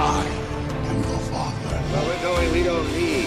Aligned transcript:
I 0.00 0.24
am 0.90 0.98
your 1.02 1.18
father. 1.26 1.74
Where 1.90 2.04
we're 2.06 2.22
going, 2.22 2.52
we 2.52 2.62
don't 2.62 2.86
need 2.94 3.26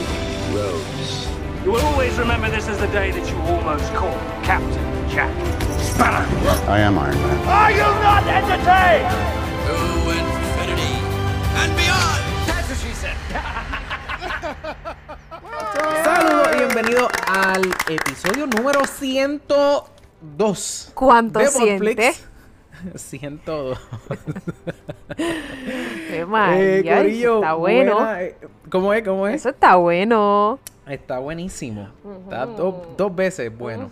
roads. 0.55 1.27
You 1.65 1.73
will 1.73 1.81
always 1.81 2.17
remember 2.17 2.49
this 2.49 2.65
as 2.69 2.77
the 2.79 2.87
day 2.87 3.11
that 3.11 3.29
you 3.29 3.35
almost 3.41 3.93
caught 3.93 4.15
Captain 4.41 5.09
Jack 5.09 5.29
Sparrow. 5.81 6.25
I 6.71 6.79
am 6.79 6.97
Iron 6.97 7.13
Man. 7.15 7.47
Are 7.47 7.71
you 7.71 7.79
not 7.99 8.23
entertained? 8.23 9.11
To 9.67 9.75
infinity 10.15 10.95
and 11.59 11.75
beyond. 11.75 12.23
That's 12.47 12.69
what 12.69 12.79
she 12.79 12.93
said. 12.95 13.17
Saludos 16.05 16.55
y 16.55 16.57
bienvenidos 16.57 17.09
al 17.27 17.61
episodio 17.89 18.47
número 18.47 18.85
102. 18.85 20.91
¿Cuánto 20.93 21.39
de 21.39 21.47
siente? 21.47 22.13
102. 22.95 23.79
Qué 26.09 26.25
mal, 26.25 26.57
Eh, 26.59 26.81
ya, 26.83 26.97
Corillo, 26.97 27.35
está 27.35 27.53
bueno. 27.53 27.93
buena, 27.95 28.23
eh, 28.23 28.35
¿Cómo 28.69 28.93
es? 28.93 29.03
¿Cómo 29.03 29.27
es? 29.27 29.35
Eso 29.35 29.49
está 29.49 29.75
bueno. 29.75 30.59
Está 30.87 31.19
buenísimo. 31.19 31.89
Está 32.23 32.45
do- 32.45 32.93
dos 32.97 33.15
veces 33.15 33.55
bueno. 33.55 33.89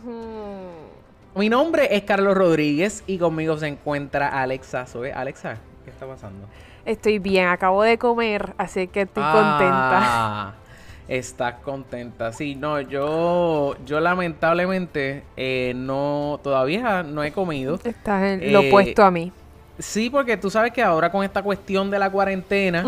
Mi 1.35 1.47
nombre 1.49 1.95
es 1.95 2.03
Carlos 2.03 2.35
Rodríguez 2.35 3.03
y 3.07 3.17
conmigo 3.17 3.57
se 3.57 3.67
encuentra 3.67 4.27
Alexa 4.41 4.85
Zoe. 4.85 5.13
Alexa, 5.13 5.57
¿qué 5.85 5.91
está 5.91 6.05
pasando? 6.07 6.47
Estoy 6.85 7.19
bien, 7.19 7.47
acabo 7.47 7.83
de 7.83 7.97
comer, 7.97 8.53
así 8.57 8.87
que 8.87 9.01
estoy 9.01 9.23
contenta. 9.23 10.55
Estás 11.09 11.55
contenta. 11.63 12.31
Sí, 12.31 12.53
no, 12.55 12.79
yo, 12.81 13.75
yo 13.85 13.99
lamentablemente 13.99 15.23
eh, 15.35 15.73
no, 15.75 16.39
todavía 16.43 17.01
no 17.03 17.23
he 17.23 17.31
comido. 17.31 17.79
Estás 17.83 18.23
en 18.23 18.53
lo 18.53 18.61
Eh, 18.61 18.67
opuesto 18.69 19.03
a 19.03 19.09
mí. 19.09 19.31
Sí, 19.79 20.09
porque 20.11 20.37
tú 20.37 20.49
sabes 20.51 20.71
que 20.71 20.83
ahora 20.83 21.11
con 21.11 21.23
esta 21.23 21.41
cuestión 21.41 21.89
de 21.89 21.97
la 21.97 22.11
cuarentena, 22.11 22.83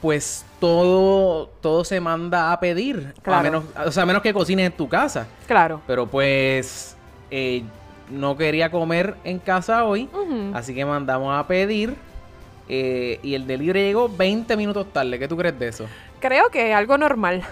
pues 0.00 0.44
todo, 0.58 1.50
todo 1.60 1.84
se 1.84 2.00
manda 2.00 2.52
a 2.52 2.58
pedir. 2.58 3.12
A 3.18 3.22
Claro. 3.22 3.42
menos, 3.44 3.64
o 3.86 3.92
sea, 3.92 4.02
a 4.02 4.06
menos 4.06 4.22
que 4.22 4.32
cocines 4.32 4.66
en 4.66 4.72
tu 4.72 4.88
casa. 4.88 5.26
Claro. 5.46 5.82
Pero 5.86 6.06
pues 6.06 6.96
eh, 7.30 7.62
no 8.10 8.36
quería 8.36 8.70
comer 8.72 9.14
en 9.24 9.38
casa 9.38 9.84
hoy, 9.84 10.08
así 10.54 10.74
que 10.74 10.84
mandamos 10.84 11.32
a 11.38 11.46
pedir. 11.46 11.94
eh, 12.68 13.18
y 13.22 13.34
el 13.34 13.46
delivery 13.46 13.80
llegó 13.82 14.08
20 14.08 14.56
minutos 14.56 14.86
tarde. 14.92 15.18
¿Qué 15.18 15.28
tú 15.28 15.36
crees 15.36 15.58
de 15.58 15.68
eso? 15.68 15.84
Creo 16.22 16.48
que 16.50 16.70
es 16.70 16.74
algo 16.76 16.96
normal. 16.96 17.42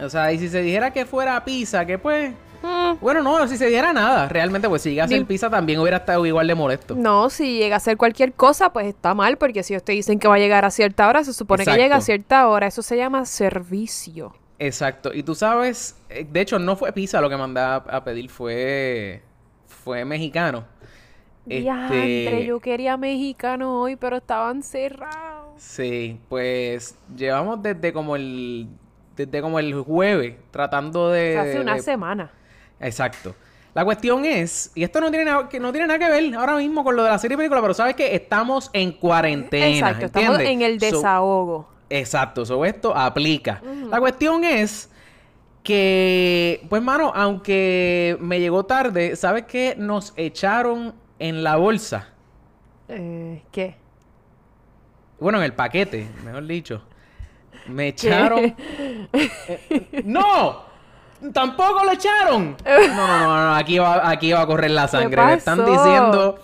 O 0.00 0.10
sea, 0.10 0.32
y 0.32 0.38
si 0.38 0.48
se 0.48 0.60
dijera 0.60 0.90
que 0.92 1.06
fuera 1.06 1.42
pizza, 1.44 1.86
que 1.86 1.96
pues... 1.96 2.32
Mm, 2.62 2.94
Bueno, 3.00 3.22
no, 3.22 3.46
si 3.46 3.56
se 3.56 3.66
diera 3.68 3.92
nada, 3.92 4.28
realmente, 4.28 4.68
pues 4.68 4.82
si 4.82 4.90
llega 4.90 5.04
a 5.04 5.08
ser 5.08 5.20
Ni- 5.20 5.24
pizza 5.24 5.48
también 5.48 5.78
hubiera 5.80 5.98
estado 5.98 6.26
igual 6.26 6.46
de 6.48 6.54
molesto. 6.56 6.94
No, 6.96 7.30
si 7.30 7.58
llega 7.58 7.76
a 7.76 7.80
ser 7.80 7.96
cualquier 7.96 8.32
cosa, 8.32 8.72
pues 8.72 8.86
está 8.86 9.14
mal, 9.14 9.36
porque 9.38 9.62
si 9.62 9.78
te 9.80 9.92
dicen 9.92 10.18
que 10.18 10.26
va 10.28 10.34
a 10.34 10.38
llegar 10.38 10.64
a 10.64 10.70
cierta 10.72 11.08
hora, 11.08 11.22
se 11.24 11.32
supone 11.32 11.62
Exacto. 11.62 11.76
que 11.78 11.82
llega 11.84 11.96
a 11.96 12.00
cierta 12.00 12.48
hora. 12.48 12.66
Eso 12.66 12.82
se 12.82 12.96
llama 12.96 13.24
servicio. 13.26 14.34
Exacto. 14.58 15.12
Y 15.14 15.22
tú 15.22 15.34
sabes, 15.36 15.96
eh, 16.08 16.26
de 16.28 16.40
hecho, 16.40 16.58
no 16.58 16.74
fue 16.76 16.92
pizza 16.92 17.20
lo 17.20 17.30
que 17.30 17.36
mandé 17.36 17.60
a, 17.60 18.02
pedir, 18.04 18.28
fue... 18.28 19.22
Fue 19.84 20.04
mexicano. 20.04 20.64
Diantre, 21.44 22.24
Este, 22.26 22.46
yo 22.46 22.60
quería 22.60 22.96
mexicano 22.96 23.80
hoy, 23.80 23.96
pero 23.96 24.16
estaban 24.18 24.62
cerrados. 24.62 25.41
Sí, 25.56 26.20
pues 26.28 26.96
llevamos 27.16 27.62
desde 27.62 27.92
como 27.92 28.16
el... 28.16 28.68
Desde 29.16 29.42
como 29.42 29.58
el 29.58 29.74
jueves 29.74 30.36
tratando 30.50 31.10
de... 31.10 31.36
Hace 31.38 31.60
una 31.60 31.74
de- 31.74 31.82
semana. 31.82 32.30
Exacto. 32.80 33.34
La 33.74 33.84
cuestión 33.84 34.24
es, 34.24 34.70
y 34.74 34.82
esto 34.82 35.00
no 35.00 35.10
tiene, 35.10 35.24
nada, 35.26 35.48
que 35.48 35.58
no 35.60 35.70
tiene 35.72 35.86
nada 35.86 35.98
que 35.98 36.08
ver 36.10 36.34
ahora 36.34 36.56
mismo 36.56 36.82
con 36.84 36.94
lo 36.96 37.04
de 37.04 37.10
la 37.10 37.18
serie 37.18 37.34
y 37.34 37.38
película, 37.38 37.60
pero 37.62 37.72
sabes 37.74 37.94
que 37.94 38.14
estamos 38.14 38.68
en 38.74 38.92
cuarentena. 38.92 39.66
Exacto, 39.90 40.06
estamos 40.06 40.40
en 40.40 40.62
el 40.62 40.78
So- 40.80 40.86
desahogo. 40.86 41.68
exacto, 41.88 42.44
sobre 42.44 42.70
esto 42.70 42.94
aplica. 42.96 43.62
La 43.90 43.98
cuestión 44.00 44.44
es 44.44 44.90
que, 45.62 46.66
pues 46.68 46.82
mano, 46.82 47.12
aunque 47.14 48.16
me 48.20 48.40
llegó 48.40 48.64
tarde, 48.64 49.16
¿sabes 49.16 49.44
qué? 49.44 49.74
Nos 49.78 50.12
echaron 50.16 50.94
en 51.18 51.42
la 51.44 51.56
bolsa. 51.56 52.08
Eh, 52.88 53.42
¿Qué? 53.52 53.76
Bueno, 55.22 55.38
en 55.38 55.44
el 55.44 55.54
paquete, 55.54 56.08
mejor 56.24 56.46
dicho. 56.46 56.82
Me 57.66 57.88
echaron. 57.88 58.40
Eh, 59.12 60.02
¡No! 60.04 60.64
¡Tampoco 61.32 61.84
lo 61.84 61.92
echaron! 61.92 62.56
No, 62.64 63.06
no, 63.06 63.18
no, 63.18 63.44
no, 63.46 63.54
Aquí 63.54 63.78
va, 63.78 64.08
aquí 64.10 64.32
va 64.32 64.40
a 64.42 64.46
correr 64.46 64.72
la 64.72 64.88
sangre. 64.88 65.22
Me 65.24 65.34
están 65.34 65.64
diciendo. 65.64 66.40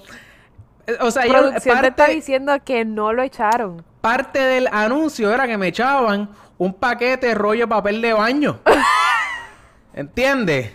Eh, 0.87 0.97
O 1.01 1.11
sea, 1.11 1.27
yo, 1.27 1.33
Producción 1.33 1.81
te 1.81 1.89
está 1.89 1.97
parte, 1.97 2.15
diciendo 2.15 2.53
que 2.65 2.85
no 2.85 3.13
lo 3.13 3.23
echaron. 3.25 3.85
parte 4.01 4.39
del 4.39 4.69
anuncio 4.71 5.35
era 5.35 5.47
que 5.49 5.59
me 5.59 5.67
echaban 5.69 6.31
un 6.57 6.73
paquete 6.75 7.27
de 7.29 7.35
rollo 7.35 7.65
de 7.65 7.69
papel 7.69 8.01
de 8.01 8.13
baño. 8.13 8.61
¿Entiendes? 9.95 10.73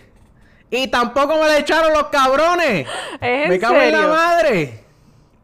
Y 0.70 0.88
tampoco 0.88 1.34
me 1.34 1.46
lo 1.46 1.52
echaron 1.52 1.92
los 1.94 2.08
cabrones. 2.08 2.86
¿Es 3.20 3.44
en 3.44 3.48
me 3.48 3.58
cago 3.58 3.76
en 3.76 3.92
la 3.92 4.06
madre. 4.08 4.83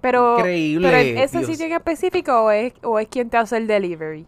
Pero, 0.01 0.39
Increíble, 0.39 0.89
pero 0.89 1.21
¿ese 1.25 1.39
Dios. 1.39 1.51
sitio 1.51 1.67
en 1.67 1.73
específico 1.73 2.45
o 2.45 2.51
es, 2.51 2.73
o 2.83 2.99
es 2.99 3.09
quien 3.09 3.29
te 3.29 3.37
hace 3.37 3.57
el 3.57 3.67
delivery? 3.67 4.27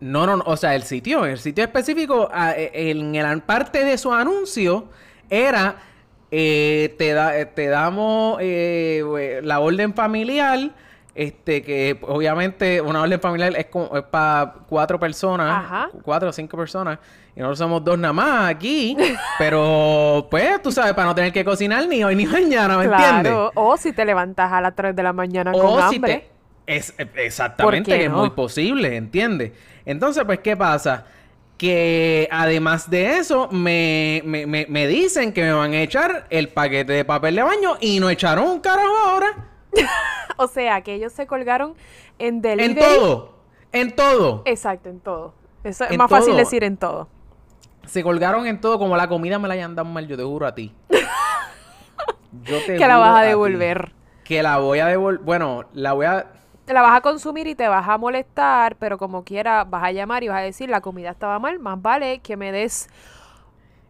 No, 0.00 0.26
no, 0.26 0.36
no, 0.36 0.44
o 0.46 0.56
sea, 0.56 0.74
el 0.74 0.82
sitio, 0.82 1.26
el 1.26 1.38
sitio 1.38 1.62
específico, 1.62 2.28
ah, 2.32 2.54
eh, 2.56 2.70
en 2.90 3.14
el 3.14 3.42
parte 3.42 3.84
de 3.84 3.98
su 3.98 4.12
anuncio 4.12 4.86
era, 5.28 5.76
eh, 6.30 6.94
te, 6.98 7.12
da, 7.12 7.38
eh, 7.38 7.46
te 7.46 7.66
damos 7.66 8.38
eh, 8.40 9.40
la 9.42 9.60
orden 9.60 9.94
familiar, 9.94 10.70
este, 11.20 11.60
que 11.60 11.98
obviamente 12.00 12.80
una 12.80 13.02
orden 13.02 13.20
familiar 13.20 13.52
es, 13.54 13.66
para 14.10 14.54
cuatro 14.66 14.98
personas, 14.98 15.64
Ajá. 15.66 15.90
cuatro 16.02 16.30
o 16.30 16.32
cinco 16.32 16.56
personas, 16.56 16.98
y 17.36 17.40
nosotros 17.40 17.58
somos 17.58 17.84
dos 17.84 17.98
nada 17.98 18.14
más 18.14 18.48
aquí, 18.48 18.96
pero 19.38 20.26
pues 20.30 20.62
tú 20.62 20.72
sabes, 20.72 20.94
para 20.94 21.08
no 21.08 21.14
tener 21.14 21.30
que 21.30 21.44
cocinar 21.44 21.86
ni 21.86 22.02
hoy 22.02 22.16
ni 22.16 22.24
mañana, 22.24 22.78
¿me 22.78 22.84
entiendes? 22.84 23.34
O 23.54 23.76
si 23.76 23.92
te 23.92 24.06
levantas 24.06 24.50
a 24.50 24.62
las 24.62 24.74
3 24.74 24.96
de 24.96 25.02
la 25.02 25.12
mañana 25.12 25.52
con 25.52 25.60
O 25.60 25.90
si 25.90 25.96
hambre. 25.96 26.30
te... 26.66 26.74
Es, 26.74 26.94
eh, 26.96 27.06
exactamente, 27.16 27.82
¿Por 27.82 27.84
qué 27.84 27.98
que 27.98 28.04
es 28.06 28.10
muy 28.10 28.30
posible, 28.30 28.96
¿entiendes? 28.96 29.52
Entonces, 29.84 30.24
pues, 30.24 30.38
¿qué 30.38 30.56
pasa? 30.56 31.04
Que 31.58 32.28
además 32.32 32.88
de 32.88 33.18
eso, 33.18 33.46
me, 33.50 34.22
me, 34.24 34.46
me, 34.46 34.64
me 34.70 34.86
dicen 34.86 35.34
que 35.34 35.42
me 35.42 35.52
van 35.52 35.74
a 35.74 35.82
echar 35.82 36.26
el 36.30 36.48
paquete 36.48 36.94
de 36.94 37.04
papel 37.04 37.34
de 37.36 37.42
baño 37.42 37.76
y 37.78 38.00
no 38.00 38.08
echaron 38.08 38.46
un 38.46 38.60
carajo 38.60 38.96
ahora. 39.04 39.49
O 40.36 40.46
sea, 40.46 40.80
que 40.80 40.94
ellos 40.94 41.12
se 41.12 41.26
colgaron 41.26 41.74
en 42.18 42.40
delivery. 42.40 42.72
En 42.72 42.78
todo. 42.78 43.34
En 43.72 43.94
todo. 43.94 44.42
Exacto, 44.46 44.88
en 44.88 45.00
todo. 45.00 45.34
Eso 45.64 45.84
es 45.84 45.90
En 45.90 45.98
más 45.98 46.08
fácil 46.08 46.34
decir 46.36 46.64
en 46.64 46.76
todo. 46.78 47.08
Se 47.86 48.02
colgaron 48.02 48.46
en 48.46 48.60
todo, 48.60 48.78
como 48.78 48.96
la 48.96 49.08
comida 49.08 49.38
me 49.38 49.48
la 49.48 49.54
hayan 49.54 49.74
dado 49.74 49.88
mal, 49.88 50.06
yo 50.06 50.16
te 50.16 50.22
juro 50.22 50.46
a 50.46 50.54
ti. 50.54 50.74
Yo 52.44 52.58
te 52.64 52.76
Que 52.76 52.86
la 52.86 52.96
vas 52.96 53.18
a 53.18 53.22
ti 53.22 53.28
devolver. 53.28 53.92
Que 54.24 54.42
la 54.42 54.58
voy 54.58 54.78
a 54.78 54.86
devolver. 54.86 55.20
Bueno, 55.24 55.64
la 55.72 55.92
voy 55.92 56.06
a. 56.06 56.26
Te 56.64 56.72
la 56.72 56.82
vas 56.82 56.96
a 56.96 57.00
consumir 57.00 57.48
y 57.48 57.54
te 57.56 57.66
vas 57.66 57.88
a 57.88 57.98
molestar, 57.98 58.76
pero 58.76 58.96
como 58.98 59.24
quiera 59.24 59.64
vas 59.64 59.82
a 59.82 59.90
llamar 59.90 60.22
y 60.22 60.28
vas 60.28 60.38
a 60.38 60.42
decir 60.42 60.70
la 60.70 60.80
comida 60.80 61.10
estaba 61.10 61.38
mal, 61.40 61.58
más 61.58 61.82
vale 61.82 62.20
que 62.20 62.36
me 62.36 62.52
des 62.52 62.88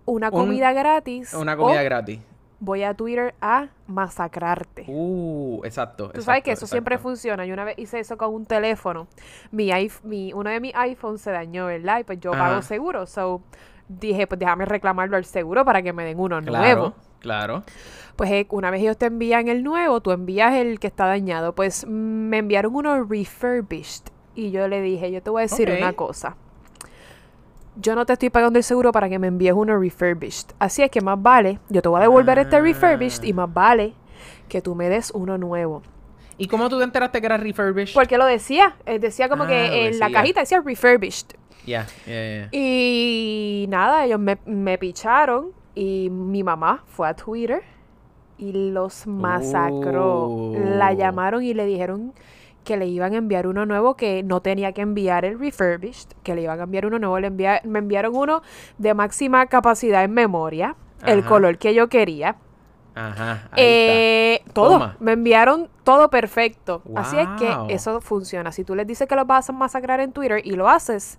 una 0.07 0.29
Un- 0.29 0.33
comida 0.33 0.73
gratis. 0.73 1.35
Una 1.35 1.57
comida 1.57 1.83
o 1.83 1.85
gratis. 1.85 2.21
Voy 2.61 2.83
a 2.83 2.93
Twitter 2.95 3.35
a 3.41 3.69
masacrarte. 3.87 4.85
Uh, 4.87 5.63
exacto. 5.65 6.11
Tú 6.11 6.21
sabes 6.21 6.43
que 6.43 6.51
exacto, 6.51 6.67
eso 6.67 6.71
siempre 6.71 6.99
funciona. 6.99 7.47
Yo 7.47 7.55
una 7.55 7.65
vez 7.65 7.79
hice 7.79 7.99
eso 7.99 8.19
con 8.19 8.35
un 8.35 8.45
teléfono. 8.45 9.09
Mi, 9.51 9.71
mi 10.05 10.33
uno 10.35 10.51
de 10.51 10.61
mis 10.61 10.75
iPhones 10.75 11.23
se 11.23 11.31
dañó, 11.31 11.67
¿verdad? 11.67 12.01
Y 12.01 12.05
pues 12.05 12.21
yo 12.21 12.33
Ajá. 12.35 12.49
pago 12.49 12.63
seguro. 12.63 13.07
So 13.07 13.41
dije, 13.89 14.27
pues 14.27 14.39
déjame 14.39 14.67
reclamarlo 14.67 15.17
al 15.17 15.25
seguro 15.25 15.65
para 15.65 15.83
que 15.83 15.93
me 15.93 16.05
den 16.05 16.21
uno 16.21 16.41
Claro, 16.43 16.59
nuevo. 16.81 16.95
claro. 17.19 17.63
Pues 18.17 18.31
eh, 18.31 18.47
una 18.51 18.71
vez 18.71 18.83
ellos 18.83 18.99
te 18.99 19.07
envían 19.07 19.49
el 19.49 19.65
nuevo, 19.65 20.01
tú 20.03 20.11
envías 20.13 20.55
el 20.55 20.79
que 20.79 20.87
está 20.87 21.07
dañado. 21.07 21.55
Pues 21.55 21.87
mm, 21.87 21.91
me 21.91 22.39
enviaron 22.39 22.75
uno 22.75 23.03
refurbished. 23.05 24.05
Y 24.35 24.51
yo 24.51 24.69
le 24.69 24.81
dije, 24.81 25.11
yo 25.11 25.23
te 25.23 25.31
voy 25.31 25.41
a 25.41 25.43
decir 25.45 25.71
una 25.71 25.95
cosa. 25.95 26.37
Yo 27.77 27.95
no 27.95 28.05
te 28.05 28.13
estoy 28.15 28.31
pagando 28.31 28.59
el 28.59 28.65
seguro 28.65 28.93
para 28.93 29.09
que 29.09 29.19
me 29.19 29.29
envíes 29.29 29.53
uno 29.55 29.79
refurbished. 29.79 30.49
Así 30.59 30.83
es 30.83 30.91
que 30.91 31.01
más 31.01 31.21
vale, 31.21 31.59
yo 31.69 31.81
te 31.83 31.89
voy 31.89 31.99
a 31.99 32.03
devolver 32.03 32.39
este 32.39 32.57
Ah. 32.57 32.61
refurbished 32.61 33.23
y 33.25 33.33
más 33.33 33.53
vale 33.53 33.95
que 34.49 34.61
tú 34.61 34.75
me 34.75 34.89
des 34.89 35.11
uno 35.13 35.39
nuevo. 35.39 35.83
¿Y 36.37 36.47
cómo 36.49 36.69
tú 36.69 36.79
te 36.79 36.85
enteraste 36.85 37.21
que 37.21 37.27
era 37.27 37.37
refurbished? 37.37 37.95
Porque 37.95 38.19
lo 38.19 38.25
decía, 38.27 38.75
eh, 38.87 38.99
decía 38.99 39.29
como 39.29 39.45
Ah, 39.45 39.47
que 39.47 39.87
en 39.89 39.99
la 39.99 40.11
cajita 40.11 40.41
decía 40.41 40.61
refurbished. 40.65 41.27
Ya, 41.67 41.87
ya, 42.07 42.13
ya. 42.13 42.49
Y 42.53 43.67
nada, 43.69 44.05
ellos 44.07 44.19
me, 44.19 44.39
me 44.47 44.77
picharon 44.79 45.53
y 45.75 46.09
mi 46.11 46.43
mamá 46.43 46.83
fue 46.87 47.09
a 47.09 47.15
Twitter 47.15 47.63
y 48.39 48.53
los 48.53 49.07
masacró. 49.07 50.25
Oh. 50.29 50.55
La 50.59 50.93
llamaron 50.95 51.43
y 51.45 51.53
le 51.55 51.67
dijeron 51.67 52.13
que 52.65 52.77
le 52.77 52.87
iban 52.87 53.15
a 53.15 53.17
enviar 53.17 53.47
uno 53.47 53.65
nuevo, 53.67 53.97
que 53.97 54.23
no 54.23 54.41
tenía 54.43 54.73
que 54.73 54.83
enviar 54.83 55.25
el 55.25 55.39
refurbished, 55.39 56.09
que 56.23 56.35
le 56.35 56.43
iban 56.43 56.61
a 56.61 56.65
enviar 56.65 56.87
uno 56.87 56.99
nuevo. 56.99 57.19
Le 57.19 57.29
envia- 57.29 57.61
me 57.65 57.79
enviaron 57.79 58.15
uno 58.15 58.43
de 58.79 58.93
máxima 58.95 59.47
capacidad 59.47 60.05
en 60.05 60.13
memoria, 60.13 60.77
el 61.07 61.25
color 61.25 61.57
que 61.59 61.73
yo 61.75 61.89
quería. 61.89 62.37
Ajá. 62.95 63.49
ahí 63.53 63.63
Eh, 63.63 64.43
todo. 64.53 64.73
Toma. 64.73 64.97
Me 65.01 65.13
enviaron 65.13 65.69
todo 65.85 66.11
perfecto. 66.11 66.83
Así 66.95 67.17
es 67.19 67.27
que 67.39 67.73
eso 67.75 68.01
funciona. 68.01 68.53
Si 68.53 68.65
tú 68.65 68.75
les 68.75 68.87
dices 68.87 69.09
que 69.09 69.15
los 69.17 69.27
vas 69.27 69.49
a 69.49 69.53
masacrar 69.53 70.01
en 70.01 70.13
Twitter 70.13 70.43
y 70.45 70.53
lo 70.53 70.69
haces, 70.69 71.19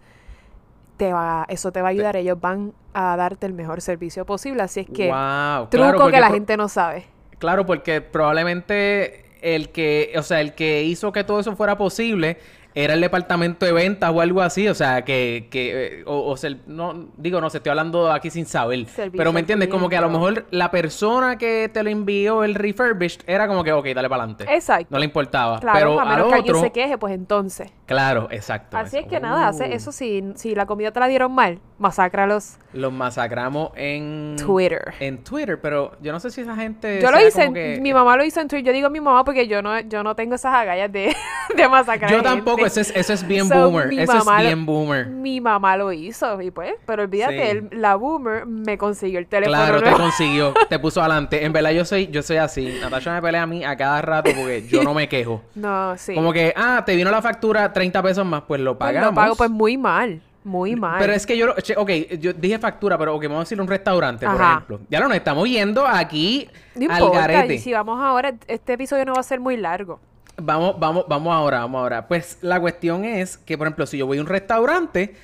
te 0.98 1.12
va, 1.14 1.46
eso 1.50 1.72
te 1.72 1.82
va 1.82 1.88
a 1.88 1.92
ayudar. 1.92 2.16
Ellos 2.18 2.40
van 2.40 2.74
a 2.94 3.16
darte 3.18 3.48
el 3.48 3.54
mejor 3.54 3.82
servicio 3.82 4.26
posible. 4.26 4.62
Así 4.62 4.82
es 4.82 4.88
que 4.88 5.08
Wow. 5.08 5.68
truco 5.70 5.88
Claro, 5.96 6.12
que 6.12 6.20
la 6.20 6.30
gente 6.30 6.56
no 6.58 6.68
sabe. 6.68 7.06
Claro, 7.40 7.66
porque 7.66 8.02
probablemente 8.02 9.26
el 9.42 9.70
que, 9.70 10.14
o 10.18 10.24
sea, 10.24 10.42
el 10.42 10.54
que 10.54 10.84
hizo 10.84 11.12
que 11.12 11.24
todo 11.24 11.40
eso 11.40 11.56
fuera 11.56 11.78
posible 11.78 12.38
era 12.74 12.94
el 12.94 13.02
departamento 13.02 13.66
de 13.66 13.74
ventas 13.74 14.12
o 14.14 14.22
algo 14.22 14.42
así, 14.42 14.68
o 14.68 14.74
sea, 14.74 15.04
que, 15.04 15.48
que 15.52 16.00
eh, 16.00 16.04
o, 16.06 16.30
o 16.30 16.38
sea, 16.38 16.56
no, 16.68 17.10
digo, 17.18 17.42
no 17.42 17.50
sé, 17.50 17.58
estoy 17.58 17.72
hablando 17.72 18.12
aquí 18.12 18.30
sin 18.30 18.46
saber, 18.46 18.86
Servicio 18.86 19.18
pero 19.18 19.34
me 19.34 19.42
entiendes, 19.42 19.68
como 19.68 19.90
que 19.90 19.98
a 19.98 20.02
lo 20.02 20.10
mejor 20.10 20.46
la 20.52 20.72
persona 20.72 21.38
que 21.38 21.70
te 21.72 21.84
lo 21.84 21.90
envió 21.90 22.44
el 22.44 22.56
refurbished 22.56 23.22
era 23.28 23.48
como 23.48 23.64
que, 23.64 23.74
ok, 23.74 23.88
dale 23.88 24.10
para 24.10 24.24
adelante. 24.24 24.46
Exacto. 24.50 24.88
No 24.90 25.00
le 25.00 25.06
importaba, 25.06 25.60
Claro, 25.60 25.78
pero 25.78 26.00
a 26.00 26.04
al 26.04 26.10
menos 26.10 26.28
que 26.28 26.36
alguien 26.36 26.56
se 26.62 26.72
queje, 26.72 26.98
pues 26.98 27.14
entonces. 27.14 27.72
Claro, 27.92 28.28
exacto. 28.32 28.78
Así 28.78 28.98
es 28.98 29.06
que 29.06 29.20
nada, 29.20 29.48
hace 29.48 29.66
Uh, 29.70 29.74
eso 29.74 29.92
si, 29.92 30.24
si 30.36 30.56
la 30.56 30.66
comida 30.66 30.92
te 30.92 31.00
la 31.00 31.08
dieron 31.08 31.34
mal, 31.34 31.60
masácralos 31.78 32.58
Los 32.74 32.92
masacramos 32.94 33.72
en 33.76 34.36
Twitter. 34.44 34.94
En 35.00 35.24
Twitter, 35.24 35.60
pero 35.62 35.92
yo 36.02 36.12
no 36.12 36.20
sé 36.20 36.32
si 36.32 36.42
esa 36.42 36.56
gente 36.56 37.00
Yo 37.02 37.12
lo 37.12 37.20
hice, 37.20 37.46
como 37.46 37.48
en- 37.48 37.54
que- 37.76 37.80
mi 37.82 37.94
mamá 37.94 38.16
lo 38.18 38.24
hizo 38.24 38.40
en 38.40 38.48
Twitter. 38.48 38.68
Yo 38.68 38.74
digo 38.74 38.90
mi 38.90 39.00
mamá 39.02 39.24
porque 39.26 39.48
yo 39.48 39.62
no, 39.62 39.80
yo 39.82 40.04
no 40.04 40.16
tengo 40.16 40.36
esas 40.36 40.54
agallas 40.54 40.92
de, 40.92 41.14
de 41.56 41.68
masacrar 41.70 42.12
Yo 42.12 42.22
tampoco, 42.24 42.66
eso 42.66 42.80
es, 42.82 42.92
eso 42.96 43.14
es 43.14 43.28
bien 43.28 43.48
So, 43.48 43.70
boomer. 43.70 43.92
Eso 44.00 44.18
es 44.18 44.38
bien 44.46 44.66
boomer. 44.66 45.08
Mi 45.08 45.42
mamá 45.42 45.76
lo 45.78 45.92
hizo 45.92 46.42
y 46.42 46.50
pues, 46.52 46.74
pero 46.86 47.04
olvídate, 47.04 47.36
Sí. 47.52 47.58
el- 47.72 47.82
la 47.82 47.96
boomer 47.96 48.46
me 48.46 48.78
consiguió 48.78 49.20
el 49.20 49.28
teléfono 49.28 49.58
Claro, 49.58 49.82
te 49.84 49.92
consiguió, 49.92 50.54
te 50.70 50.80
puso 50.80 51.02
adelante. 51.02 51.44
En 51.46 51.52
verdad 51.54 51.72
yo 51.72 51.84
soy, 51.86 52.08
yo 52.08 52.22
soy 52.24 52.38
así. 52.38 52.78
Natasha 52.82 53.14
me 53.14 53.22
pelea 53.22 53.44
a 53.44 53.48
mí 53.48 53.64
a 53.66 53.76
cada 53.76 54.02
rato 54.02 54.32
porque 54.36 54.66
yo 54.68 54.84
no 54.84 54.94
me 54.94 55.08
quejo. 55.10 55.42
No, 55.56 55.96
sí. 55.98 56.16
Como 56.16 56.32
que, 56.34 56.54
ah, 56.56 56.84
te 56.86 56.96
vino 56.96 57.12
la 57.12 57.22
factura 57.22 57.72
30 57.82 58.04
pesos 58.04 58.26
más, 58.26 58.44
pues 58.48 58.62
lo 58.62 58.78
Pues 58.78 58.90
pagamos. 58.90 59.10
lo 59.10 59.16
pago 59.16 59.36
pues 59.36 59.50
muy 59.50 59.78
mal, 59.78 60.22
muy 60.44 60.76
mal. 60.76 60.98
Pero 61.00 61.14
es 61.14 61.26
que 61.26 61.36
yo, 61.38 61.48
ok, 61.78 61.90
yo 62.20 62.34
dije 62.34 62.60
factura, 62.60 62.98
pero 62.98 63.16
ok, 63.16 63.24
vamos 63.24 63.38
a 63.38 63.42
decir 63.42 63.60
un 63.60 63.68
restaurante, 63.68 64.26
por 64.28 64.40
ejemplo. 64.40 64.80
Ya 64.90 65.00
no, 65.00 65.08
nos 65.08 65.18
estamos 65.18 65.48
yendo 65.50 65.86
aquí 65.88 66.48
no 66.76 66.92
al 66.94 67.00
importa, 67.02 67.28
garete. 67.28 67.56
y 67.56 67.60
si 67.60 67.74
vamos 67.74 68.00
ahora, 68.00 68.34
este 68.48 68.74
episodio 68.74 69.06
no 69.06 69.14
va 69.14 69.20
a 69.20 69.24
ser 69.24 69.40
muy 69.40 69.58
largo. 69.58 70.00
Vamos, 70.38 70.80
vamos, 70.80 71.06
vamos 71.08 71.34
ahora, 71.34 71.60
vamos 71.62 71.80
ahora. 71.82 72.08
Pues 72.08 72.38
la 72.42 72.60
cuestión 72.60 73.04
es 73.06 73.38
que, 73.38 73.58
por 73.58 73.68
ejemplo, 73.68 73.86
si 73.86 73.98
yo 73.98 74.06
voy 74.08 74.18
a 74.18 74.22
un 74.22 74.28
restaurante 74.28 75.16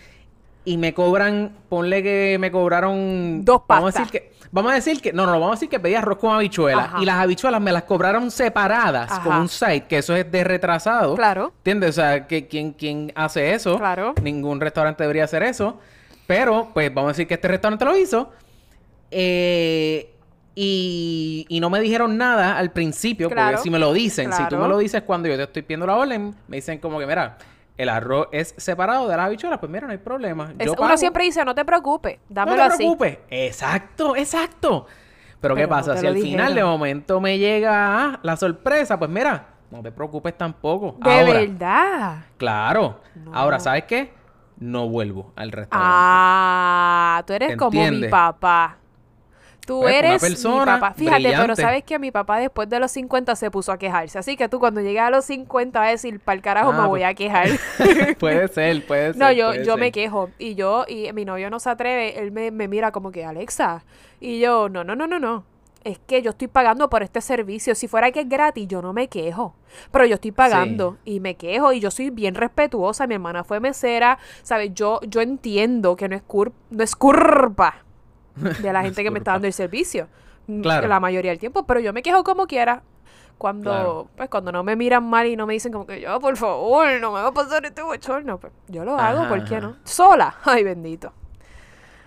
y 0.65 0.77
me 0.77 0.93
cobran, 0.93 1.51
ponle 1.69 2.03
que 2.03 2.37
me 2.39 2.51
cobraron 2.51 3.45
Dos 3.45 3.61
Vamos 3.67 3.95
a 3.95 3.99
pastas. 3.99 4.11
decir 4.11 4.29
que, 4.31 4.36
vamos 4.51 4.71
a 4.71 4.75
decir 4.75 5.01
que, 5.01 5.13
no, 5.13 5.25
no, 5.25 5.33
vamos 5.33 5.49
a 5.49 5.51
decir 5.55 5.69
que 5.69 5.79
pedí 5.79 5.95
arroz 5.95 6.17
con 6.17 6.35
habichuelas 6.35 6.85
Ajá. 6.85 7.01
y 7.01 7.05
las 7.05 7.15
habichuelas 7.17 7.61
me 7.61 7.71
las 7.71 7.83
cobraron 7.83 8.31
separadas 8.31 9.11
Ajá. 9.11 9.23
con 9.23 9.35
un 9.37 9.49
site, 9.49 9.85
que 9.87 9.97
eso 9.99 10.15
es 10.15 10.31
de 10.31 10.43
retrasado. 10.43 11.15
Claro. 11.15 11.53
¿Entiendes? 11.57 11.89
O 11.91 11.93
sea, 12.01 12.27
que 12.27 12.47
¿quién, 12.47 12.71
quién 12.73 13.11
hace 13.15 13.53
eso? 13.53 13.77
Claro. 13.77 14.13
Ningún 14.21 14.59
restaurante 14.61 15.03
debería 15.03 15.23
hacer 15.25 15.43
eso. 15.43 15.79
Pero, 16.27 16.69
pues, 16.73 16.93
vamos 16.93 17.09
a 17.09 17.11
decir 17.13 17.27
que 17.27 17.35
este 17.35 17.47
restaurante 17.47 17.85
lo 17.85 17.95
hizo. 17.97 18.31
Eh, 19.11 20.13
y, 20.55 21.45
y 21.49 21.59
no 21.59 21.69
me 21.69 21.79
dijeron 21.79 22.17
nada 22.17 22.57
al 22.57 22.71
principio, 22.71 23.29
Claro. 23.29 23.51
porque 23.57 23.63
si 23.63 23.69
me 23.69 23.77
lo 23.79 23.93
dicen, 23.93 24.33
si 24.33 24.43
tú 24.47 24.57
me 24.57 24.67
lo 24.67 24.77
dices 24.79 25.03
cuando 25.03 25.27
yo 25.29 25.35
te 25.37 25.43
estoy 25.43 25.61
pidiendo 25.61 25.85
la 25.85 25.95
orden, 25.95 26.33
me 26.47 26.57
dicen 26.57 26.79
como 26.79 26.97
que, 26.99 27.05
mira, 27.05 27.37
el 27.77 27.89
arroz 27.89 28.27
es 28.31 28.53
separado 28.57 29.07
de 29.07 29.15
las 29.17 29.25
habichuelas, 29.27 29.59
pues 29.59 29.71
mira, 29.71 29.85
no 29.87 29.91
hay 29.91 29.97
problema. 29.99 30.53
Es- 30.57 30.65
Yo 30.67 30.75
uno 30.79 30.97
siempre 30.97 31.23
dice, 31.25 31.43
no 31.45 31.53
te 31.55 31.63
preocupes, 31.63 32.17
No 32.29 32.35
dámelo 32.35 32.57
te 32.57 32.61
así. 32.63 32.77
preocupes. 32.77 33.19
Exacto, 33.29 34.15
exacto. 34.15 34.85
Pero, 35.39 35.53
¿qué 35.55 35.61
Pero 35.61 35.75
no 35.75 35.77
pasa? 35.77 35.93
te 35.93 35.99
si 36.01 36.07
al 36.07 36.17
final 36.17 36.55
de 36.55 36.63
momento 36.63 37.21
me 37.21 37.37
llega 37.37 38.05
ah, 38.13 38.19
la 38.23 38.35
sorpresa, 38.35 38.97
pues 38.97 39.11
mira, 39.11 39.45
no 39.69 39.83
te 39.83 39.91
preocupes 39.91 40.35
tampoco. 40.37 40.95
De 40.99 41.11
Ahora, 41.11 41.33
verdad. 41.33 42.17
claro. 42.37 43.01
No. 43.15 43.33
Ahora, 43.35 43.59
¿sabes 43.59 43.83
qué? 43.83 44.11
No 44.59 44.89
vuelvo 44.89 45.33
al 45.35 45.51
restaurante. 45.51 45.93
Ah, 45.95 47.23
tú 47.27 47.33
eres 47.33 47.55
como 47.57 47.79
mi 47.91 48.07
papá. 48.07 48.77
Tú 49.67 49.81
Pues, 49.81 49.97
una 49.99 50.07
eres 50.07 50.21
persona 50.21 50.75
mi 50.75 50.79
papá. 50.79 50.93
Fíjate, 50.93 51.33
pero 51.37 51.55
sabes 51.57 51.83
que 51.83 51.99
mi 51.99 52.09
papá 52.09 52.39
después 52.39 52.69
de 52.69 52.79
los 52.79 52.89
50 52.89 53.35
se 53.35 53.51
puso 53.51 53.73
a 53.73 53.77
quejarse. 53.77 54.17
Así 54.17 54.37
que 54.37 54.47
tú 54.47 54.59
cuando 54.59 54.79
llegues 54.79 55.01
a 55.01 55.09
los 55.09 55.25
50 55.25 55.77
vas 55.77 55.89
a 55.89 55.91
decir, 55.91 56.21
para 56.21 56.37
el 56.37 56.41
carajo 56.41 56.71
Ah, 56.71 56.81
me 56.83 56.87
voy 56.87 57.01
pues- 57.01 57.11
a 57.11 57.13
quejar. 57.13 57.49
puede 58.19 58.47
ser, 58.47 58.85
puede 58.87 59.07
ser. 59.13 59.17
no, 59.17 59.31
yo, 59.33 59.53
yo 59.55 59.73
ser. 59.73 59.77
me 59.79 59.91
quejo. 59.91 60.29
Y 60.39 60.55
yo, 60.55 60.85
y 60.87 61.11
mi 61.11 61.25
novio 61.25 61.49
no 61.49 61.59
se 61.59 61.69
atreve, 61.69 62.17
él 62.19 62.31
me, 62.31 62.49
me 62.49 62.67
mira 62.69 62.91
como 62.93 63.11
que, 63.11 63.25
Alexa. 63.25 63.83
Y 64.21 64.39
yo, 64.39 64.69
no, 64.69 64.83
no, 64.85 64.95
no, 64.95 65.05
no, 65.05 65.19
no. 65.19 65.43
Es 65.83 65.99
que 65.99 66.21
yo 66.21 66.31
estoy 66.31 66.47
pagando 66.47 66.89
por 66.89 67.03
este 67.03 67.19
servicio. 67.21 67.75
Si 67.75 67.87
fuera 67.89 68.11
que 68.11 68.21
es 68.21 68.29
gratis, 68.29 68.67
yo 68.69 68.81
no 68.81 68.93
me 68.93 69.07
quejo. 69.09 69.53
Pero 69.91 70.05
yo 70.05 70.15
estoy 70.15 70.31
pagando 70.31 70.97
y 71.05 71.19
me 71.19 71.35
quejo 71.35 71.71
y 71.71 71.79
yo 71.79 71.91
soy 71.91 72.09
bien 72.09 72.35
respetuosa. 72.35 73.05
Mi 73.07 73.13
hermana 73.15 73.43
fue 73.43 73.59
mesera. 73.59 74.17
¿Sabes? 74.43 74.71
Yo, 74.73 74.99
yo 75.07 75.21
entiendo 75.21 75.95
que 75.95 76.09
no 76.09 76.15
es, 76.15 76.23
cur- 76.27 76.51
no 76.71 76.83
es 76.83 76.95
culpa 76.95 77.83
de 78.37 78.73
la 78.73 78.81
gente 78.83 79.03
que 79.03 79.11
me 79.11 79.19
está 79.19 79.31
dando 79.33 79.47
el 79.47 79.53
servicio. 79.53 80.07
mm, 80.47 80.61
Claro. 80.61 80.87
La 80.87 80.99
mayoría 80.99 81.31
del 81.31 81.39
tiempo. 81.39 81.65
Pero 81.65 81.79
yo 81.79 81.93
me 81.93 82.01
quejo 82.01 82.23
como 82.23 82.47
quiera. 82.47 82.83
Cuando, 83.37 83.69
Claro. 83.69 84.07
pues, 84.17 84.29
cuando 84.29 84.51
no 84.51 84.63
me 84.63 84.75
miran 84.75 85.03
mal 85.07 85.27
y 85.27 85.35
no 85.35 85.45
me 85.45 85.53
dicen 85.53 85.71
como 85.71 85.85
que 85.85 86.01
yo, 86.01 86.19
por 86.19 86.35
favor, 86.37 86.87
no 86.99 87.11
me 87.11 87.21
va 87.21 87.27
a 87.27 87.31
pasar 87.33 87.63
este 87.65 87.83
bochorno. 87.83 88.39
Pues, 88.39 88.51
yo 88.67 88.83
lo 88.83 88.97
hago, 88.97 89.27
¿por 89.29 89.43
qué 89.43 89.57
ajá. 89.57 89.67
no? 89.67 89.75
Sola. 89.83 90.35
Ay, 90.43 90.63
bendito. 90.63 91.13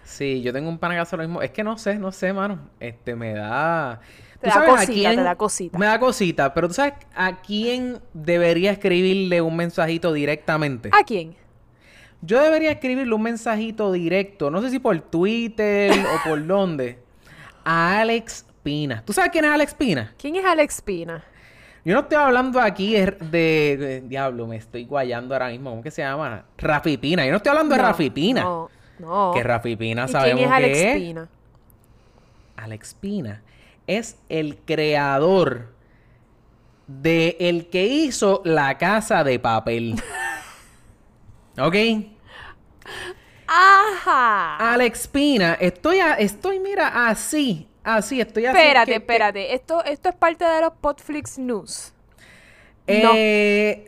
Sí, 0.03 0.43
yo 0.43 0.53
tengo 0.53 0.69
un 0.69 0.79
pana 0.79 0.94
que 0.94 1.00
hace 1.00 1.17
lo 1.17 1.23
mismo. 1.23 1.41
Es 1.41 1.50
que 1.53 1.62
no 1.62 1.79
sé, 1.79 1.97
no 1.99 2.11
sé, 2.11 2.33
mano. 2.33 2.59
Este, 2.81 3.15
me 3.15 3.33
da... 3.35 4.00
Te 4.41 4.49
¿Tú 4.49 4.49
da 4.49 4.53
sabes 4.55 4.71
cosita, 4.71 4.93
quién- 4.93 5.17
te 5.17 5.23
da 5.23 5.37
cosita. 5.37 5.79
Me 5.79 5.87
da 5.87 6.00
cosita, 6.00 6.55
pero 6.55 6.67
¿tú 6.67 6.75
sabes 6.75 6.94
a 7.15 7.41
quién 7.43 8.00
debería 8.15 8.73
escribirle 8.73 9.41
un 9.43 9.55
mensajito 9.55 10.12
directamente? 10.12 10.91
¿A 10.93 11.05
quién? 11.05 11.37
Yo 12.22 12.40
debería 12.43 12.70
escribirle 12.72 13.14
un 13.14 13.22
mensajito 13.22 13.93
directo, 13.93 14.50
no 14.50 14.61
sé 14.61 14.70
si 14.70 14.78
por 14.78 14.99
Twitter 15.00 15.90
o 15.93 16.28
por 16.28 16.46
dónde, 16.46 16.99
a 17.64 18.00
Alex 18.00 18.44
Pina. 18.62 19.02
¿Tú 19.06 19.12
sabes 19.12 19.31
quién 19.31 19.44
es 19.46 19.50
Alex 19.50 19.75
Pina? 19.75 20.14
¿Quién 20.19 20.37
es 20.37 20.44
Alex 20.44 20.82
Pina? 20.82 21.25
Yo 21.82 21.94
no 21.94 22.00
estoy 22.00 22.19
hablando 22.19 22.61
aquí 22.61 22.93
de, 22.93 23.06
de- 23.06 23.76
de- 23.78 24.00
Diablo, 24.02 24.46
me 24.46 24.56
estoy 24.56 24.84
guayando 24.84 25.34
ahora 25.34 25.49
mismo. 25.49 25.70
¿Cómo 25.70 25.82
que 25.82 25.90
se 25.90 26.02
llama? 26.02 26.44
Rafi 26.58 26.99
Pina. 26.99 27.25
Yo 27.25 27.31
no 27.31 27.38
estoy 27.38 27.50
hablando 27.50 27.75
de 27.75 27.81
Rafi 27.81 28.11
Pina. 28.11 28.43
No, 28.43 28.70
no. 28.99 29.32
Que 29.34 29.43
Rafi 29.43 29.76
Pina 29.76 30.05
¿Y 30.05 30.08
sabemos 30.12 30.40
quién 30.40 30.50
es 30.50 30.56
Alex 30.56 30.78
que 30.78 30.90
es. 30.90 30.96
Pina? 30.99 31.28
Alex 32.56 32.94
Pina 33.00 33.43
es 33.87 34.19
el 34.28 34.58
creador 34.58 35.69
de 36.87 37.37
el 37.40 37.69
que 37.70 37.87
hizo 37.87 38.43
la 38.44 38.76
casa 38.76 39.25
de 39.25 39.38
papel. 39.38 39.94
¿Ok? 41.61 41.77
¡Ajá! 43.47 44.57
Alex 44.73 45.09
Pina, 45.09 45.55
estoy, 45.61 45.99
a- 45.99 46.14
estoy, 46.14 46.61
mira, 46.61 47.09
así, 47.09 47.67
así, 47.83 48.21
estoy 48.21 48.47
así. 48.47 48.57
espérate, 48.59 48.87
que- 48.87 48.93
que- 48.93 48.97
espérate. 48.99 49.55
Esto, 49.55 49.85
esto 49.85 50.09
es 50.09 50.14
parte 50.14 50.45
de 50.45 50.61
los 50.61 50.73
Podflix 50.75 51.38
News. 51.38 51.93
Eh, 52.87 53.87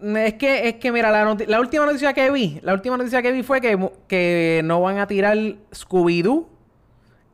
Es 0.00 0.34
que, 0.34 0.68
es 0.68 0.74
que, 0.76 0.92
mira, 0.92 1.10
la, 1.10 1.58
última 1.58 1.84
noticia 1.84 2.12
que 2.12 2.30
vi, 2.30 2.60
la 2.62 2.72
última 2.72 2.96
noticia 2.96 3.20
que 3.20 3.32
vi 3.32 3.42
fue 3.42 3.60
que, 3.60 3.90
que 4.06 4.60
no 4.64 4.80
van 4.80 4.98
a 4.98 5.08
tirar 5.08 5.36
Scooby-Doo 5.72 6.46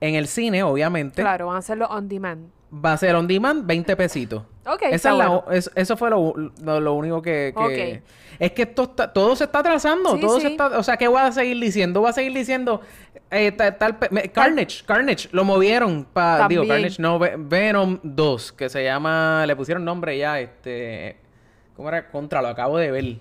en 0.01 0.15
el 0.15 0.27
cine, 0.29 0.63
obviamente. 0.63 1.21
Claro, 1.21 1.49
van 1.49 1.57
a 1.57 1.59
hacerlo 1.59 1.87
on 1.89 2.09
demand. 2.09 2.49
Va 2.77 2.95
a 2.95 2.97
ser 2.97 3.15
on 3.15 3.27
demand, 3.29 3.67
20 3.67 3.95
pesitos. 3.97 4.43
Ok, 4.67 4.83
Esa 4.91 5.11
es 5.13 5.17
la- 5.19 5.29
bueno. 5.29 5.45
es- 5.53 5.71
eso 5.75 5.97
fue 5.97 6.11
lo, 6.11 6.35
lo- 6.63 6.81
lo 6.81 6.95
único 6.95 7.23
que... 7.23 7.53
que- 7.57 8.03
Ok. 8.03 8.11
Es 8.41 8.51
que 8.51 8.63
esto 8.63 8.83
está- 8.85 9.13
todo 9.13 9.37
se 9.37 9.45
está 9.45 9.61
atrasando. 9.61 10.15
Sí, 10.17 10.21
todo 10.21 10.41
se 10.41 10.47
sí. 10.49 10.53
está... 10.53 10.67
O 10.79 10.83
sea, 10.83 10.97
¿qué 10.97 11.07
voy 11.07 11.21
a 11.21 11.31
seguir 11.31 11.61
diciendo? 11.61 12.01
Voy 12.01 12.11
a 12.11 12.13
seguir 12.13 12.33
diciendo... 12.33 12.81
eh, 13.31 13.53
ta- 13.53 13.79
tal 13.79 13.97
me- 14.11 14.29
Carnage, 14.31 14.83
Carnage, 14.85 15.29
lo 15.31 15.45
movieron 15.45 16.05
para... 16.13 16.49
Digo. 16.49 16.67
Carnage, 16.67 17.01
no, 17.01 17.19
Ve- 17.21 17.35
Venom 17.39 18.01
2, 18.03 18.53
que 18.53 18.69
se 18.69 18.83
llama... 18.83 19.45
Le 19.47 19.55
pusieron 19.55 19.85
nombre 19.85 20.19
ya, 20.19 20.41
este... 20.41 21.17
¿Cómo 21.77 21.89
era? 21.91 22.09
Contra, 22.11 22.43
lo 22.43 22.49
acabo 22.49 22.77
de 22.79 22.91
ver. 22.91 23.17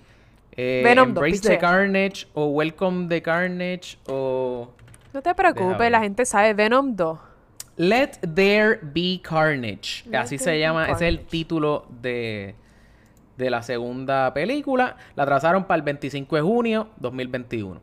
Eh, 0.55 0.81
Venom 0.83 1.13
2, 1.13 1.17
Embrace 1.24 1.41
the 1.41 1.50
pichea. 1.55 1.60
Carnage, 1.60 2.27
o 2.33 2.45
Welcome 2.48 3.07
the 3.07 3.22
Carnage, 3.22 3.98
o... 4.07 4.72
No 5.13 5.22
te 5.22 5.36
preocupes, 5.36 5.91
la 5.91 6.00
gente 6.00 6.25
sabe 6.25 6.53
Venom 6.55 6.95
2. 6.95 7.19
Let 7.75 8.20
There 8.36 8.80
Be 8.82 9.20
Carnage. 9.24 10.03
Let 10.10 10.20
Así 10.20 10.38
se 10.38 10.60
llama, 10.60 10.86
ese 10.86 11.08
es 11.08 11.13
el 11.13 11.25
título 11.25 11.88
de, 12.01 12.56
de 13.38 13.50
la 13.50 13.63
segunda 13.63 14.34
película. 14.34 14.96
La 15.15 15.25
trazaron 15.25 15.65
para 15.65 15.77
el 15.77 15.82
25 15.82 16.36
de 16.36 16.42
junio 16.42 16.89
2021. 16.98 17.82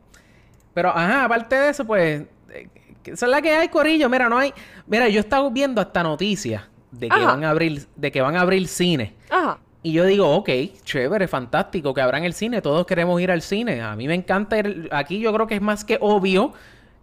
Pero, 0.73 0.89
ajá, 0.89 1.25
aparte 1.25 1.55
de 1.55 1.69
eso, 1.69 1.85
pues, 1.85 2.23
eh, 2.53 2.67
esa 3.03 3.25
es 3.25 3.31
la 3.31 3.41
que 3.41 3.51
hay, 3.51 3.67
Corillo. 3.67 4.09
Mira, 4.09 4.29
no 4.29 4.37
hay. 4.37 4.53
Mira, 4.87 5.09
yo 5.09 5.17
he 5.17 5.21
estado 5.21 5.51
viendo 5.51 5.81
hasta 5.81 6.03
noticias 6.03 6.63
de 6.91 7.09
que 7.09 7.15
Ajá. 7.15 7.25
van 7.25 7.43
a 7.43 7.49
abrir, 7.49 7.87
de 7.95 8.11
que 8.11 8.21
van 8.21 8.35
a 8.35 8.41
abrir 8.41 8.67
cine. 8.67 9.15
Ajá. 9.29 9.59
Y 9.83 9.93
yo 9.93 10.05
digo, 10.05 10.29
ok, 10.35 10.49
chévere, 10.83 11.27
fantástico, 11.27 11.93
que 11.93 12.01
abran 12.01 12.23
el 12.23 12.33
cine, 12.33 12.61
todos 12.61 12.85
queremos 12.85 13.19
ir 13.19 13.31
al 13.31 13.41
cine. 13.41 13.81
A 13.81 13.95
mí 13.95 14.07
me 14.07 14.13
encanta 14.13 14.59
ir, 14.59 14.87
aquí 14.91 15.19
yo 15.19 15.33
creo 15.33 15.47
que 15.47 15.55
es 15.55 15.61
más 15.61 15.83
que 15.83 15.97
obvio 15.99 16.53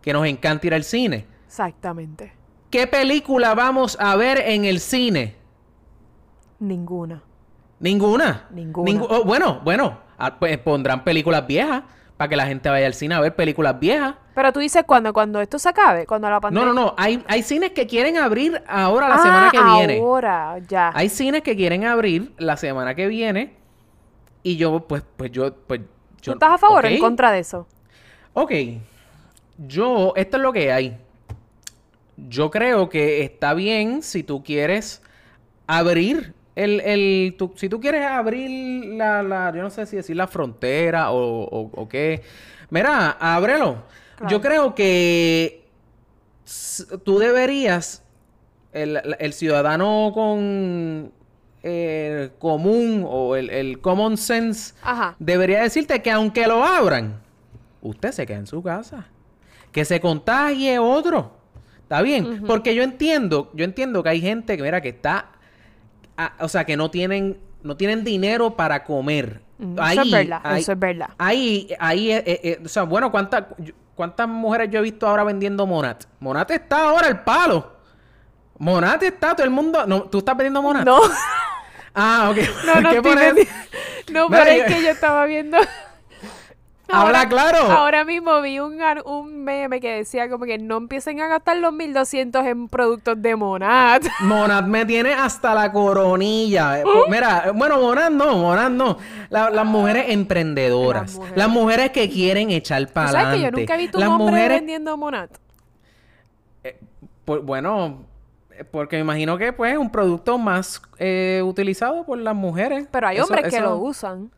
que 0.00 0.12
nos 0.12 0.24
encanta 0.26 0.68
ir 0.68 0.74
al 0.74 0.84
cine. 0.84 1.26
Exactamente. 1.46 2.37
¿Qué 2.70 2.86
película 2.86 3.54
vamos 3.54 3.96
a 4.00 4.16
ver 4.16 4.38
en 4.46 4.64
el 4.64 4.80
cine? 4.80 5.36
Ninguna. 6.60 7.22
Ninguna. 7.80 8.46
Ninguna. 8.50 8.90
Ningu- 8.90 9.06
oh, 9.08 9.24
bueno, 9.24 9.60
bueno, 9.62 9.98
ah, 10.18 10.36
pues 10.38 10.58
pondrán 10.58 11.04
películas 11.04 11.46
viejas 11.46 11.82
para 12.16 12.28
que 12.28 12.36
la 12.36 12.46
gente 12.46 12.68
vaya 12.68 12.86
al 12.86 12.94
cine 12.94 13.14
a 13.14 13.20
ver 13.20 13.36
películas 13.36 13.78
viejas. 13.78 14.16
Pero 14.34 14.52
tú 14.52 14.58
dices 14.60 14.82
cuando, 14.84 15.12
cuando 15.12 15.40
esto 15.40 15.58
se 15.60 15.68
acabe, 15.68 16.04
cuando 16.06 16.28
la 16.28 16.36
No, 16.36 16.40
pandemia. 16.40 16.66
no, 16.68 16.74
no. 16.74 16.94
Hay, 16.96 17.24
hay 17.28 17.42
cines 17.44 17.70
que 17.70 17.86
quieren 17.86 18.16
abrir 18.18 18.60
ahora 18.66 19.08
la 19.08 19.14
Ah, 19.14 19.18
semana 19.22 19.50
que 19.52 19.62
viene. 19.62 19.98
Ahora, 20.00 20.58
ya. 20.66 20.90
Hay 20.94 21.08
cines 21.08 21.42
que 21.42 21.54
quieren 21.54 21.84
abrir 21.84 22.32
la 22.38 22.56
semana 22.56 22.94
que 22.96 23.06
viene. 23.06 23.54
Y 24.42 24.56
yo, 24.56 24.80
pues, 24.80 25.02
pues 25.16 25.30
yo, 25.30 25.54
pues. 25.54 25.80
¿Tú 25.80 25.86
Yo, 26.22 26.32
estás 26.32 26.50
a 26.50 26.58
favor 26.58 26.84
o 26.84 26.88
en 26.88 26.98
contra 26.98 27.30
de 27.30 27.38
eso? 27.38 27.68
Ok. 28.34 28.52
Yo, 29.58 30.12
esto 30.16 30.36
es 30.36 30.42
lo 30.42 30.52
que 30.52 30.72
hay. 30.72 30.98
Yo 32.28 32.50
creo 32.50 32.88
que 32.88 33.22
está 33.22 33.54
bien 33.54 34.02
si 34.02 34.22
tú 34.24 34.42
quieres 34.42 35.02
abrir 35.66 36.34
el, 36.56 36.80
el 36.80 37.36
tu- 37.38 37.52
si 37.54 37.68
tú 37.68 37.80
quieres 37.80 38.04
abrir 38.04 38.96
la, 38.96 39.22
la, 39.22 39.52
yo 39.54 39.62
no 39.62 39.70
sé 39.70 39.86
si 39.86 39.94
decir 39.96 40.16
la 40.16 40.26
frontera 40.26 41.12
o, 41.12 41.44
o, 41.44 41.70
o 41.72 41.88
qué. 41.88 42.22
Mira, 42.70 43.10
ábrelo. 43.20 43.84
Claro. 44.16 44.30
Yo 44.32 44.40
creo 44.40 44.74
que 44.74 45.64
tú 47.04 47.18
deberías, 47.18 48.02
el, 48.72 49.00
el 49.20 49.32
ciudadano 49.32 50.10
con 50.12 51.12
eh, 51.62 52.30
común 52.40 53.04
o 53.08 53.36
el, 53.36 53.50
el 53.50 53.80
common 53.80 54.16
sense 54.16 54.74
Ajá. 54.82 55.14
debería 55.20 55.62
decirte 55.62 56.02
que 56.02 56.10
aunque 56.10 56.46
lo 56.48 56.64
abran, 56.64 57.20
usted 57.80 58.10
se 58.10 58.26
queda 58.26 58.38
en 58.38 58.46
su 58.48 58.60
casa. 58.62 59.06
Que 59.70 59.84
se 59.84 60.00
contagie 60.00 60.78
otro. 60.80 61.37
¿Está 61.88 62.02
bien? 62.02 62.42
Porque 62.46 62.74
yo 62.74 62.82
entiendo, 62.82 63.50
yo 63.54 63.64
entiendo 63.64 64.02
que 64.02 64.10
hay 64.10 64.20
gente 64.20 64.58
que, 64.58 64.62
mira, 64.62 64.82
que 64.82 64.90
está, 64.90 65.30
o 66.38 66.46
sea, 66.46 66.64
que 66.66 66.76
no 66.76 66.90
tienen, 66.90 67.38
no 67.62 67.78
tienen 67.78 68.04
dinero 68.04 68.54
para 68.56 68.84
comer. 68.84 69.40
Mm, 69.56 69.78
eso 69.92 70.02
es 70.02 70.10
verdad, 70.10 70.58
eso 70.58 70.72
es 70.72 70.78
verdad. 70.78 71.08
Ahí, 71.16 71.74
ahí, 71.80 72.12
eh, 72.12 72.22
eh, 72.26 72.40
eh, 72.42 72.60
o 72.62 72.68
sea, 72.68 72.82
bueno, 72.82 73.10
¿cuántas, 73.10 73.44
¿cuántas 73.94 74.28
mujeres 74.28 74.68
yo 74.70 74.80
he 74.80 74.82
visto 74.82 75.08
ahora 75.08 75.24
vendiendo 75.24 75.66
Monat? 75.66 76.04
Monat 76.20 76.50
está 76.50 76.90
ahora 76.90 77.08
el 77.08 77.20
palo. 77.20 77.72
Monat 78.58 79.04
está, 79.04 79.34
todo 79.34 79.44
el 79.44 79.50
mundo, 79.50 79.86
no, 79.86 80.02
¿tú 80.02 80.18
estás 80.18 80.36
vendiendo 80.36 80.60
Monat? 80.60 80.84
No, 80.84 81.00
Ah, 81.94 82.28
ok. 82.30 82.36
no, 82.66 82.80
no 82.82 82.90
¿Qué 82.90 83.48
No, 84.12 84.28
pero 84.28 84.50
es 84.50 84.74
que 84.74 84.82
yo 84.82 84.90
estaba 84.90 85.24
viendo. 85.24 85.56
Habla 86.90 87.28
claro. 87.28 87.58
Ahora 87.70 88.04
mismo 88.04 88.40
vi 88.40 88.58
un, 88.60 88.78
un 89.04 89.44
meme 89.44 89.78
que 89.80 89.96
decía 89.96 90.28
como 90.30 90.44
que 90.46 90.56
no 90.58 90.78
empiecen 90.78 91.20
a 91.20 91.28
gastar 91.28 91.58
los 91.58 91.72
1200 91.72 92.46
en 92.46 92.68
productos 92.68 93.20
de 93.20 93.36
Monat. 93.36 94.04
Monad 94.20 94.64
me 94.64 94.84
tiene 94.86 95.12
hasta 95.12 95.54
la 95.54 95.70
coronilla. 95.70 96.80
Eh, 96.80 96.84
po- 96.84 97.04
Mira, 97.10 97.44
eh, 97.46 97.50
bueno, 97.54 97.78
Monad 97.80 98.10
no, 98.10 98.36
Monad 98.38 98.70
no. 98.70 98.98
La- 99.30 99.50
las 99.50 99.66
mujeres 99.66 100.06
emprendedoras. 100.08 101.16
Las 101.16 101.36
Las 101.36 101.48
mujeres. 101.48 101.90
que 101.90 102.08
quieren 102.08 102.50
echar 102.50 102.86
¿Tú 102.86 102.92
para 102.92 103.08
sabes 103.12 103.34
que 103.36 103.40
yo 103.42 103.50
nunca 103.50 103.74
he 103.74 103.78
visto 103.78 103.98
un 103.98 104.04
Las 104.04 104.10
hombre 104.10 104.26
mujeres, 104.26 104.58
vendiendo 104.58 104.96
Monat? 104.96 105.30
pues, 107.24 107.42
bueno, 107.44 108.04
eh, 108.52 108.64
porque 108.64 108.96
me 108.96 109.00
imagino 109.02 109.36
que 109.36 109.52
pues 109.52 109.72
es 109.72 109.78
un 109.78 109.90
producto 109.90 110.38
más 110.38 110.80
eh, 110.98 111.42
utilizado 111.44 112.04
por 112.04 112.18
las 112.18 112.34
mujeres. 112.34 112.86
Pero 112.90 113.08
hay 113.08 113.16
Eso- 113.18 113.24
hombres 113.26 113.42
que 113.50 113.56
eso- 113.58 113.66
lo 113.66 113.76
usan. 113.76 114.30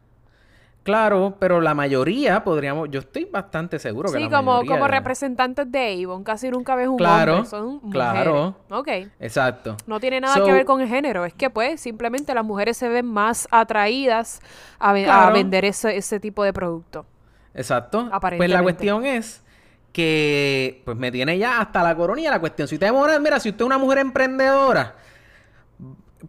Claro, 0.82 1.37
pero 1.38 1.60
la 1.60 1.75
mayoría 1.75 2.42
podríamos, 2.42 2.88
yo 2.90 3.00
estoy 3.00 3.26
bastante 3.26 3.78
seguro 3.78 4.10
que 4.10 4.18
la 4.18 4.30
como, 4.30 4.52
mayoría 4.54 4.70
como 4.72 4.88
representantes 4.88 5.70
de 5.70 6.02
Avon. 6.04 6.25
Casi 6.25 6.50
nunca 6.50 6.75
ves 6.75 6.88
un 6.88 6.96
Claro, 6.96 7.34
hombre. 7.34 7.50
Son 7.50 7.66
mujeres. 7.75 7.90
claro. 7.92 8.56
Ok. 8.70 8.88
Exacto. 9.20 9.76
No 9.87 10.00
tiene 10.00 10.20
nada 10.22 10.37
So- 10.37 10.44
que 10.46 10.52
ver 10.52 10.64
con 10.64 10.80
el 10.80 10.88
género. 10.88 11.26
Es 11.26 11.34
que, 11.34 11.50
pues, 11.50 11.80
simplemente 11.82 12.32
las 12.34 12.44
mujeres 12.44 12.78
se 12.78 12.88
ven 12.88 13.04
más 13.06 13.46
atraídas 13.50 14.40
a, 14.78 15.30
vender 15.32 15.66
ese, 15.66 15.96
ese 15.96 16.18
tipo 16.18 16.42
de 16.44 16.52
producto. 16.54 17.04
Exacto. 17.52 17.99
Pues 17.99 18.10
la 18.10 18.16
Aparentemente. 18.16 18.62
cuestión 18.62 19.04
es 19.04 19.44
que 19.92 20.82
pues 20.84 20.96
me 20.96 21.10
tiene 21.10 21.37
ya 21.37 21.60
hasta 21.60 21.82
la 21.82 21.94
coronilla 21.94 22.30
la 22.30 22.40
cuestión. 22.40 22.68
Si 22.68 22.76
usted 22.76 22.87
demora, 22.87 23.18
mira, 23.18 23.38
si 23.40 23.50
usted 23.50 23.62
es 23.62 23.66
una 23.66 23.76
mujer 23.78 23.99
emprendedora, 23.99 24.94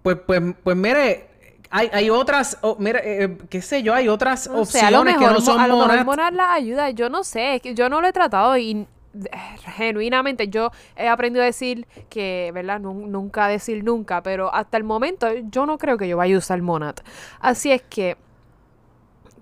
pues, 0.02 0.18
pues, 0.26 0.42
pues 0.64 0.76
mire, 0.76 1.30
hay, 1.72 1.90
hay 1.94 2.10
otras, 2.10 2.58
o- 2.62 2.76
mire, 2.78 3.24
eh, 3.24 3.38
qué 3.50 3.62
sé 3.62 3.82
yo, 3.82 3.94
hay 3.94 4.08
otras 4.08 4.48
No 4.48 4.66
sé, 4.66 4.82
a 4.82 4.92
lo 4.92 5.00
opciones 5.00 5.16
mejor, 5.18 5.30
que 5.30 5.34
no 5.36 5.42
son 5.42 5.60
a 5.60 5.68
lo 5.68 5.88
mejor 5.88 6.20
ayuda. 6.22 6.90
Yo 6.92 7.10
no 7.10 7.24
sé, 7.24 7.56
es 7.56 7.62
que 7.62 7.74
yo 7.74 7.90
no 7.90 8.02
lo 8.02 8.08
he 8.08 8.14
tratado 8.14 8.58
y 8.58 8.86
eh, 9.14 9.30
genuinamente 9.76 10.48
yo 10.50 10.72
he 10.96 11.08
aprendido 11.08 11.44
a 11.44 11.46
decir 11.46 11.88
que, 12.10 12.52
¿verdad? 12.54 12.80
Nun- 12.80 13.08
nunca 13.10 13.48
decir 13.48 13.84
nunca, 13.84 14.22
pero 14.22 14.54
hasta 14.54 14.78
el 14.78 14.84
momento 14.84 15.28
yo 15.50 15.66
no 15.66 15.78
creo 15.78 15.98
que 15.98 16.08
yo 16.08 16.18
vaya 16.18 16.36
a 16.36 16.38
usar 16.40 16.62
Monat. 16.62 17.02
Así 17.40 17.72
es 17.72 17.82
que 17.82 18.18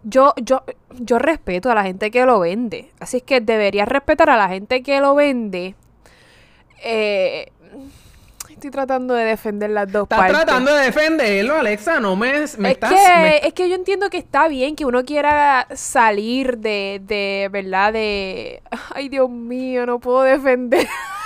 yo, 0.03 0.33
yo, 0.41 0.63
yo 0.99 1.19
respeto 1.19 1.69
a 1.69 1.75
la 1.75 1.83
gente 1.83 2.09
que 2.11 2.25
lo 2.25 2.39
vende. 2.39 2.91
Así 2.99 3.17
es 3.17 3.23
que 3.23 3.41
deberías 3.41 3.87
respetar 3.87 4.29
a 4.29 4.37
la 4.37 4.47
gente 4.49 4.81
que 4.81 5.01
lo 5.01 5.15
vende. 5.15 5.75
Eh, 6.83 7.51
estoy 8.59 8.71
tratando 8.71 9.13
de 9.13 9.23
defender 9.25 9.69
las 9.69 9.91
dos 9.91 10.03
Estás 10.03 10.19
partes. 10.19 10.35
tratando 10.37 10.73
de 10.75 10.83
defenderlo, 10.85 11.55
Alexa, 11.55 11.99
no 11.99 12.15
me, 12.15 12.31
me 12.33 12.37
Es 12.39 12.55
estás... 12.75 12.89
que, 12.91 13.21
me- 13.21 13.37
es 13.47 13.53
que 13.53 13.67
yo 13.69 13.75
entiendo 13.75 14.09
que 14.09 14.17
está 14.17 14.47
bien 14.47 14.75
que 14.75 14.85
uno 14.85 15.03
quiera 15.03 15.67
salir 15.73 16.57
de, 16.57 17.01
de, 17.03 17.49
¿verdad? 17.51 17.93
De... 17.93 18.61
Ay, 18.93 19.09
Dios 19.09 19.29
mío, 19.29 19.85
no 19.85 19.99
puedo 19.99 20.21
defender. 20.23 20.87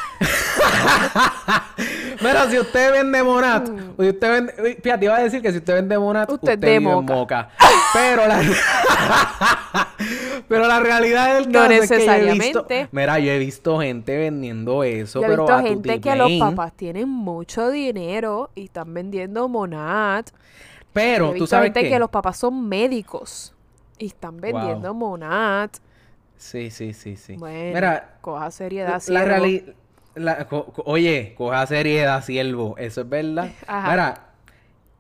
Mira, 2.22 2.50
si 2.50 2.58
usted 2.60 2.92
vende 2.92 3.24
Monat, 3.24 3.68
si 4.00 4.08
usted 4.10 4.32
vende, 4.32 4.78
fíjate, 4.82 5.06
iba 5.06 5.16
a 5.18 5.24
decir 5.24 5.42
que 5.42 5.52
si 5.52 5.58
usted 5.58 5.74
vende 5.76 5.98
Monat, 6.00 6.30
Mm. 6.30 6.34
Usted 6.34 6.54
usted, 6.54 6.60
vive 6.60 6.76
en 6.76 6.84
Moca. 6.84 7.14
Moca. 7.14 7.50
Pero 7.94 8.28
la 8.28 8.42
Pero 10.48 10.68
la 10.68 10.80
realidad 10.80 11.36
del 11.36 11.48
No 11.52 11.60
caso 11.60 11.72
es 11.74 11.90
que 11.90 12.06
yo 12.06 12.12
he 12.12 12.20
visto, 12.34 12.62
necesariamente. 12.62 12.90
mira, 12.92 13.20
yo 13.20 13.32
he 13.32 13.40
visto 13.40 13.80
gente 13.80 14.18
vendiendo 14.18 14.84
eso, 14.84 15.20
Yo 15.22 15.26
he 15.26 15.30
pero 15.30 15.44
visto 15.44 15.54
a 15.56 15.62
gente 15.62 16.00
que 16.02 16.16
los 16.16 16.32
papás 16.40 16.74
tienen 16.74 17.10
mucho 17.10 17.70
dinero 17.70 18.52
y 18.56 18.66
están 18.66 18.94
vendiendo 18.94 19.48
Monat. 19.48 20.30
Yo 20.32 20.38
Pero 20.94 21.26
he 21.26 21.28
tú 21.30 21.34
visto 21.34 21.48
sabes 21.48 21.68
gente 21.68 21.84
qué? 21.84 21.90
que 21.90 22.00
los 22.00 22.10
papás 22.10 22.38
son 22.38 22.68
médicos 22.68 23.54
y 23.98 24.08
están 24.08 24.40
vendiendo 24.40 24.94
Monat. 24.94 25.76
Sí, 26.38 26.70
sí, 26.72 26.94
sí, 26.94 27.16
sí. 27.16 27.36
Bueno, 27.38 27.74
Mira, 27.76 28.18
coja 28.22 28.52
seriedad, 28.52 29.02
la 29.08 29.24
oye, 30.86 31.34
coja 31.36 31.66
seriedad, 31.68 32.24
siervo, 32.24 32.76
eso 32.78 33.02
es 33.02 33.10
verdad. 33.10 33.52
Ajá. 33.68 33.92
Mira, 33.92 34.26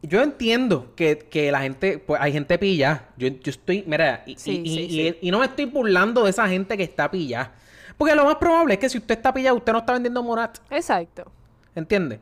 yo 0.01 0.21
entiendo 0.21 0.93
que, 0.95 1.17
que 1.17 1.51
la 1.51 1.61
gente, 1.61 1.97
pues 1.97 2.19
hay 2.21 2.33
gente 2.33 2.57
pilla. 2.57 3.03
Yo, 3.17 3.27
yo 3.29 3.49
estoy, 3.51 3.83
mira, 3.87 4.23
y, 4.25 4.35
Sí, 4.37 4.61
y- 4.63 4.69
sí, 4.69 4.81
y- 4.81 4.89
sí. 5.11 5.17
y 5.21 5.31
no 5.31 5.39
me 5.39 5.45
estoy 5.45 5.65
burlando 5.65 6.23
de 6.23 6.29
esa 6.29 6.47
gente 6.47 6.75
que 6.77 6.83
está 6.83 7.09
pillada. 7.09 7.51
Porque 7.97 8.15
lo 8.15 8.25
más 8.25 8.35
probable 8.35 8.73
es 8.73 8.79
que 8.79 8.89
si 8.89 8.97
usted 8.97 9.15
está 9.15 9.33
pillado, 9.33 9.55
usted 9.57 9.71
no 9.71 9.79
está 9.79 9.93
vendiendo 9.93 10.21
Monat. 10.23 10.57
Exacto. 10.71 11.31
¿Entiendes? 11.75 12.19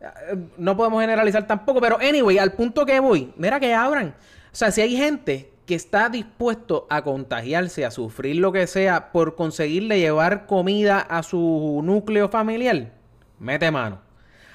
Eh, 0.00 0.36
No 0.58 0.76
podemos 0.76 1.00
generalizar 1.00 1.46
tampoco, 1.46 1.80
pero 1.80 1.98
anyway, 1.98 2.38
al 2.38 2.52
punto 2.52 2.84
que 2.86 3.00
voy, 3.00 3.32
mira 3.36 3.58
que 3.58 3.72
abran. 3.74 4.08
O 4.52 4.56
sea, 4.56 4.70
si 4.70 4.80
hay 4.82 4.96
gente 4.96 5.50
que 5.66 5.74
está 5.74 6.08
dispuesto 6.08 6.86
a 6.90 7.02
contagiarse, 7.02 7.84
a 7.84 7.90
sufrir 7.90 8.36
lo 8.36 8.52
que 8.52 8.66
sea 8.66 9.12
por 9.12 9.34
conseguirle 9.34 9.98
llevar 9.98 10.46
comida 10.46 11.00
a 11.00 11.22
su 11.22 11.80
núcleo 11.82 12.28
familiar, 12.28 12.92
mete 13.38 13.70
mano. 13.70 14.00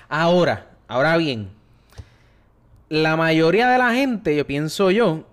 Ahora, 0.07 0.67
ahora 0.87 1.17
bien, 1.17 1.49
la 2.89 3.15
mayoría 3.15 3.69
de 3.69 3.77
la 3.77 3.93
gente, 3.93 4.35
yo 4.35 4.45
pienso 4.45 4.91
yo, 4.91 5.25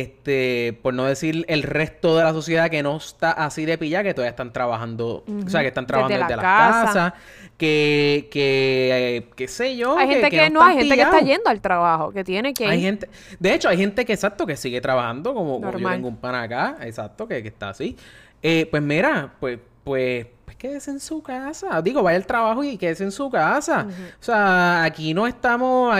este, 0.00 0.76
por 0.82 0.92
no 0.92 1.04
decir 1.04 1.44
el 1.46 1.62
resto 1.62 2.16
de 2.16 2.24
la 2.24 2.32
sociedad 2.32 2.68
que 2.68 2.82
no 2.82 2.96
está 2.96 3.30
así 3.30 3.64
de 3.64 3.78
pilla, 3.78 4.02
que 4.02 4.12
todavía 4.12 4.30
están 4.30 4.52
trabajando, 4.52 5.24
o 5.26 5.48
sea, 5.48 5.60
que 5.60 5.68
están 5.68 5.84
Desde 5.84 5.86
trabajando 5.86 6.18
la 6.18 6.26
desde, 6.26 6.36
las 6.36 6.44
casa. 6.44 6.86
casas, 6.86 7.12
que, 7.56 8.28
que, 8.32 9.16
eh, 9.18 9.30
qué 9.36 9.46
sé 9.46 9.76
yo. 9.76 9.96
hay 9.96 10.08
gente 10.08 10.30
que, 10.30 10.50
no, 10.50 10.62
hay 10.62 10.78
gente 10.78 10.96
que 10.96 11.02
está 11.02 11.20
yendo 11.20 11.48
al 11.48 11.60
trabajo, 11.60 12.10
que 12.10 12.24
tiene 12.24 12.52
que 12.52 12.66
Hay 12.66 12.78
ir. 12.78 12.84
gente, 12.84 13.08
de 13.38 13.54
hecho, 13.54 13.68
hay 13.68 13.76
gente 13.76 14.04
que 14.04 14.12
exacto 14.12 14.46
que 14.46 14.56
sigue 14.56 14.80
trabajando, 14.80 15.32
como, 15.32 15.60
como 15.60 15.78
yo 15.78 15.88
tengo 15.88 16.08
un 16.08 16.16
pan 16.16 16.34
acá, 16.34 16.76
exacto, 16.80 17.28
que, 17.28 17.40
que 17.40 17.48
está 17.48 17.68
así. 17.68 17.96
Eh, 18.42 18.66
pues 18.68 18.82
mira, 18.82 19.32
pues, 19.38 19.60
pues, 19.84 20.26
pues 20.44 20.56
quédese 20.56 20.90
en 20.90 20.98
su 20.98 21.22
casa. 21.22 21.80
Digo, 21.82 22.02
vaya 22.02 22.16
al 22.16 22.26
trabajo 22.26 22.64
y 22.64 22.76
quédese 22.76 23.04
en 23.04 23.12
su 23.12 23.30
casa. 23.30 23.86
O 24.20 24.22
sea, 24.22 24.82
aquí 24.82 25.14
no 25.14 25.26
estamos. 25.28 25.96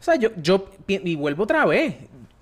O 0.00 0.02
sea, 0.02 0.16
yo, 0.16 0.30
yo 0.36 0.68
y 0.88 1.16
vuelvo 1.16 1.44
otra 1.44 1.64
vez. 1.66 1.94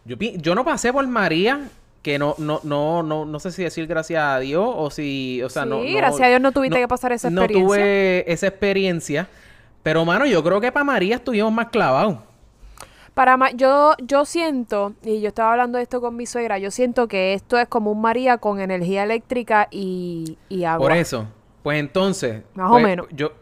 Yo, 0.06 0.16
yo 0.18 0.54
no 0.54 0.64
pasé 0.64 0.92
por 0.92 1.06
María, 1.06 1.68
que 2.02 2.18
no, 2.18 2.34
no, 2.38 2.60
no, 2.62 3.02
no, 3.02 3.25
no 3.25 3.40
sé 3.40 3.50
si 3.50 3.64
decir 3.64 3.86
gracias 3.86 4.22
a 4.22 4.38
Dios 4.38 4.64
o 4.76 4.90
si, 4.90 5.42
o 5.42 5.48
sea, 5.48 5.64
Sí, 5.64 5.68
no, 5.68 5.78
no- 5.82 5.96
gracias 5.96 6.22
a 6.22 6.28
Dios 6.28 6.40
no 6.40 6.52
tuviste 6.52 6.78
que 6.78 6.86
pasar 6.88 7.12
esa 7.12 7.28
No 7.30 7.42
experiencia. 7.42 7.76
tuve 7.76 8.32
esa 8.32 8.46
experiencia. 8.46 9.28
Pero, 9.82 10.04
mano, 10.04 10.26
yo 10.26 10.42
creo 10.42 10.60
que 10.60 10.70
para 10.72 10.84
María 10.84 11.16
estuvimos 11.16 11.52
más 11.52 11.68
clavados. 11.68 12.18
Para 13.14 13.36
ma- 13.36 13.50
yo, 13.52 13.94
yo 13.98 14.25
siento, 14.25 14.94
y 15.02 15.20
yo 15.20 15.28
estaba 15.28 15.52
hablando 15.52 15.78
de 15.78 15.82
esto 15.84 16.00
con 16.00 16.16
mi 16.16 16.26
suegra, 16.26 16.58
yo 16.58 16.70
siento 16.70 17.08
que 17.08 17.34
esto 17.34 17.58
es 17.58 17.66
como 17.66 17.90
un 17.90 18.00
María 18.00 18.38
con 18.38 18.60
energía 18.60 19.04
eléctrica 19.04 19.68
y, 19.70 20.36
y 20.48 20.64
agua. 20.64 20.88
Por 20.88 20.96
eso. 20.96 21.26
Pues 21.62 21.80
entonces. 21.80 22.42
Más 22.54 22.68
o 22.68 22.72
pues, 22.72 22.84
menos. 22.84 23.06
Yo, 23.12 23.28
o 23.28 23.32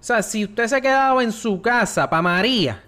sea, 0.00 0.22
si 0.22 0.44
usted 0.44 0.66
se 0.68 0.76
ha 0.76 0.80
quedado 0.80 1.20
en 1.20 1.32
su 1.32 1.60
casa 1.60 2.08
para 2.08 2.22
María, 2.22 2.82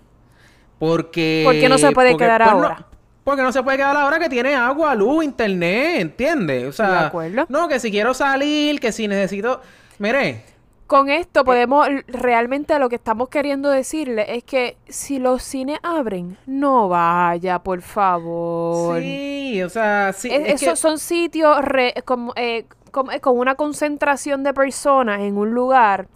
porque... 0.79 1.43
¿Por 1.45 1.55
qué 1.55 1.69
no 1.69 1.79
se 1.79 1.93
puede 1.93 2.17
quedar 2.17 2.43
pues, 2.43 2.55
no- 2.55 2.63
ahora? 2.63 2.87
Porque 3.27 3.43
no 3.43 3.51
se 3.51 3.61
puede 3.61 3.77
quedar 3.79 3.97
ahora 3.97 4.21
que 4.21 4.29
tiene 4.29 4.55
agua, 4.55 4.95
luz, 4.95 5.25
internet, 5.25 6.01
¿entiendes? 6.01 6.69
O 6.69 6.73
sea, 6.73 6.91
De 6.91 6.99
acuerdo. 7.07 7.45
no, 7.49 7.67
que 7.67 7.81
si 7.81 7.91
quiero 7.91 8.15
salir, 8.15 8.79
que 8.79 8.93
si 8.93 9.09
necesito... 9.09 9.61
Mire, 9.99 10.45
Con 10.87 11.09
esto 11.11 11.45
podemos, 11.45 11.89
realmente 12.07 12.79
lo 12.79 12.89
que 12.89 12.95
estamos 12.95 13.29
queriendo 13.29 13.69
decirle 13.71 14.37
es 14.37 14.45
que 14.45 14.77
si 14.89 15.19
los 15.19 15.43
cines 15.43 15.81
abren, 15.83 16.37
no 16.47 16.89
vaya, 16.89 17.59
por 17.59 17.83
favor. 17.83 19.01
sí, 19.01 19.61
o 19.63 19.69
sea, 19.71 20.13
sí. 20.13 20.29
Es- 20.33 20.41
es 20.41 20.61
que- 20.61 20.67
esos 20.67 20.79
son 20.79 20.99
sitios 21.01 21.59
re- 21.65 21.95
como, 22.05 22.33
eh, 22.37 22.67
como- 22.93 23.11
eh, 23.11 23.21
con 23.21 23.37
una 23.39 23.57
concentración 23.57 24.45
de 24.45 24.55
personas 24.55 25.21
en 25.21 25.37
un 25.37 25.51
lugar 25.51 26.07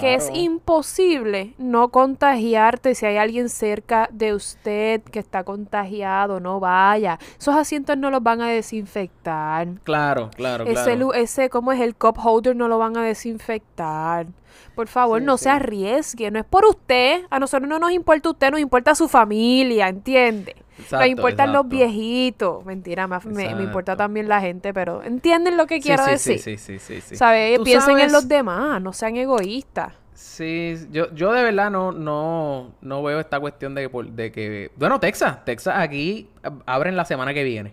que 0.00 0.14
es 0.14 0.30
imposible 0.34 1.54
no 1.58 1.88
contagiarte 1.88 2.94
si 2.94 3.06
hay 3.06 3.16
alguien 3.16 3.48
cerca 3.48 4.08
de 4.12 4.34
usted 4.34 5.02
que 5.02 5.18
está 5.18 5.44
contagiado, 5.44 6.40
no 6.40 6.60
vaya. 6.60 7.18
Esos 7.38 7.54
asientos 7.54 7.96
no 7.96 8.10
los 8.10 8.22
van 8.22 8.40
a 8.40 8.48
desinfectar. 8.48 9.68
Claro, 9.84 10.30
claro, 10.34 10.64
Ese, 10.64 10.72
claro. 10.72 10.96
lu- 10.96 11.12
ese, 11.12 11.50
¿cómo 11.50 11.72
es? 11.72 11.80
El 11.80 11.94
cup 11.94 12.18
holder 12.22 12.56
no 12.56 12.68
lo 12.68 12.78
van 12.78 12.96
a 12.96 13.02
desinfectar. 13.02 14.26
Por 14.74 14.88
favor, 14.88 15.20
Sí, 15.20 15.26
no 15.26 15.36
sí. 15.38 15.44
se 15.44 15.50
arriesgue. 15.50 16.30
No 16.30 16.38
es 16.38 16.44
por 16.44 16.64
usted. 16.66 17.22
A 17.30 17.38
nosotros 17.38 17.68
no 17.68 17.78
nos 17.78 17.92
importa 17.92 18.30
usted, 18.30 18.50
nos 18.50 18.60
importa 18.60 18.94
su 18.94 19.08
familia, 19.08 19.88
¿entiende? 19.88 20.56
nos 20.56 20.84
Exacto, 20.84 21.06
importan 21.06 21.52
los 21.52 21.64
exacto. 21.64 21.76
viejitos. 21.76 22.64
Mentira, 22.66 23.06
me, 23.06 23.18
me- 23.54 23.62
importa 23.62 23.96
también 23.96 24.28
la 24.28 24.40
gente, 24.40 24.74
pero 24.74 25.02
¿entienden 25.02 25.56
lo 25.56 25.66
que 25.66 25.80
quiero 25.80 26.04
sí, 26.04 26.10
decir? 26.10 26.38
Sí, 26.38 26.58
sí, 26.58 26.78
sí, 26.78 26.78
sí, 26.78 27.00
sí. 27.00 27.16
¿Sabes? 27.16 27.56
Tú 27.56 27.64
Piensen 27.64 27.98
en 27.98 28.12
los 28.12 28.28
demás, 28.28 28.80
no 28.82 28.92
sean 28.92 29.16
egoístas. 29.16 29.94
Sí, 30.12 30.76
yo, 30.90 31.12
yo 31.14 31.32
de 31.32 31.42
verdad 31.42 31.70
no, 31.70 31.92
no, 31.92 32.72
no 32.80 33.02
veo 33.02 33.20
esta 33.20 33.38
cuestión 33.38 33.74
de 33.74 33.82
que, 33.82 33.88
por- 33.90 34.06
de 34.10 34.32
que... 34.32 34.70
Bueno, 34.76 34.98
Texas, 35.00 35.44
Texas 35.44 35.74
aquí 35.78 36.28
ab- 36.42 36.62
abren 36.66 36.96
la 36.96 37.04
semana 37.04 37.34
que 37.34 37.44
viene. 37.44 37.72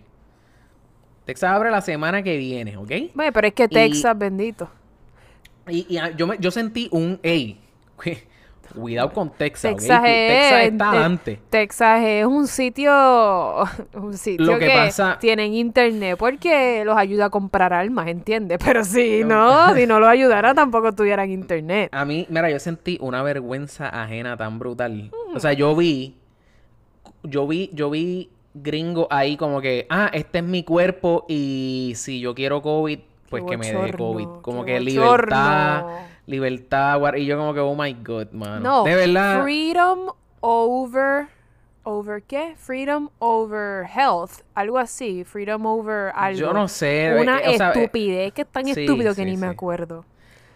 Texas 1.24 1.50
abre 1.50 1.70
la 1.70 1.80
semana 1.80 2.22
que 2.22 2.36
viene, 2.36 2.76
¿ok? 2.76 2.90
Bueno, 3.14 3.32
pero 3.32 3.46
es 3.48 3.54
que 3.54 3.68
Texas, 3.68 4.16
bendito. 4.18 4.68
Y, 5.68 5.86
y, 5.94 5.98
ah, 5.98 6.10
yo, 6.16 6.26
me, 6.26 6.36
yo 6.38 6.50
sentí 6.50 6.88
un... 6.90 7.18
¡Ey! 7.22 7.58
Cuidado 8.74 9.12
con 9.12 9.30
Texas. 9.30 9.76
Texas 9.76 10.02
es, 10.04 10.28
Texas 10.32 10.62
está 10.64 11.04
antes. 11.04 11.38
Texas 11.50 12.02
es 12.02 12.26
un 12.26 12.46
sitio, 12.48 13.64
un 13.94 14.16
sitio 14.16 14.46
Lo 14.46 14.58
que 14.58 14.66
que, 14.66 14.72
pasa- 14.74 15.18
tienen 15.20 15.54
internet 15.54 16.16
porque 16.18 16.82
los 16.84 16.96
ayuda 16.96 17.26
a 17.26 17.30
comprar 17.30 17.72
armas, 17.72 18.08
¿entiendes? 18.08 18.58
Pero 18.64 18.84
si 18.84 19.22
no, 19.22 19.74
si 19.74 19.86
no 19.86 20.00
los 20.00 20.08
ayudara 20.08 20.54
tampoco 20.54 20.92
tuvieran 20.92 21.30
internet. 21.30 21.90
A 21.92 22.04
mí, 22.04 22.26
mira, 22.28 22.50
yo 22.50 22.58
sentí 22.58 22.98
una 23.00 23.22
vergüenza 23.22 23.88
ajena 23.88 24.36
tan 24.36 24.58
brutal. 24.58 25.10
O 25.34 25.38
sea, 25.38 25.52
yo 25.52 25.76
vi, 25.76 26.16
yo 27.22 27.46
vi, 27.46 27.70
yo 27.72 27.90
vi 27.90 28.30
gringo 28.54 29.06
ahí 29.10 29.36
como 29.36 29.60
que, 29.60 29.86
ah, 29.90 30.10
este 30.12 30.38
es 30.38 30.44
mi 30.44 30.62
cuerpo 30.64 31.26
y 31.28 31.92
si 31.96 32.20
yo 32.20 32.34
quiero 32.34 32.62
COVID, 32.62 32.98
pues 33.40 33.44
Qué 33.44 33.50
que 33.50 33.72
me 33.74 33.86
dé 33.86 33.92
COVID. 33.92 34.28
Como 34.42 34.64
que 34.64 34.80
libertad, 34.80 35.84
libertad, 36.26 37.14
y 37.16 37.26
yo 37.26 37.36
como 37.36 37.54
que, 37.54 37.60
oh 37.60 37.74
my 37.74 37.92
god, 37.94 38.30
mano. 38.32 38.60
No, 38.60 38.84
de 38.84 38.94
verdad. 38.94 39.42
freedom 39.42 40.10
over, 40.40 41.26
over 41.82 42.22
qué? 42.22 42.54
Freedom 42.56 43.08
over 43.18 43.86
health, 43.86 44.42
algo 44.54 44.78
así, 44.78 45.24
freedom 45.24 45.66
over 45.66 46.12
algo. 46.14 46.38
Yo 46.38 46.52
no 46.52 46.68
sé, 46.68 47.16
Una 47.20 47.38
o 47.38 47.56
sea, 47.56 47.72
estupidez 47.72 48.32
que 48.32 48.42
es 48.42 48.48
tan 48.48 48.64
sí, 48.66 48.70
estúpido 48.70 49.14
que 49.14 49.22
sí, 49.22 49.30
ni 49.30 49.36
me 49.36 49.46
acuerdo. 49.46 50.04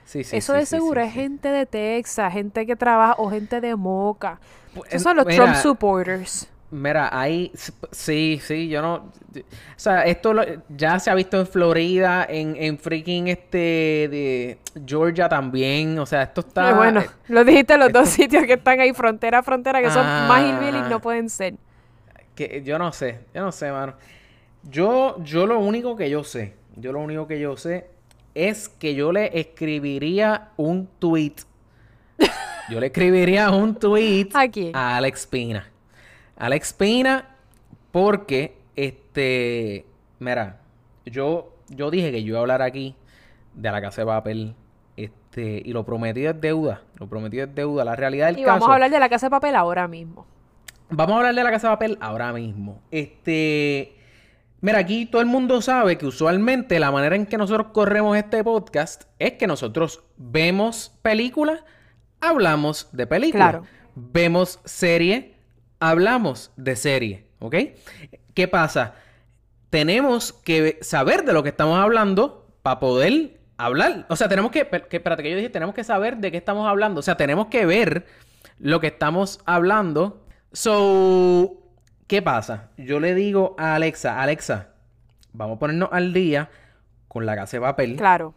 Sí, 0.05 0.25
sí, 0.25 0.37
Eso 0.37 0.55
de 0.55 0.65
seguro 0.65 1.03
es 1.03 1.13
gente 1.13 1.49
de 1.49 1.67
Texas, 1.67 2.33
gente 2.33 2.65
que 2.65 2.77
trabaja 2.77 3.17
o 3.19 3.29
gente 3.29 3.61
de 3.61 3.77
Moca. 3.77 4.41
Pues, 4.75 4.89
Esos 4.89 5.03
son 5.03 5.17
los 5.17 5.27
mira, 5.27 5.45
Trump 5.45 5.57
supporters. 5.57 6.49
Mira, 6.71 7.09
hay, 7.19 7.51
sí, 7.93 8.39
sí, 8.43 8.69
yo 8.69 8.83
no, 8.83 8.95
o 8.97 9.41
sea, 9.77 10.03
esto 10.03 10.35
lo- 10.35 10.45
ya 10.69 10.99
se 10.99 11.09
ha 11.11 11.15
visto 11.15 11.41
en 11.41 11.47
Florida, 11.47 12.27
en, 12.29 12.57
en 12.57 12.79
freaking 12.79 13.29
este 13.29 13.57
de 14.11 14.59
Georgia 14.87 15.31
también, 15.31 15.99
o 15.99 16.05
sea, 16.05 16.25
esto 16.25 16.43
está, 16.43 16.71
Eh, 16.71 16.75
bueno, 16.75 17.01
eh, 17.01 17.07
lo 17.29 17.43
dijiste 17.45 17.79
los 17.79 17.91
dos 17.91 18.09
sitios 18.11 18.45
que 18.45 18.53
están 18.55 18.81
ahí 18.81 18.93
frontera 18.93 19.39
a 19.39 19.43
frontera, 19.43 19.81
que 19.81 19.91
son 19.91 20.05
más 20.05 20.43
Ah. 20.43 20.47
hillbillies 20.61 20.89
no 20.91 21.01
pueden 21.01 21.31
ser. 21.31 21.55
que 22.35 22.63
yo 22.63 22.79
no 22.79 22.93
sé, 22.93 23.21
yo 23.35 23.41
no 23.43 23.51
sé, 23.51 23.73
mano. 23.73 23.95
Yo, 24.63 25.17
yo 25.25 25.47
lo 25.47 25.59
único 25.61 25.97
que 25.97 26.11
yo 26.11 26.23
sé, 26.23 26.53
yo 26.77 26.93
lo 26.93 27.01
único 27.01 27.27
que 27.27 27.41
yo 27.41 27.57
sé 27.57 27.87
es 28.35 28.69
que 28.69 28.95
yo 28.95 29.11
le 29.11 29.41
escribiría 29.41 30.51
un 30.59 30.87
tweet. 30.99 31.33
Yo 32.69 32.79
le 32.79 32.87
escribiría 32.89 33.51
un 33.51 33.75
tweet 33.75 34.29
¿A 34.35 34.47
quién? 34.49 34.77
a 34.77 34.99
Alex 34.99 35.27
Pina. 35.27 35.67
Alex 36.39 36.73
Pina, 36.73 37.37
porque 37.91 38.57
este, 38.77 39.85
mira, 40.21 40.61
yo, 41.05 41.53
yo 41.69 41.91
dije 41.91 42.11
que 42.13 42.23
yo 42.23 42.29
iba 42.29 42.39
a 42.39 42.41
hablar 42.43 42.63
aquí 42.63 42.95
de 43.55 43.71
la 43.71 43.81
casa 43.81 44.03
de 44.03 44.07
papel. 44.07 44.55
Este, 44.97 45.63
y 45.65 45.73
lo 45.73 45.85
prometido 45.85 46.31
es 46.31 46.41
deuda. 46.41 46.83
Lo 46.97 47.09
prometido 47.09 47.45
es 47.45 47.55
deuda. 47.55 47.85
La 47.85 47.97
realidad 47.97 48.27
del 48.29 48.39
Y 48.39 48.43
caso. 48.45 48.55
vamos 48.55 48.69
a 48.71 48.75
hablar 48.75 48.91
de 48.91 48.99
la 49.01 49.09
casa 49.09 49.27
de 49.27 49.31
papel 49.31 49.55
ahora 49.57 49.87
mismo. 49.89 50.27
Vamos 50.91 51.15
a 51.15 51.19
hablar 51.19 51.35
de 51.35 51.45
la 51.45 51.51
casa 51.51 51.69
de 51.69 51.75
papel 51.75 51.99
ahora 52.01 52.33
mismo. 52.33 52.81
Este. 52.91 53.95
Mira, 54.61 54.79
aquí 54.79 55.07
todo 55.07 55.21
el 55.23 55.29
mundo 55.29 55.63
sabe 55.63 55.99
que 55.99 56.07
usualmente 56.07 56.81
la 56.81 56.91
manera 56.91 57.15
en 57.15 57.27
que 57.27 57.37
nosotros 57.39 57.69
corremos 57.73 58.17
este 58.17 58.43
podcast 58.43 59.05
es 59.21 59.35
que 59.35 59.47
nosotros 59.47 60.03
vemos 60.17 60.99
películas, 61.03 61.63
hablamos 62.21 62.89
de 62.93 63.07
películas. 63.07 63.51
Claro. 63.51 63.67
Vemos 63.95 64.59
serie, 64.65 65.37
hablamos 65.81 66.53
de 66.57 66.77
serie. 66.77 67.29
¿Ok? 67.41 67.55
¿Qué 68.35 68.49
pasa? 68.49 68.95
Tenemos 69.71 70.33
que 70.33 70.79
saber 70.81 71.25
de 71.25 71.33
lo 71.33 71.43
que 71.43 71.51
estamos 71.51 71.79
hablando 71.79 72.51
para 72.63 72.81
poder 72.81 73.41
hablar. 73.57 74.07
O 74.09 74.17
sea, 74.17 74.29
tenemos 74.29 74.51
que, 74.51 74.67
que. 74.67 74.97
Espérate, 74.97 75.23
que 75.23 75.31
yo 75.31 75.37
dije, 75.37 75.51
tenemos 75.51 75.75
que 75.75 75.85
saber 75.85 76.17
de 76.17 76.31
qué 76.31 76.39
estamos 76.39 76.69
hablando. 76.69 77.01
O 77.01 77.03
sea, 77.03 77.17
tenemos 77.17 77.47
que 77.49 77.67
ver 77.67 78.07
lo 78.59 78.81
que 78.81 78.89
estamos 78.89 79.41
hablando. 79.45 80.25
So, 80.53 81.59
¿qué 82.07 82.23
pasa? 82.23 82.71
Yo 82.77 83.01
le 83.01 83.15
digo 83.15 83.55
a 83.59 83.75
Alexa, 83.75 84.23
Alexa, 84.23 84.69
vamos 85.33 85.57
a 85.57 85.59
ponernos 85.61 85.91
al 85.93 86.13
día 86.13 86.51
con 87.07 87.27
la 87.27 87.37
casa 87.37 87.59
de 87.59 87.61
papel. 87.61 87.97
Claro. 87.97 88.35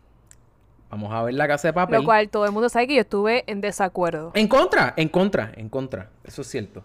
Vamos 0.90 1.14
a 1.14 1.24
ver 1.24 1.34
la 1.36 1.48
casa 1.48 1.70
de 1.70 1.74
papel. 1.74 2.00
Lo 2.00 2.06
cual 2.06 2.30
todo 2.30 2.46
el 2.46 2.52
mundo 2.52 2.68
sabe 2.68 2.88
que 2.88 2.96
yo 2.96 3.02
estuve 3.02 3.46
en 3.48 3.62
desacuerdo. 3.62 4.32
En 4.36 4.50
contra, 4.50 4.94
en 4.98 5.08
contra, 5.08 5.54
en 5.56 5.70
contra. 5.70 6.10
Eso 6.26 6.42
es 6.42 6.50
cierto. 6.50 6.84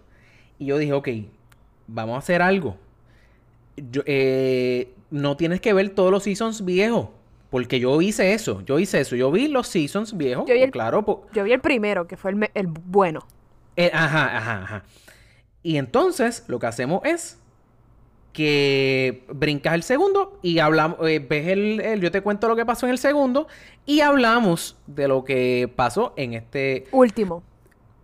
Y 0.59 0.65
yo 0.67 0.77
dije, 0.77 0.93
ok, 0.93 1.07
vamos 1.87 2.15
a 2.15 2.19
hacer 2.19 2.41
algo. 2.41 2.75
Yo, 3.91 4.01
eh, 4.05 4.93
no 5.11 5.37
tienes 5.37 5.61
que 5.61 5.73
ver 5.73 5.89
todos 5.89 6.11
los 6.11 6.23
seasons 6.23 6.65
viejos. 6.65 7.09
Porque 7.49 7.79
yo 7.79 8.01
hice 8.01 8.33
eso. 8.33 8.61
Yo 8.65 8.77
hice 8.79 8.99
eso. 8.99 9.15
Yo 9.15 9.31
vi 9.31 9.47
los 9.47 9.67
seasons 9.67 10.17
viejos. 10.17 10.45
Yo 10.47 10.53
vi 10.55 10.61
el- 10.63 10.71
Claro, 10.71 11.03
po- 11.05 11.27
Yo 11.33 11.43
vi 11.43 11.53
el 11.53 11.61
primero, 11.61 12.05
que 12.07 12.17
fue 12.17 12.31
el, 12.31 12.49
el 12.53 12.67
bueno. 12.67 13.25
Eh, 13.77 13.89
ajá, 13.93 14.37
ajá, 14.37 14.63
ajá. 14.63 14.83
Y 15.63 15.77
entonces 15.77 16.43
lo 16.47 16.59
que 16.59 16.65
hacemos 16.67 17.01
es 17.05 17.39
que 18.33 19.23
brincas 19.33 19.73
el 19.73 19.83
segundo 19.83 20.37
y 20.41 20.59
hablamos, 20.59 20.97
eh, 21.07 21.19
ves 21.19 21.47
el, 21.47 21.79
el- 21.81 22.01
yo 22.01 22.11
te 22.11 22.21
cuento 22.21 22.47
lo 22.47 22.55
que 22.55 22.65
pasó 22.65 22.85
en 22.85 22.91
el 22.91 22.97
segundo 22.97 23.47
y 23.85 24.01
hablamos 24.01 24.77
de 24.85 25.07
lo 25.07 25.23
que 25.23 25.71
pasó 25.75 26.13
en 26.17 26.33
este 26.33 26.85
Último. 26.91 27.43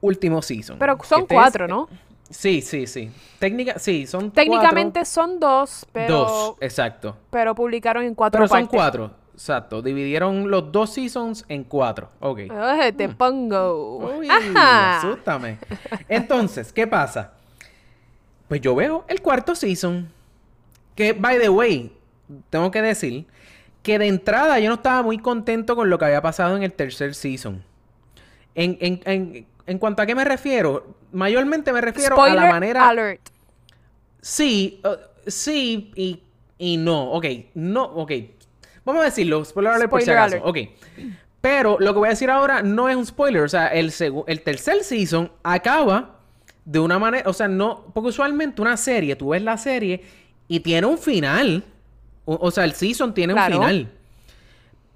último 0.01 0.41
season. 0.41 0.79
Pero 0.79 0.97
son 1.03 1.21
Este 1.21 1.33
es- 1.35 1.39
cuatro, 1.39 1.67
¿no? 1.67 1.87
Sí, 2.29 2.61
sí, 2.61 2.87
sí. 2.87 3.11
Técnica, 3.39 3.77
sí, 3.77 4.07
son 4.07 4.31
Técnicamente 4.31 4.99
cuatro. 5.01 5.05
son 5.11 5.39
dos, 5.39 5.85
pero, 5.91 6.19
dos, 6.19 6.55
exacto. 6.61 7.15
pero 7.29 7.53
publicaron 7.53 8.03
en 8.03 8.15
cuatro 8.15 8.39
Pero 8.39 8.47
son 8.47 8.61
partes. 8.61 8.75
cuatro, 8.75 9.11
exacto. 9.33 9.81
Dividieron 9.81 10.49
los 10.49 10.71
dos 10.71 10.93
seasons 10.93 11.45
en 11.49 11.63
cuatro. 11.63 12.09
Ok. 12.19 12.39
Te 12.97 13.09
pongo. 13.09 13.97
Uy, 14.17 14.27
Ajá. 14.29 14.97
asústame. 14.99 15.57
Entonces, 16.07 16.71
¿qué 16.73 16.87
pasa? 16.87 17.33
Pues 18.47 18.61
yo 18.61 18.73
veo 18.75 19.05
el 19.07 19.21
cuarto 19.21 19.53
season. 19.55 20.09
Que, 20.95 21.13
by 21.13 21.39
the 21.39 21.49
way, 21.49 21.91
tengo 22.49 22.71
que 22.71 22.81
decir 22.81 23.25
que 23.83 23.99
de 23.99 24.07
entrada 24.07 24.59
yo 24.59 24.69
no 24.69 24.75
estaba 24.75 25.03
muy 25.03 25.17
contento 25.17 25.75
con 25.75 25.89
lo 25.89 25.97
que 25.99 26.05
había 26.05 26.21
pasado 26.21 26.55
en 26.55 26.63
el 26.63 26.71
tercer 26.73 27.13
season. 27.15 27.63
En, 28.55 28.77
en, 28.79 29.01
en, 29.05 29.45
en 29.65 29.77
cuanto 29.79 30.01
a 30.01 30.05
qué 30.05 30.15
me 30.15 30.23
refiero, 30.23 30.95
mayormente 31.13 31.71
me 31.71 31.81
refiero 31.81 32.15
Spoiler 32.15 32.39
a 32.39 32.45
la 32.45 32.51
manera. 32.51 32.89
alert. 32.89 33.21
Sí, 34.21 34.81
uh, 34.83 34.95
sí 35.29 35.91
y, 35.95 36.21
y 36.57 36.77
no. 36.77 37.11
Ok, 37.11 37.25
no, 37.55 37.83
ok. 37.83 38.11
Vamos 38.85 39.01
a 39.01 39.05
decirlo, 39.05 39.43
spoiler 39.45 39.73
alert 39.73 39.89
por 39.89 40.01
si 40.01 40.05
Spoiler 40.05 40.23
acaso. 40.23 40.43
Ok. 40.45 40.57
Pero 41.41 41.77
lo 41.79 41.93
que 41.93 41.99
voy 41.99 42.07
a 42.07 42.11
decir 42.11 42.29
ahora 42.29 42.61
no 42.61 42.87
es 42.89 42.95
un 42.95 43.05
spoiler. 43.05 43.43
O 43.43 43.49
sea, 43.49 43.67
el, 43.67 43.91
el 44.27 44.41
tercer 44.41 44.83
season 44.83 45.31
acaba 45.43 46.19
de 46.65 46.79
una 46.79 46.99
manera. 46.99 47.29
O 47.29 47.33
sea, 47.33 47.47
no. 47.47 47.85
Porque 47.93 48.09
usualmente 48.09 48.61
una 48.61 48.77
serie, 48.77 49.15
tú 49.15 49.29
ves 49.29 49.41
la 49.41 49.57
serie 49.57 50.03
y 50.47 50.59
tiene 50.61 50.87
un 50.87 50.97
final. 50.97 51.63
O, 52.25 52.37
o 52.47 52.51
sea, 52.51 52.63
el 52.63 52.73
season 52.73 53.13
tiene 53.13 53.33
Claro. 53.33 53.57
un 53.59 53.61
final. 53.67 53.91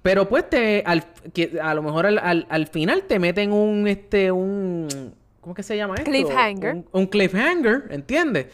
Pero 0.00 0.28
pues 0.28 0.48
te, 0.48 0.82
al, 0.86 1.04
que 1.34 1.58
a 1.60 1.74
lo 1.74 1.82
mejor 1.82 2.06
al, 2.06 2.18
al, 2.18 2.46
al 2.48 2.66
final 2.68 3.02
te 3.02 3.18
meten 3.18 3.52
un, 3.52 3.86
este, 3.88 4.30
un, 4.32 5.12
¿cómo 5.48 5.54
que 5.54 5.62
se 5.62 5.78
llama 5.78 5.94
esto? 5.94 6.10
Cliffhanger. 6.10 6.74
Un, 6.74 6.86
un 6.92 7.06
cliffhanger, 7.06 7.84
¿entiendes? 7.88 8.48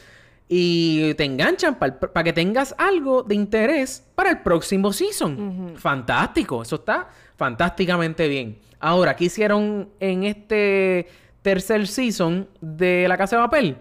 Y 0.49 1.13
te 1.15 1.25
enganchan 1.25 1.77
para 1.77 2.23
que 2.23 2.33
tengas 2.33 2.73
algo 2.79 3.25
de 3.25 3.35
interés 3.35 4.07
para 4.15 4.31
el 4.31 4.39
próximo 4.43 4.93
season. 4.93 5.75
Fantástico, 5.77 6.63
eso 6.63 6.77
está 6.77 7.09
fantásticamente 7.35 8.29
bien. 8.29 8.61
Ahora, 8.79 9.17
¿qué 9.17 9.25
hicieron 9.25 9.89
en 9.99 10.23
este 10.23 11.09
tercer 11.43 11.89
season 11.89 12.49
de 12.61 13.09
La 13.09 13.17
Casa 13.19 13.39
de 13.39 13.43
Papel? 13.43 13.77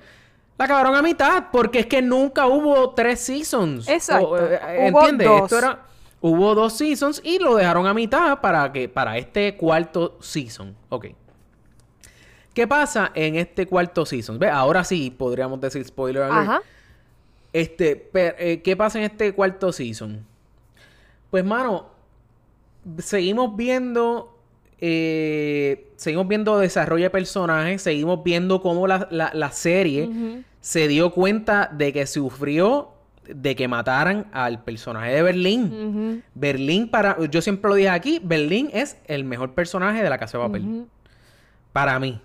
La 0.57 0.65
acabaron 0.65 0.95
a 0.95 1.03
mitad, 1.03 1.51
porque 1.51 1.81
es 1.81 1.85
que 1.85 2.01
nunca 2.01 2.47
hubo 2.47 2.95
tres 2.95 3.19
seasons. 3.19 3.87
Exacto. 3.87 4.29
O, 4.29 4.37
eh, 4.39 4.89
Hubo 4.89 5.01
¿Entiendes? 5.01 5.27
dos. 5.27 5.43
Esto 5.43 5.57
era... 5.59 5.79
Hubo 6.19 6.55
dos 6.55 6.73
seasons 6.73 7.21
y 7.23 7.37
lo 7.37 7.53
dejaron 7.57 7.85
a 7.85 7.93
mitad 7.93 8.41
para 8.41 8.71
que 8.71 8.89
para 8.89 9.19
este 9.19 9.55
cuarto 9.55 10.17
season. 10.19 10.75
Ok. 10.89 11.07
¿Qué 12.53 12.67
pasa 12.67 13.11
en 13.15 13.35
este 13.35 13.65
cuarto 13.65 14.05
season? 14.05 14.37
Ve, 14.39 14.49
ahora 14.49 14.83
sí 14.83 15.13
podríamos 15.15 15.59
decir 15.59 15.83
spoiler 15.85 16.23
alert. 16.23 16.49
Ajá. 16.49 16.61
Este, 17.51 17.95
per- 17.95 18.35
eh, 18.39 18.61
¿qué 18.61 18.75
pasa 18.75 18.99
en 18.99 19.05
este 19.05 19.33
cuarto 19.33 19.71
season? 19.71 20.25
Pues, 21.31 21.43
mano, 21.43 21.87
seguimos 22.99 23.55
viendo. 23.55 24.29
eh, 24.85 25.87
seguimos 25.95 26.27
viendo 26.27 26.57
desarrollo 26.59 27.05
de 27.05 27.09
personajes. 27.09 27.81
Seguimos 27.81 28.23
viendo 28.23 28.61
cómo 28.61 28.85
la, 28.87 29.07
la- 29.11 29.31
la 29.33 29.51
serie 29.51 30.09
se 30.61 30.87
dio 30.87 31.11
cuenta 31.11 31.69
de 31.71 31.93
que 31.93 32.05
sufrió 32.05 32.89
de 33.25 33.55
que 33.55 33.69
mataran 33.69 34.27
al 34.33 34.61
personaje 34.63 35.13
de 35.13 35.21
Berlín. 35.23 36.21
Berlín, 36.35 36.89
para. 36.89 37.17
Yo 37.29 37.41
siempre 37.41 37.69
lo 37.69 37.75
dije 37.75 37.89
aquí: 37.89 38.19
Berlín 38.23 38.69
es 38.73 38.97
el 39.05 39.23
mejor 39.23 39.53
personaje 39.53 40.03
de 40.03 40.09
la 40.09 40.17
casa 40.17 40.37
de 40.37 40.43
papel. 40.43 40.85
Para 41.71 41.97
mí. 41.99 42.19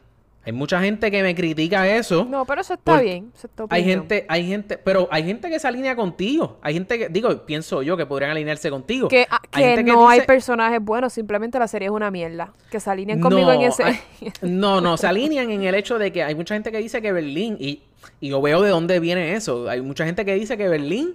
Hay 0.48 0.52
mucha 0.52 0.80
gente 0.80 1.10
que 1.10 1.22
me 1.22 1.34
critica 1.34 1.86
eso. 1.94 2.24
No, 2.24 2.46
pero 2.46 2.62
eso 2.62 2.72
está 2.72 2.98
bien. 3.02 3.30
Eso 3.36 3.48
está 3.48 3.66
Hay 3.68 3.84
gente, 3.84 4.24
hay 4.30 4.46
gente, 4.48 4.78
pero 4.78 5.06
hay 5.10 5.22
gente 5.24 5.50
que 5.50 5.58
se 5.60 5.68
alinea 5.68 5.94
contigo. 5.94 6.56
Hay 6.62 6.72
gente 6.72 6.98
que, 6.98 7.10
digo, 7.10 7.44
pienso 7.44 7.82
yo 7.82 7.98
que 7.98 8.06
podrían 8.06 8.30
alinearse 8.30 8.70
contigo. 8.70 9.08
Que, 9.08 9.26
ah, 9.28 9.42
Hay 9.52 9.74
que 9.74 9.84
no 9.84 10.08
hay 10.08 10.20
dice- 10.20 10.26
personajes 10.26 10.80
buenos, 10.80 11.12
simplemente 11.12 11.58
la 11.58 11.68
serie 11.68 11.88
es 11.88 11.92
una 11.92 12.10
mierda. 12.10 12.54
Que 12.70 12.80
se 12.80 12.88
alineen 12.88 13.20
conmigo 13.20 13.52
en 13.52 13.60
ese. 13.60 13.84
hay- 13.84 14.00
no, 14.40 14.80
no, 14.80 14.96
se 14.96 15.06
alinean 15.06 15.50
en 15.50 15.64
el 15.64 15.74
hecho 15.74 15.98
de 15.98 16.12
que 16.12 16.22
hay 16.22 16.34
mucha 16.34 16.54
gente 16.54 16.72
que 16.72 16.78
dice 16.78 17.02
que 17.02 17.12
Berlín, 17.12 17.58
y, 17.60 17.82
y 18.18 18.30
yo 18.30 18.40
veo 18.40 18.62
de 18.62 18.70
dónde 18.70 19.00
viene 19.00 19.34
eso. 19.34 19.68
Hay 19.68 19.82
mucha 19.82 20.06
gente 20.06 20.24
que 20.24 20.32
dice 20.32 20.56
que 20.56 20.66
Berlín 20.66 21.14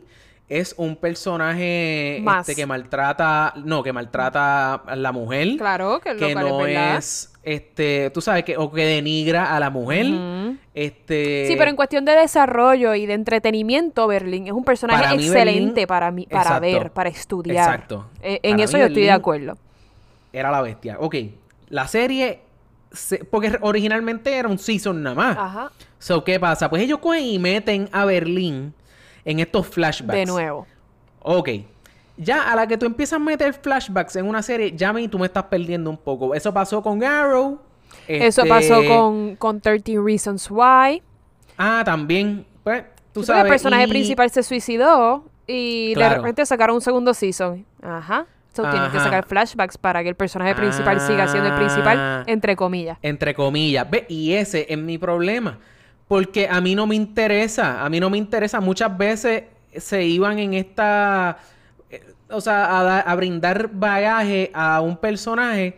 es 0.59 0.75
un 0.77 0.95
personaje 0.95 2.19
Más. 2.23 2.47
este, 2.47 2.59
que 2.61 2.65
maltrata, 2.65 3.53
no, 3.63 3.81
que 3.83 3.93
maltrata 3.93 4.75
a 4.75 4.95
la 4.95 5.11
mujer. 5.11 5.57
claro, 5.57 5.99
que, 5.99 6.13
lo 6.13 6.27
que 6.27 6.33
cual 6.33 6.47
no 6.49 6.65
es 6.67 7.29
este, 7.43 8.09
tú 8.11 8.21
sabes, 8.21 8.43
que, 8.45 8.55
o 8.57 8.71
que 8.71 8.85
denigra 8.85 9.53
a 9.55 9.59
la 9.59 9.69
mujer. 9.69 10.05
Este. 10.73 11.45
Sí, 11.47 11.55
pero 11.57 11.69
en 11.69 11.75
cuestión 11.75 12.05
de 12.05 12.13
desarrollo 12.13 12.95
y 12.95 13.05
de 13.05 13.13
entretenimiento, 13.13 14.07
Berlín 14.07 14.47
es 14.47 14.53
un 14.53 14.63
personaje 14.63 15.03
Para 15.03 15.15
mí, 15.15 15.25
excelente 15.25 15.81
Berlín- 15.81 15.87
para 15.87 16.11
mí, 16.11 16.25
para 16.29 16.41
Exacto. 16.43 16.61
ver, 16.61 16.91
para 16.91 17.09
estudiar. 17.09 17.57
Exacto. 17.69 18.07
Eh, 18.21 18.39
en 18.43 18.51
Para 18.53 18.63
eso 18.63 18.77
mí, 18.77 18.81
yo 18.81 18.87
estoy 18.87 19.03
de 19.03 19.11
acuerdo. 19.11 19.57
era 20.31 20.51
la 20.51 20.61
bestia. 20.61 20.97
Ok, 20.99 21.15
la 21.69 21.87
serie, 21.87 22.39
se- 22.91 23.23
porque 23.25 23.57
originalmente 23.61 24.33
era 24.35 24.47
un 24.47 24.57
season 24.57 25.03
nada 25.03 25.15
más. 25.15 25.37
Ajá. 25.37 25.71
So, 25.99 26.23
¿qué 26.23 26.39
pasa? 26.39 26.69
Pues 26.69 26.81
ellos 26.81 26.99
cogen 26.99 27.23
y 27.25 27.39
meten 27.39 27.89
a 27.91 28.05
Berlín 28.05 28.73
en 29.25 29.39
estos 29.39 29.67
flashbacks. 29.67 30.17
De 30.19 30.25
nuevo. 30.25 30.65
Ok. 31.21 31.49
Ya 32.17 32.51
a 32.51 32.55
la 32.55 32.67
que 32.67 32.77
tú 32.77 32.85
empiezas 32.85 33.17
a 33.17 33.19
meter 33.19 33.53
flashbacks 33.53 34.15
en 34.17 34.27
una 34.27 34.41
serie, 34.43 34.71
ya 34.75 34.93
me, 34.93 35.07
tú 35.07 35.17
me 35.17 35.25
estás 35.25 35.45
perdiendo 35.45 35.89
un 35.89 35.97
poco. 35.97 36.35
Eso 36.35 36.53
pasó 36.53 36.81
con 36.83 37.03
Arrow. 37.03 37.59
Eso 38.07 38.41
este- 38.41 38.49
pasó 38.49 38.83
con, 38.87 39.35
con 39.37 39.59
13 39.61 39.97
Reasons 40.03 40.49
Why. 40.51 41.01
Ah, 41.57 41.81
también. 41.85 42.45
Pues, 42.63 42.83
tú 43.13 43.21
Sí, 43.21 43.27
sabes. 43.27 43.43
el 43.45 43.49
personaje 43.49 43.85
y- 43.85 43.89
principal 43.89 44.29
se 44.29 44.43
suicidó 44.43 45.25
y 45.47 45.95
de 45.95 46.09
repente 46.09 46.45
sacaron 46.45 46.75
un 46.75 46.81
segundo 46.81 47.13
season. 47.13 47.65
Ajá. 47.81 48.25
So, 48.55 48.61
tienen 48.69 48.91
que 48.91 48.99
sacar 48.99 49.25
flashbacks 49.25 49.79
para 49.79 50.03
que 50.03 50.09
el 50.09 50.15
personaje 50.15 50.53
principal 50.53 51.01
siga 51.01 51.27
siendo 51.27 51.49
el 51.49 51.55
principal, 51.55 51.97
Ah. 51.99 52.23
entre 52.27 52.55
comillas. 52.55 52.99
Entre 53.01 53.33
comillas. 53.33 53.89
Ve, 53.89 54.05
y 54.07 54.33
ese 54.33 54.67
es 54.69 54.77
mi 54.77 54.99
problema. 54.99 55.57
Porque 56.07 56.47
a 56.47 56.59
mí 56.61 56.75
no 56.75 56.85
me 56.87 56.95
interesa. 56.95 57.83
A 57.83 57.89
mí 57.89 57.99
no 57.99 58.09
me 58.09 58.17
interesa. 58.17 58.59
Muchas 58.61 58.95
veces 58.97 59.43
se 59.77 60.03
iban 60.03 60.39
en 60.39 60.53
esta. 60.53 61.37
eh, 61.89 62.01
O 62.29 62.41
sea, 62.41 62.79
a, 62.79 62.83
da- 62.83 62.99
a 63.01 63.15
brindar 63.15 63.69
bagaje 63.73 64.51
a 64.53 64.81
un 64.81 64.97
personaje 64.97 65.77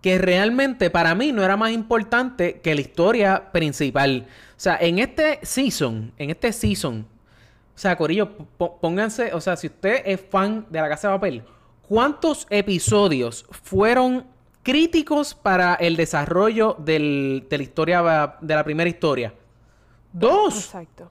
que 0.00 0.18
realmente 0.18 0.90
para 0.90 1.14
mí 1.14 1.30
no 1.32 1.44
era 1.44 1.56
más 1.56 1.70
importante 1.70 2.60
que 2.60 2.74
la 2.74 2.80
historia 2.80 3.52
principal. 3.52 4.26
O 4.56 4.60
sea, 4.62 4.76
en 4.80 4.98
este 4.98 5.38
season, 5.42 6.12
en 6.18 6.30
este 6.30 6.52
season, 6.52 7.06
o 7.74 7.78
sea, 7.78 7.96
Corillo, 7.96 8.28
pónganse, 8.80 9.32
o 9.32 9.40
sea, 9.40 9.56
si 9.56 9.68
usted 9.68 10.02
es 10.04 10.20
fan 10.20 10.66
de 10.70 10.80
La 10.80 10.88
Casa 10.88 11.08
de 11.08 11.14
Papel, 11.14 11.42
¿cuántos 11.88 12.46
episodios 12.50 13.46
fueron 13.50 14.24
críticos 14.64 15.34
para 15.34 15.74
el 15.76 15.96
desarrollo 15.96 16.76
de 16.78 17.44
la 17.48 17.62
historia, 17.62 18.34
de 18.40 18.54
la 18.56 18.64
primera 18.64 18.90
historia? 18.90 19.32
Dos. 20.12 20.56
Exacto. 20.66 21.10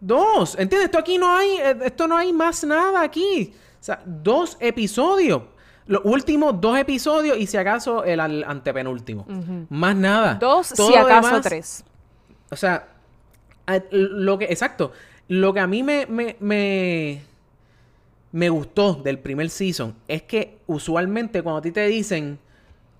Dos. 0.00 0.54
¿Entiendes? 0.58 0.86
Esto 0.86 0.98
aquí 0.98 1.18
no 1.18 1.34
hay, 1.36 1.48
eh, 1.58 1.76
esto 1.84 2.06
no 2.08 2.16
hay 2.16 2.32
más 2.32 2.64
nada 2.64 3.02
aquí. 3.02 3.52
O 3.80 3.84
sea, 3.84 4.02
dos 4.04 4.56
episodios. 4.60 5.42
Los 5.86 6.02
últimos 6.04 6.60
dos 6.60 6.78
episodios 6.78 7.36
y 7.38 7.46
si 7.46 7.56
acaso 7.56 8.04
el 8.04 8.20
al- 8.20 8.44
antepenúltimo. 8.44 9.26
Más 9.68 9.96
nada. 9.96 10.34
Dos, 10.34 10.70
Todo 10.76 10.88
si 10.88 10.94
acaso 10.94 11.28
demás- 11.28 11.42
tres. 11.42 11.84
o 12.50 12.56
sea, 12.56 12.88
lo 13.90 14.38
que, 14.38 14.44
exacto, 14.46 14.92
lo 15.28 15.52
que 15.52 15.60
a 15.60 15.66
mí 15.66 15.82
me, 15.82 16.06
me, 16.06 16.36
me, 16.40 17.22
me 18.32 18.48
gustó 18.48 18.94
del 18.94 19.18
primer 19.18 19.50
season 19.50 19.94
es 20.06 20.22
que 20.22 20.58
usualmente 20.66 21.42
cuando 21.42 21.58
a 21.58 21.62
ti 21.62 21.72
te 21.72 21.86
dicen, 21.88 22.38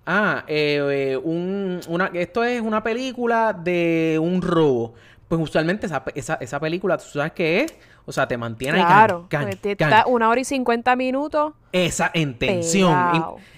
ah, 0.05 0.43
eh, 0.47 1.11
eh, 1.13 1.17
un, 1.17 1.79
una, 1.87 2.07
esto 2.13 2.43
es 2.43 2.61
una 2.61 2.83
película 2.83 3.53
de 3.53 4.19
un 4.21 4.41
robo, 4.41 4.93
pues 5.37 5.49
usualmente 5.49 5.85
esa, 5.87 6.03
esa, 6.13 6.35
esa 6.35 6.59
película, 6.59 6.97
tú 6.97 7.05
sabes 7.05 7.31
qué 7.31 7.61
es, 7.61 7.73
o 8.05 8.11
sea, 8.11 8.27
te 8.27 8.37
mantiene 8.37 8.79
ahí, 8.79 8.85
Claro. 8.85 9.25
can, 9.29 9.43
pues 9.45 9.59
te- 9.59 9.75
can, 9.75 9.89
está 9.91 10.05
una 10.07 10.29
hora 10.29 10.39
y 10.41 10.45
cincuenta 10.45 10.95
minutos. 10.95 11.53
esa 11.71 12.11
en 12.13 12.37
tensión. 12.37 12.95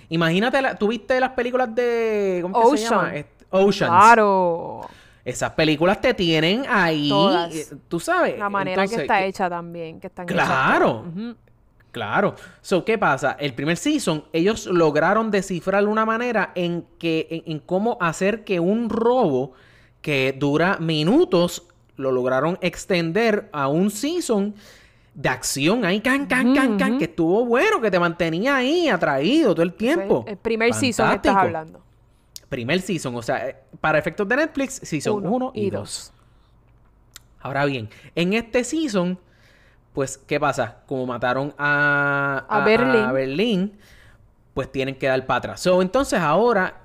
Imagínate, 0.09 0.61
la, 0.61 0.75
¿tú 0.75 0.87
viste 0.87 1.19
las 1.19 1.31
películas 1.31 1.73
de, 1.75 2.39
¿cómo 2.41 2.55
que 2.71 2.77
se 2.77 2.85
Ocean. 2.85 3.05
llama? 3.13 3.25
Oceans. 3.49 3.91
Claro. 3.91 4.81
Esas 5.25 5.51
películas 5.51 5.99
te 5.99 6.13
tienen 6.13 6.63
ahí, 6.69 7.09
Todas. 7.09 7.53
eh, 7.55 7.67
tú 7.87 7.99
sabes. 7.99 8.37
La 8.37 8.47
manera 8.49 8.83
Entonces, 8.83 8.97
que 8.97 9.03
está 9.03 9.19
¿qué- 9.19 9.25
hecha 9.27 9.49
también. 9.49 9.99
Que 9.99 10.07
están 10.07 10.25
Claro. 10.27 11.05
Claro. 11.91 12.35
So, 12.61 12.83
¿qué 12.83 12.97
pasa? 12.97 13.37
El 13.39 13.53
primer 13.53 13.77
season, 13.77 14.25
ellos 14.33 14.65
lograron 14.67 15.31
descifrar 15.31 15.85
una 15.87 16.05
manera 16.05 16.51
en 16.55 16.85
que, 16.99 17.27
en, 17.31 17.51
en 17.53 17.59
cómo 17.59 17.97
hacer 18.01 18.43
que 18.43 18.59
un 18.59 18.89
robo 18.89 19.53
que 20.05 20.35
dura 20.37 20.77
minutos, 20.77 21.63
lo 21.95 22.11
lograron 22.11 22.59
extender 22.61 23.49
a 23.51 23.67
un 23.69 23.89
season 23.89 24.53
de 25.15 25.29
acción 25.29 25.83
ahí, 25.83 25.99
can, 25.99 26.27
can, 26.27 26.53
can, 26.53 26.77
can, 26.77 26.99
que 26.99 27.05
estuvo 27.05 27.43
bueno, 27.43 27.81
que 27.81 27.89
te 27.89 27.97
mantenía 27.97 28.57
ahí 28.57 28.87
atraído 28.87 29.55
todo 29.55 29.63
el 29.63 29.73
tiempo. 29.73 30.23
El 30.27 30.37
primer 30.37 30.75
season 30.75 31.09
que 31.09 31.15
estás 31.15 31.35
hablando. 31.35 31.81
Primer 32.49 32.81
season, 32.81 33.15
o 33.15 33.23
sea, 33.23 33.49
eh, 33.49 33.55
para 33.81 33.97
efectos 33.97 34.29
de 34.29 34.35
Netflix, 34.35 34.79
season 34.83 35.25
1 35.25 35.51
y 35.55 35.71
2. 35.71 36.13
Ahora 37.39 37.65
bien, 37.65 37.89
en 38.13 38.33
este 38.33 38.63
season, 38.63 39.17
pues, 39.91 40.19
¿qué 40.19 40.39
pasa? 40.39 40.83
Como 40.85 41.07
mataron 41.07 41.51
a, 41.57 42.45
A 42.47 42.63
Berlín. 42.63 43.11
Berlín, 43.11 43.73
pues 44.53 44.71
tienen 44.71 44.93
que 44.93 45.07
dar 45.07 45.25
para 45.25 45.39
atrás. 45.39 45.61
So, 45.61 45.81
entonces 45.81 46.19
ahora 46.19 46.83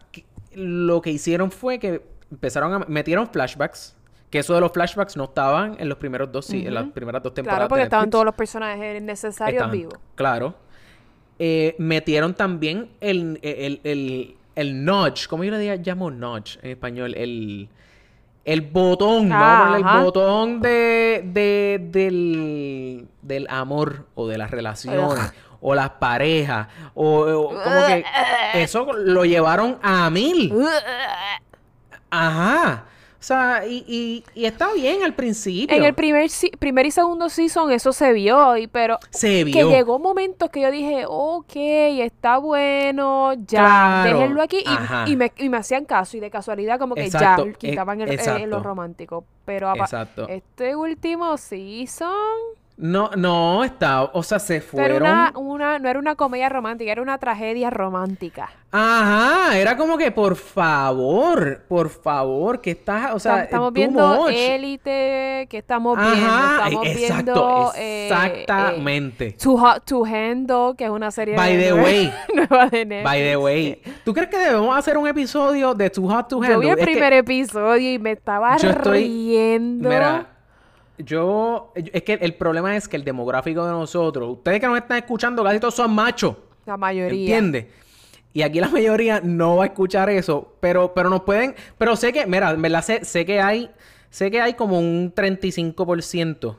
lo 0.54 1.02
que 1.02 1.10
hicieron 1.10 1.50
fue 1.50 1.78
que 1.78 2.09
empezaron 2.30 2.74
a 2.74 2.78
metieron 2.88 3.28
flashbacks, 3.28 3.96
que 4.30 4.38
eso 4.38 4.54
de 4.54 4.60
los 4.60 4.70
flashbacks 4.72 5.16
no 5.16 5.24
estaban 5.24 5.76
en 5.80 5.88
los 5.88 5.98
primeros 5.98 6.30
dos, 6.30 6.46
se- 6.46 6.66
en 6.66 6.74
las 6.74 6.84
primeras 6.86 7.22
dos 7.22 7.34
temporadas. 7.34 7.58
Claro, 7.60 7.68
porque 7.68 7.82
estaban 7.84 8.10
todos 8.10 8.24
los 8.24 8.34
personajes 8.34 9.02
necesarios 9.02 9.70
vivos. 9.70 9.94
Claro. 10.14 10.54
Eh, 11.38 11.74
metieron 11.78 12.34
también 12.34 12.90
el, 13.00 13.38
el, 13.42 13.80
el, 13.82 14.36
el 14.54 14.84
nudge. 14.84 15.26
¿Cómo 15.28 15.42
yo 15.42 15.50
le 15.50 15.58
diga? 15.58 15.76
llamo 15.76 16.10
nudge 16.10 16.58
en 16.62 16.70
español? 16.72 17.14
El, 17.16 17.68
el 18.44 18.60
botón. 18.60 19.28
vamos 19.30 19.48
a 19.48 19.64
ponerle 19.66 19.86
Ajá. 19.86 19.98
el 19.98 20.04
botón 20.04 20.60
de, 20.60 21.22
de, 21.32 21.80
del, 21.90 23.08
del 23.22 23.46
amor 23.48 24.06
o 24.14 24.28
de 24.28 24.36
las 24.38 24.50
relaciones. 24.50 25.32
O 25.62 25.74
las 25.74 25.90
parejas. 25.90 26.68
O, 26.94 27.20
o 27.20 27.48
como 27.48 27.86
que 27.86 28.04
eso 28.62 28.92
lo 28.92 29.24
llevaron 29.24 29.78
a 29.82 30.08
mil. 30.10 30.52
Ajá. 32.10 32.84
O 33.18 33.22
sea, 33.22 33.66
y, 33.66 33.84
y, 33.86 34.24
y 34.34 34.46
está 34.46 34.72
bien 34.72 35.02
al 35.02 35.12
principio. 35.12 35.76
En 35.76 35.84
el 35.84 35.92
primer, 35.92 36.30
primer 36.58 36.86
y 36.86 36.90
segundo 36.90 37.28
season 37.28 37.70
eso 37.70 37.92
se 37.92 38.14
vio, 38.14 38.56
y, 38.56 38.66
pero 38.66 38.98
Se 39.10 39.40
que 39.40 39.44
vio. 39.44 39.68
llegó 39.68 39.98
momentos 39.98 40.48
que 40.48 40.62
yo 40.62 40.70
dije, 40.70 41.04
ok, 41.06 41.52
está 41.54 42.38
bueno, 42.38 43.34
ya, 43.46 43.60
Claro, 43.60 44.18
déjenlo 44.20 44.40
aquí. 44.42 44.64
Y, 45.06 45.10
y 45.12 45.16
me, 45.16 45.30
y 45.36 45.50
me 45.50 45.58
hacían 45.58 45.84
caso, 45.84 46.16
y 46.16 46.20
de 46.20 46.30
casualidad 46.30 46.78
como 46.78 46.94
que 46.94 47.04
Exacto, 47.04 47.44
ya 47.44 47.50
eh, 47.50 47.54
quitaban 47.58 48.00
el, 48.00 48.08
eh, 48.08 48.14
exacto. 48.14 48.46
lo 48.46 48.62
romántico. 48.62 49.24
Pero 49.44 49.68
apa- 49.68 50.08
este 50.28 50.74
último 50.74 51.36
season... 51.36 52.08
No, 52.82 53.10
no, 53.14 53.62
está, 53.62 54.04
o 54.04 54.22
sea, 54.22 54.38
se 54.38 54.60
Pero 54.60 54.70
fueron. 54.70 55.02
una, 55.02 55.32
una, 55.36 55.78
no 55.78 55.88
era 55.88 55.98
una 55.98 56.14
comedia 56.14 56.48
romántica, 56.48 56.90
era 56.92 57.02
una 57.02 57.18
tragedia 57.18 57.68
romántica. 57.68 58.48
Ajá, 58.72 59.58
era 59.58 59.76
como 59.76 59.98
que 59.98 60.10
por 60.12 60.34
favor, 60.36 61.62
por 61.68 61.90
favor, 61.90 62.60
que 62.60 62.70
estás, 62.70 63.12
o 63.14 63.18
sea, 63.18 63.44
estamos 63.44 63.72
viendo. 63.72 64.28
Élite, 64.28 65.46
que 65.50 65.58
estamos 65.58 65.96
viendo, 65.96 66.26
Ajá, 66.26 66.64
estamos 66.68 66.86
exacto, 66.86 67.24
viendo... 67.24 67.72
eh, 67.76 68.08
exactamente. 68.10 69.26
eh, 69.28 69.36
Too 69.42 69.56
Hot 69.58 69.84
to 69.84 70.04
Handle, 70.04 70.74
que 70.78 70.84
es 70.84 70.90
una 70.90 71.10
serie 71.10 71.36
By 71.36 71.56
de 71.56 71.62
the 71.64 71.70
nueva, 71.70 71.84
way. 71.84 72.12
nueva 72.34 72.66
de 72.68 72.84
Netflix. 72.86 73.04
By 73.10 73.20
the 73.22 73.36
way, 73.36 73.82
¿tú 74.04 74.14
crees 74.14 74.28
que 74.30 74.38
debemos 74.38 74.76
hacer 74.78 74.96
un 74.96 75.06
episodio 75.06 75.74
de 75.74 75.90
Too 75.90 76.08
Hot 76.08 76.28
to 76.28 76.36
Handle? 76.42 76.54
Yo 76.54 76.60
vi 76.60 76.68
el 76.68 76.78
Es 76.78 76.86
que- 76.86 76.92
primer 76.92 77.12
episodio 77.12 77.92
y 77.92 77.98
me 77.98 78.12
estaba 78.12 78.56
Yo 78.56 78.70
estoy- 78.70 79.04
riendo. 79.04 79.88
Mira, 79.88 80.26
yo, 81.04 81.72
es 81.74 82.02
que 82.02 82.14
el 82.14 82.34
problema 82.34 82.76
es 82.76 82.88
que 82.88 82.96
el 82.96 83.04
demográfico 83.04 83.64
de 83.64 83.72
nosotros, 83.72 84.30
ustedes 84.38 84.60
que 84.60 84.66
nos 84.66 84.78
están 84.78 84.98
escuchando, 84.98 85.42
casi 85.44 85.60
todos 85.60 85.74
son 85.74 85.94
machos. 85.94 86.36
la 86.66 86.76
mayoría. 86.76 87.18
¿Entiendes? 87.38 87.66
Y 88.32 88.42
aquí 88.42 88.60
la 88.60 88.68
mayoría 88.68 89.20
no 89.22 89.56
va 89.56 89.64
a 89.64 89.66
escuchar 89.66 90.08
eso, 90.10 90.54
pero, 90.60 90.94
pero 90.94 91.10
nos 91.10 91.22
pueden, 91.22 91.54
pero 91.78 91.96
sé 91.96 92.12
que, 92.12 92.26
mira, 92.26 92.50
en 92.52 92.62
verdad 92.62 92.82
sé, 92.82 93.04
sé 93.04 93.26
que 93.26 93.40
hay, 93.40 93.70
sé 94.08 94.30
que 94.30 94.40
hay 94.40 94.54
como 94.54 94.78
un 94.78 95.12
35% 95.14 96.56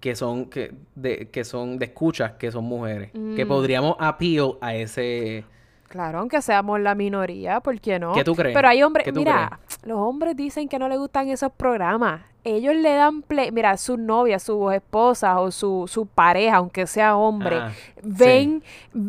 que 0.00 0.14
son, 0.14 0.46
que, 0.46 0.72
de, 0.94 1.28
que 1.30 1.44
son 1.44 1.78
de 1.78 1.86
escuchas, 1.86 2.32
que 2.32 2.52
son 2.52 2.64
mujeres, 2.64 3.10
que 3.34 3.44
Mm. 3.44 3.48
podríamos 3.48 3.96
appeal 3.98 4.52
a 4.60 4.74
ese... 4.74 5.44
Claro, 5.88 6.18
aunque 6.18 6.42
seamos 6.42 6.78
la 6.80 6.94
minoría, 6.94 7.60
¿por 7.60 7.80
qué 7.80 7.98
no? 7.98 8.12
¿Qué 8.12 8.22
tú 8.22 8.34
crees? 8.34 8.54
Pero 8.54 8.68
hay 8.68 8.82
hombres, 8.82 9.06
¿Qué 9.06 9.12
tú 9.12 9.20
mira, 9.20 9.58
los 9.84 9.96
hombres 9.98 10.36
dicen 10.36 10.68
que 10.68 10.78
no 10.78 10.86
les 10.86 10.98
gustan 10.98 11.30
esos 11.30 11.50
programas. 11.52 12.20
Ellos 12.56 12.74
le 12.74 12.94
dan 12.94 13.22
play, 13.22 13.52
mira, 13.52 13.76
sus 13.76 13.98
novias, 13.98 14.42
sus 14.42 14.72
esposas 14.72 15.36
o 15.38 15.50
su, 15.50 15.84
su 15.88 16.06
pareja, 16.06 16.56
aunque 16.56 16.86
sea 16.86 17.16
hombre, 17.16 17.56
Ah, 17.56 17.72
ven, 18.02 18.62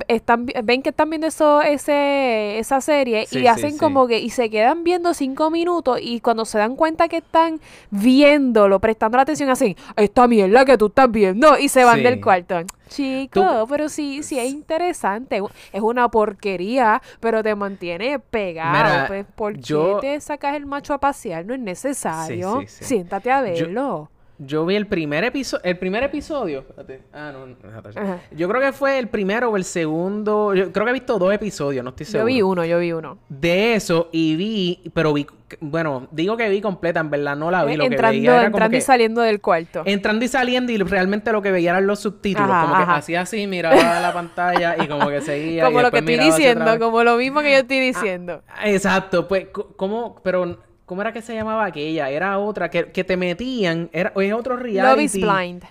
están, 0.07 0.45
ven 0.63 0.81
que 0.81 0.89
están 0.89 1.09
viendo 1.09 1.27
eso, 1.27 1.61
ese, 1.61 2.59
esa 2.59 2.81
serie 2.81 3.25
Sí, 3.27 3.39
y 3.39 3.47
hacen 3.47 3.73
sí. 3.73 3.77
como 3.77 4.07
que, 4.07 4.19
y 4.19 4.29
se 4.29 4.49
quedan 4.49 4.83
viendo 4.83 5.13
cinco 5.13 5.49
minutos 5.51 5.99
y 6.01 6.19
cuando 6.19 6.45
se 6.45 6.57
dan 6.57 6.75
cuenta 6.75 7.07
que 7.07 7.17
están 7.17 7.59
viéndolo, 7.91 8.79
prestando 8.79 9.17
la 9.17 9.23
atención, 9.23 9.49
hacen, 9.49 9.75
esta 9.95 10.27
mierda 10.27 10.65
que 10.65 10.77
tú 10.77 10.87
estás 10.87 11.11
viendo, 11.11 11.57
y 11.57 11.69
se 11.69 11.83
van 11.83 12.03
del 12.03 12.21
cuarto. 12.21 12.61
Chico, 12.89 13.41
Tú- 13.61 13.67
pero 13.69 13.87
sí, 13.87 14.23
sí 14.23 14.37
es 14.37 14.49
interesante. 14.51 15.41
Es 15.71 15.81
una 15.81 16.09
porquería, 16.09 17.01
pero 17.19 17.41
te 17.43 17.55
mantiene 17.55 18.19
pegado. 18.19 18.71
Mira, 18.77 19.05
pues, 19.07 19.25
¿Por 19.35 19.53
qué 19.53 19.61
te 20.01 20.19
sacas 20.21 20.55
el 20.55 20.65
macho 20.65 20.93
a 20.93 20.99
pasear? 20.99 21.45
No 21.45 21.53
es 21.53 21.59
necesario. 21.59 22.59
Sí, 22.61 22.67
sí, 22.67 22.75
sí. 22.79 22.85
Siéntate 22.85 23.31
a 23.31 23.41
verlo. 23.41 24.09
Yo 24.11 24.18
vi 24.39 24.75
el 24.75 24.87
primer 24.87 25.23
episodio, 25.25 25.63
el 25.65 25.77
primer 25.77 26.03
episodio, 26.03 26.59
espérate, 26.59 27.01
ah, 27.11 27.31
no, 27.33 27.45
no. 27.47 27.55
Ajá. 27.95 28.19
yo 28.31 28.47
creo 28.47 28.61
que 28.61 28.71
fue 28.71 28.97
el 28.97 29.07
primero 29.09 29.49
o 29.49 29.57
el 29.57 29.65
segundo, 29.65 30.55
yo 30.55 30.71
creo 30.71 30.85
que 30.85 30.89
he 30.91 30.93
visto 30.93 31.19
dos 31.19 31.33
episodios, 31.33 31.83
no 31.83 31.89
estoy 31.89 32.05
Yo 32.05 32.11
seguro. 32.11 32.25
vi 32.27 32.41
uno, 32.41 32.65
yo 32.65 32.79
vi 32.79 32.91
uno. 32.93 33.17
de 33.27 33.75
eso 33.75 34.07
y 34.13 34.35
vi, 34.37 34.91
pero 34.93 35.11
vi, 35.13 35.27
bueno, 35.59 36.07
digo 36.11 36.37
que 36.37 36.47
vi 36.47 36.61
completa, 36.61 37.01
en 37.01 37.09
verdad 37.09 37.35
no 37.35 37.51
la 37.51 37.65
vi, 37.65 37.75
lo 37.75 37.83
que 37.83 37.87
entrando 37.87 38.17
veía 38.17 38.31
era 38.31 38.39
como 38.43 38.47
entrando 38.47 38.75
y 38.75 38.79
que 38.79 38.81
saliendo 38.85 39.21
del 39.21 39.41
cuarto. 39.41 39.81
entrando 39.85 40.23
y 40.23 40.27
saliendo 40.29 40.71
y 40.71 40.77
realmente 40.77 41.31
lo 41.33 41.41
que 41.41 41.51
veía 41.51 41.71
eran 41.71 41.85
los 41.85 41.99
subtítulos, 41.99 42.49
Ajá, 42.49 42.61
como 42.71 42.85
que 42.85 42.91
hacía 42.91 43.21
así, 43.21 43.45
miraba 43.45 43.99
la 43.99 44.13
pantalla 44.13 44.77
y 44.81 44.87
como 44.87 45.09
que 45.09 45.19
seguía. 45.19 45.63
y 45.63 45.65
como 45.65 45.81
lo 45.81 45.91
que 45.91 45.99
estoy 45.99 46.17
diciendo, 46.17 46.79
como 46.79 47.03
lo 47.03 47.17
mismo 47.17 47.41
que 47.41 47.51
yo 47.51 47.57
estoy 47.59 47.79
diciendo. 47.81 48.41
Exacto, 48.63 49.27
pues, 49.27 49.47
¿cómo? 49.75 50.15
Pero, 50.23 50.57
¿cómo 50.89 51.01
era 51.03 51.13
que 51.13 51.21
se 51.21 51.35
llamaba 51.35 51.65
aquella? 51.65 52.09
Era 52.09 52.39
otra, 52.39 52.71
que, 52.71 52.91
que 52.91 53.03
te 53.03 53.15
metían, 53.15 53.91
era, 53.93 54.11
es 54.15 54.33
otro 54.33 54.57
reality. 54.57 54.95
Love 54.95 55.01
is 55.03 55.13
blind. 55.13 55.63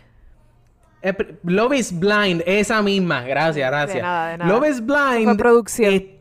Eh, 1.02 1.37
Love 1.42 1.72
is 1.74 1.98
Blind, 1.98 2.42
esa 2.46 2.81
misma, 2.83 3.22
gracias, 3.22 3.68
gracias. 3.68 4.00
nada, 4.00 4.31
de 4.31 4.38
nada. 4.38 4.52
Love 4.52 4.68
is 4.68 4.81
Blind. 4.85 5.24
Fue 5.24 5.37
producción. 5.37 5.92
eh, 5.92 6.18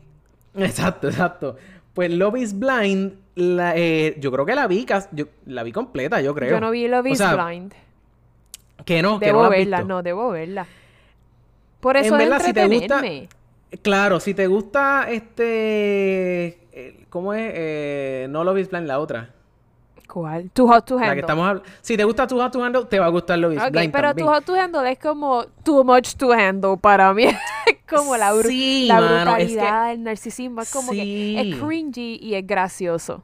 exacto, 0.56 1.08
exacto. 1.08 1.56
Pues 1.94 2.10
Love 2.10 2.36
is 2.38 2.58
Blind, 2.58 3.12
la, 3.36 3.76
eh, 3.76 4.16
yo 4.18 4.32
creo 4.32 4.44
que 4.44 4.56
la 4.56 4.66
vi, 4.66 4.84
yo, 5.12 5.26
la 5.46 5.62
vi 5.62 5.70
completa, 5.70 6.20
yo 6.20 6.34
creo. 6.34 6.50
Yo 6.50 6.60
no 6.60 6.72
vi 6.72 6.88
Love 6.88 7.06
O 7.06 7.08
is 7.12 7.18
sea, 7.18 7.36
Blind. 7.36 7.72
Que 8.84 9.00
no, 9.00 9.20
que 9.20 9.26
no 9.26 9.32
Debo 9.32 9.40
la 9.42 9.46
has 9.46 9.50
verla, 9.50 9.76
visto. 9.78 9.88
no, 9.88 10.02
debo 10.02 10.30
verla. 10.30 10.66
Por 11.78 11.96
En 11.96 12.04
eso 12.04 12.16
es 12.16 12.28
verdad, 12.28 12.44
si 12.44 12.52
te 12.52 12.66
gusta-. 12.66 13.02
Claro, 13.82 14.18
si 14.18 14.32
te 14.34 14.46
gusta 14.46 15.06
este, 15.10 16.58
¿cómo 17.10 17.34
es? 17.34 17.52
Eh, 17.54 18.26
no 18.30 18.44
Love 18.44 18.58
is 18.58 18.70
Blind, 18.70 18.86
la 18.86 18.98
otra. 18.98 19.30
¿Cuál? 20.06 20.50
Too 20.52 20.66
Hot 20.68 20.86
to 20.86 20.94
Handle. 20.94 21.08
La 21.08 21.14
que 21.14 21.20
estamos. 21.20 21.60
Si 21.82 21.96
te 21.96 22.04
gusta 22.04 22.26
Too 22.26 22.38
Hot 22.40 22.50
to 22.52 22.62
Handle, 22.64 22.84
te 22.86 22.98
va 22.98 23.06
a 23.06 23.10
gustar 23.10 23.38
Love 23.38 23.54
is 23.54 23.62
Ok, 23.62 23.70
Blind 23.72 23.92
pero 23.92 24.08
también. 24.08 24.26
Too 24.26 24.34
Hot 24.34 24.44
to 24.44 24.54
Handle 24.54 24.90
es 24.90 24.98
como 24.98 25.44
too 25.64 25.84
much 25.84 26.14
to 26.16 26.32
handle 26.32 26.76
para 26.80 27.12
mí. 27.12 27.26
Es 27.66 27.76
como 27.96 28.16
la, 28.16 28.32
bru- 28.34 28.46
Sí, 28.48 28.86
la 28.86 29.00
mano, 29.00 29.36
es 29.36 29.48
que- 29.48 29.54
brutalidad, 29.54 29.92
el 29.92 30.02
narcisismo. 30.02 30.60
Es 30.62 30.70
como 30.72 30.92
que 30.92 31.40
es 31.40 31.56
cringy 31.56 32.18
y 32.22 32.34
es 32.34 32.46
gracioso. 32.46 33.22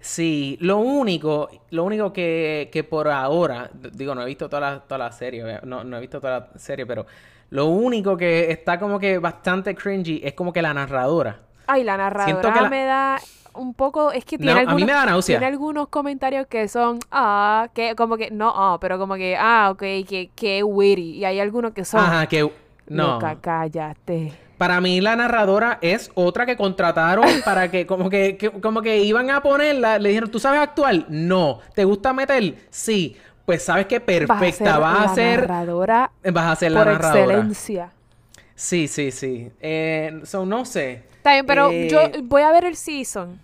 Sí, 0.00 0.56
lo 0.60 0.78
único, 0.78 1.48
lo 1.70 1.84
único 1.84 2.12
que, 2.12 2.68
que 2.72 2.82
por 2.82 3.08
ahora, 3.08 3.70
digo, 3.92 4.14
no 4.16 4.22
he 4.22 4.26
visto 4.26 4.48
toda 4.48 4.60
la, 4.60 4.80
toda 4.80 4.98
la 4.98 5.12
serie, 5.12 5.60
no, 5.64 5.84
no 5.84 5.96
he 5.96 6.00
visto 6.00 6.20
toda 6.20 6.40
la 6.40 6.58
serie, 6.58 6.84
pero 6.86 7.06
lo 7.50 7.66
único 7.66 8.16
que 8.16 8.50
está 8.50 8.78
como 8.80 8.98
que 8.98 9.18
bastante 9.18 9.74
cringy 9.76 10.20
es 10.24 10.34
como 10.34 10.52
que 10.52 10.62
la 10.62 10.74
narradora. 10.74 11.40
Ay, 11.72 11.84
la 11.84 11.96
narradora 11.96 12.52
que 12.52 12.60
la- 12.60 12.68
me 12.70 12.84
da 12.84 13.18
un 13.54 13.74
poco, 13.74 14.12
es 14.12 14.24
que 14.24 14.36
No, 14.38 14.44
tiene 14.44 14.52
a 14.52 14.54
mí 14.62 14.68
algunos, 14.68 14.86
me 14.86 14.92
da 14.92 15.06
náusea. 15.06 15.38
tiene 15.38 15.52
algunos 15.52 15.88
comentarios 15.88 16.46
que 16.46 16.68
son, 16.68 16.98
ah, 17.10 17.68
que 17.74 17.94
como 17.96 18.16
que, 18.16 18.30
no, 18.30 18.52
ah, 18.54 18.78
pero 18.80 18.98
como 18.98 19.14
que, 19.14 19.36
ah, 19.38 19.68
ok, 19.72 19.78
que, 19.78 20.30
que 20.34 20.62
witty. 20.62 21.16
Y 21.18 21.24
hay 21.24 21.38
algunos 21.40 21.72
que 21.72 21.84
son, 21.84 22.00
Ajá, 22.00 22.26
que 22.26 22.50
no. 22.88 23.14
loca, 23.14 23.36
cállate. 23.40 24.32
Para 24.58 24.80
mí 24.80 25.00
la 25.00 25.16
narradora 25.16 25.78
es 25.82 26.10
otra 26.14 26.46
que 26.46 26.56
contrataron 26.56 27.24
para 27.44 27.70
que 27.70 27.86
como 27.86 28.08
que, 28.08 28.36
que- 28.36 28.50
como 28.50 28.80
que 28.80 28.98
iban 29.02 29.30
a 29.30 29.42
ponerla, 29.42 29.98
le 29.98 30.10
dijeron, 30.10 30.30
¿tú 30.30 30.38
sabes 30.38 30.60
actuar? 30.60 31.06
No. 31.08 31.58
¿Te 31.74 31.84
gusta 31.84 32.12
meter? 32.12 32.54
Sí. 32.70 33.16
Pues 33.44 33.64
sabes 33.64 33.86
que 33.86 33.98
perfecta, 34.00 34.78
vas 34.78 34.98
a 34.98 35.02
la 35.08 35.14
ser, 35.14 35.40
narradora 35.40 36.10
vas 36.32 36.46
a 36.46 36.56
ser 36.56 36.70
la 36.72 36.84
por 36.84 36.92
narradora. 36.92 37.22
excelencia. 37.22 37.90
Sí, 38.54 38.88
sí, 38.88 39.10
sí. 39.10 39.50
Eh, 39.60 40.20
so, 40.24 40.44
no 40.46 40.64
sé. 40.64 41.04
Está 41.16 41.32
bien, 41.32 41.46
pero 41.46 41.70
Eh, 41.70 41.88
yo 41.90 42.00
voy 42.24 42.42
a 42.42 42.52
ver 42.52 42.64
el 42.64 42.76
season 42.76 43.40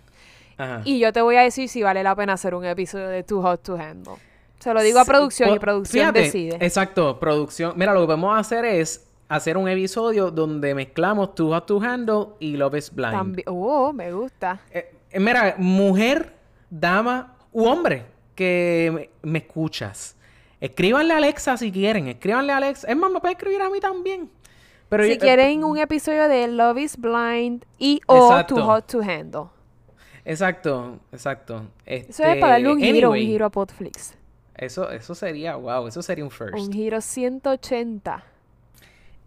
Ajá. 0.57 0.81
y 0.85 0.99
yo 0.99 1.11
te 1.13 1.21
voy 1.21 1.35
a 1.37 1.41
decir 1.41 1.69
si 1.69 1.81
vale 1.83 2.03
la 2.03 2.15
pena 2.15 2.33
hacer 2.33 2.53
un 2.53 2.65
episodio 2.65 3.07
de 3.07 3.23
Too 3.23 3.41
Hot 3.41 3.63
to 3.63 3.75
Handle. 3.75 4.13
Se 4.59 4.73
lo 4.73 4.81
digo 4.81 4.99
a 4.99 5.05
Sí, 5.05 5.09
producción 5.09 5.53
y 5.55 5.59
producción 5.59 6.01
fíjate, 6.01 6.19
decide. 6.21 6.57
Exacto, 6.59 7.17
producción. 7.19 7.73
Mira, 7.77 7.93
lo 7.93 8.01
que 8.01 8.07
podemos 8.07 8.37
hacer 8.37 8.65
es 8.65 9.07
hacer 9.29 9.55
un 9.57 9.69
episodio 9.69 10.31
donde 10.31 10.75
mezclamos 10.75 11.33
Too 11.35 11.49
Hot 11.49 11.65
to 11.65 11.81
Handle 11.81 12.25
y 12.39 12.57
Love 12.57 12.75
is 12.75 12.93
Blind. 12.93 13.13
También, 13.13 13.45
oh, 13.49 13.93
me 13.93 14.11
gusta. 14.11 14.59
Eh, 14.71 14.91
eh, 15.11 15.19
mira, 15.19 15.55
mujer, 15.57 16.33
dama 16.69 17.37
u 17.53 17.65
hombre 17.65 18.05
que 18.35 18.91
me, 18.93 19.09
me 19.31 19.39
escuchas. 19.39 20.15
Escríbanle 20.59 21.13
a 21.13 21.17
Alexa 21.17 21.55
si 21.55 21.71
quieren. 21.71 22.07
Escríbanle 22.09 22.51
a 22.51 22.57
Alexa. 22.57 22.87
Es 22.87 22.97
más, 22.97 23.09
me 23.09 23.21
puede 23.21 23.33
escribir 23.35 23.61
a 23.61 23.69
mí 23.69 23.79
también. 23.79 24.29
Pero 24.89 25.03
si 25.03 25.09
yo- 25.09 25.15
eh, 25.15 25.19
quieren 25.19 25.63
un 25.63 25.77
episodio 25.77 26.27
de 26.27 26.47
Love 26.47 26.77
is 26.79 26.97
Blind 26.97 27.63
y 27.77 28.01
o 28.07 28.31
Exacto. 28.31 28.55
Too 28.55 28.63
Hot 28.65 28.87
to 28.87 28.99
Handle. 29.01 29.43
Exacto, 30.25 30.99
exacto. 31.11 31.63
Eso 31.85 32.23
es 32.23 32.37
para 32.39 32.53
darle 32.53 32.71
un 32.71 32.79
Este, 32.81 32.93
giro, 32.93 33.09
un 33.09 33.15
anyway, 33.15 33.27
giro 33.31 33.45
a 33.45 33.49
Podflix. 33.49 34.13
Eso, 34.55 34.89
eso 34.91 35.15
sería, 35.15 35.55
wow, 35.55 35.87
eso 35.87 36.01
sería 36.01 36.23
un 36.23 36.29
first. 36.31 36.55
Un 36.55 36.71
giro 36.71 36.99
180. 37.01 38.23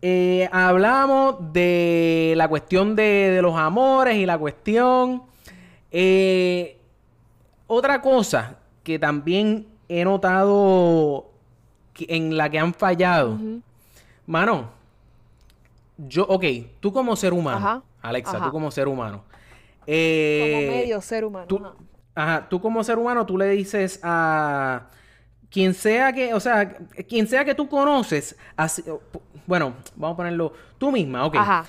Eh, 0.03 0.49
hablamos 0.53 1.53
de 1.53 2.35
la 2.37 2.49
cuestión 2.49 2.95
de, 2.97 3.03
de 3.31 3.41
los 3.43 3.57
amores 3.57 4.17
y 4.17 4.27
la 4.27 4.37
cuestión. 4.37 5.23
Eh, 5.91 6.77
otra 7.67 8.03
cosa 8.03 8.57
que 8.83 8.99
también 8.99 9.67
he 9.89 10.05
notado 10.05 11.31
que- 11.95 12.07
en 12.09 12.37
la 12.37 12.51
que 12.51 12.59
han 12.59 12.75
fallado. 12.75 13.39
Mano, 14.27 14.71
yo, 15.97 16.25
ok, 16.29 16.45
tú 16.81 16.93
como 16.93 17.15
ser 17.17 17.33
humano, 17.33 17.57
Ajá, 17.59 17.83
Alexa, 18.01 18.37
ajá. 18.37 18.47
tú 18.47 18.53
como 18.53 18.71
ser 18.71 18.89
humano. 18.89 19.25
eh, 19.87 20.51
Como 20.65 20.77
medio 20.77 21.01
ser 21.01 21.25
humano. 21.25 21.47
tú, 21.47 21.57
ajá. 21.59 21.75
ajá, 22.15 22.49
tú 22.49 22.61
como 22.61 22.83
ser 22.85 22.99
humano, 22.99 23.27
tú 23.27 23.37
le 23.39 23.49
dices 23.51 24.01
a 24.03 24.89
quien 25.51 25.75
sea 25.75 26.13
que, 26.13 26.33
o 26.35 26.41
sea, 26.41 26.69
quien 27.09 27.27
sea 27.27 27.45
que 27.45 27.55
tú 27.55 27.69
conoces, 27.69 28.37
así- 28.57 28.85
bueno, 29.47 29.75
vamos 29.97 30.15
a 30.15 30.17
ponerlo 30.17 30.53
tú 30.79 30.91
misma, 30.93 31.25
ok. 31.27 31.37
Ajá. 31.37 31.67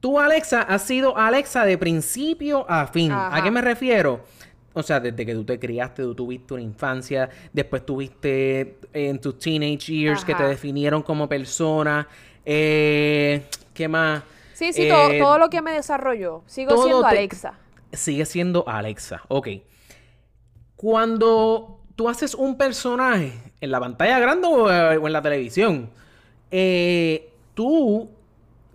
Tú, 0.00 0.18
Alexa, 0.18 0.62
has 0.62 0.82
sido 0.82 1.16
Alexa 1.16 1.64
de 1.66 1.76
principio 1.76 2.64
a 2.70 2.86
fin. 2.86 3.12
¿A 3.12 3.40
qué 3.42 3.50
me 3.50 3.60
refiero? 3.60 4.24
o 4.72 4.84
sea, 4.84 5.00
desde 5.00 5.26
que 5.26 5.34
tú 5.34 5.44
te 5.44 5.58
criaste, 5.58 6.04
tú 6.04 6.14
tuviste 6.14 6.54
una 6.54 6.62
infancia, 6.62 7.28
después 7.52 7.84
tuviste 7.84 8.78
en 8.92 9.20
tus 9.20 9.36
teenage 9.38 9.92
years 9.92 10.24
que 10.24 10.32
te 10.34 10.44
definieron 10.44 11.02
como 11.02 11.28
persona. 11.28 12.06
Eh, 12.44 13.44
¿Qué 13.74 13.88
más? 13.88 14.22
Sí, 14.54 14.72
sí, 14.72 14.88
todo, 14.88 15.10
Eh, 15.10 15.18
todo 15.18 15.38
lo 15.38 15.48
que 15.50 15.62
me 15.62 15.72
desarrolló. 15.72 16.42
Sigo 16.46 16.76
siendo 16.82 17.02
te- 17.02 17.08
Alexa. 17.08 17.54
Sigue 17.92 18.26
siendo 18.26 18.68
Alexa. 18.68 19.22
Ok. 19.28 19.48
Cuando 20.76 21.80
tú 21.96 22.08
haces 22.08 22.34
un 22.34 22.56
personaje 22.56 23.32
en 23.60 23.70
la 23.70 23.80
pantalla 23.80 24.18
grande 24.18 24.46
o, 24.48 24.70
eh, 24.70 24.96
o 24.96 25.06
en 25.06 25.12
la 25.12 25.22
televisión, 25.22 25.90
eh, 26.50 27.30
tú 27.54 28.10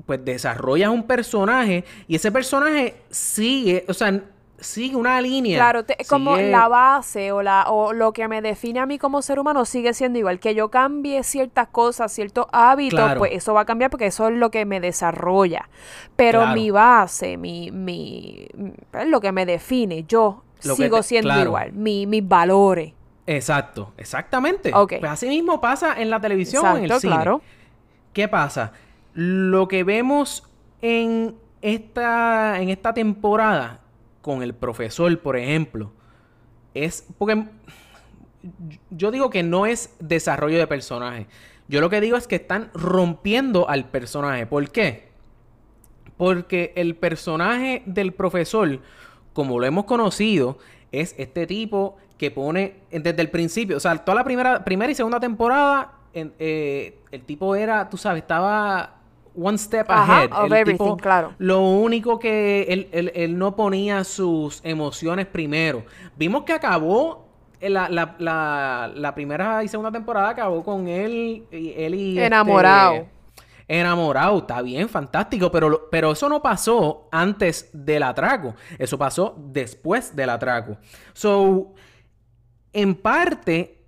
pues 0.05 0.23
desarrollas 0.23 0.89
un 0.91 1.03
personaje 1.07 1.83
y 2.07 2.15
ese 2.15 2.31
personaje 2.31 2.95
sigue, 3.09 3.85
o 3.87 3.93
sea, 3.93 4.21
sigue 4.65 4.95
una 4.95 5.21
línea. 5.21 5.57
Claro, 5.57 5.85
te- 5.85 5.97
como 6.09 6.35
sigue- 6.35 6.51
la 6.51 6.67
base 6.67 7.31
o, 7.31 7.41
la, 7.41 7.65
o 7.69 7.93
lo 7.93 8.11
que 8.13 8.27
me 8.27 8.41
define 8.41 8.79
a 8.79 8.85
mí 8.85 8.97
como 8.99 9.21
ser 9.21 9.39
humano 9.39 9.63
sigue 9.65 9.93
siendo 9.93 10.19
igual. 10.19 10.39
Que 10.39 10.53
yo 10.55 10.69
cambie 10.69 11.23
ciertas 11.23 11.67
cosas, 11.69 12.11
ciertos 12.11 12.47
hábitos, 12.51 12.99
Claro. 12.99 13.19
pues 13.19 13.31
eso 13.33 13.53
va 13.53 13.61
a 13.61 13.65
cambiar 13.65 13.89
porque 13.91 14.07
eso 14.07 14.27
es 14.27 14.35
lo 14.35 14.51
que 14.51 14.65
me 14.65 14.79
desarrolla. 14.79 15.69
Pero 16.15 16.39
Claro. 16.41 16.55
mi 16.55 16.71
base, 16.71 17.37
mi, 17.37 17.71
mi, 17.71 18.47
lo 19.07 19.21
que 19.21 19.31
me 19.31 19.45
define, 19.45 20.03
yo 20.03 20.43
Lo 20.63 20.75
sigo 20.75 20.97
te- 20.97 21.03
siendo 21.03 21.29
claro. 21.29 21.43
igual. 21.49 21.73
Mi, 21.73 22.05
mis 22.07 22.27
valores. 22.27 22.93
Exacto, 23.27 23.93
exactamente. 23.97 24.71
Ok. 24.73 24.95
Pues 24.99 25.11
así 25.11 25.27
mismo 25.27 25.59
pasa 25.61 25.99
en 25.99 26.09
la 26.09 26.19
televisión 26.19 26.65
o 26.65 26.69
en 26.71 26.77
el 26.77 26.83
Exacto, 26.85 26.99
cine. 27.01 27.13
claro. 27.15 27.41
¿Qué 28.13 28.27
pasa? 28.27 28.71
Lo 29.13 29.67
que 29.67 29.83
vemos 29.83 30.43
en 30.81 31.35
esta, 31.61 32.61
en 32.61 32.69
esta 32.69 32.93
temporada 32.93 33.79
con 34.25 34.41
el 34.41 34.55
profesor, 34.55 35.19
por 35.19 35.37
ejemplo, 35.37 35.91
es 36.73 37.05
porque 37.19 37.45
yo 38.89 39.11
digo 39.11 39.29
que 39.29 39.43
no 39.43 39.67
es 39.67 39.95
desarrollo 39.99 40.57
de 40.57 40.65
personaje. 40.65 41.27
Yo 41.67 41.79
lo 41.79 41.91
que 41.91 42.01
digo 42.01 42.17
es 42.17 42.25
que 42.25 42.37
están 42.37 42.71
rompiendo 42.73 43.69
al 43.69 43.85
personaje. 43.85 44.47
¿Por 44.47 44.71
qué? 44.71 45.09
Porque 46.17 46.73
el 46.75 46.95
personaje 46.95 47.83
del 47.85 48.13
profesor, 48.13 48.79
como 49.33 49.59
lo 49.59 49.67
hemos 49.67 49.85
conocido, 49.85 50.57
es 50.91 51.13
este 51.19 51.45
tipo 51.45 51.97
que 52.17 52.31
pone 52.31 52.77
desde 52.89 53.21
el 53.21 53.29
principio, 53.29 53.77
o 53.77 53.79
sea, 53.79 53.95
toda 53.95 54.15
la 54.15 54.23
primera, 54.23 54.65
primera 54.65 54.91
y 54.91 54.95
segunda 54.95 55.19
temporada, 55.19 55.99
eh, 56.15 56.97
el 57.11 57.21
tipo 57.25 57.55
era, 57.55 57.91
tú 57.91 57.97
sabes, 57.97 58.23
estaba 58.23 59.01
one 59.37 59.57
step 59.57 59.85
Ajá, 59.89 60.17
ahead. 60.19 60.31
of 60.31 60.45
El 60.45 60.53
everything, 60.53 60.77
tipo- 60.85 60.97
claro. 60.97 61.33
Lo 61.37 61.61
único 61.61 62.17
que 62.19 62.63
él, 62.69 62.87
él- 62.91 63.11
él 63.15 63.37
no 63.37 63.55
ponía 63.55 64.03
sus 64.03 64.61
emociones 64.63 65.25
primero. 65.25 65.83
Vimos 66.15 66.43
que 66.43 66.53
acabó 66.53 67.25
eh, 67.59 67.69
la, 67.69 67.87
la- 67.89 68.15
la- 68.19 68.91
la 68.93 69.15
primera 69.15 69.63
y 69.63 69.67
segunda 69.67 69.91
temporada 69.91 70.29
acabó 70.29 70.63
con 70.63 70.87
él 70.87 71.45
y 71.51 71.73
él 71.77 71.95
y 71.95 72.09
este, 72.17 72.25
Enamorado. 72.27 73.07
enamorado, 73.67 74.37
está 74.39 74.61
bien, 74.61 74.87
fantástico, 74.89 75.49
pero, 75.51 75.87
pero 75.89 76.11
eso 76.11 76.29
no 76.29 76.41
pasó 76.41 77.07
antes 77.11 77.69
del 77.73 78.03
atraco, 78.03 78.55
eso 78.77 78.97
pasó 78.97 79.35
después 79.37 80.15
del 80.15 80.29
atraco. 80.29 80.77
So, 81.13 81.73
en 82.73 82.93
parte, 82.93 83.79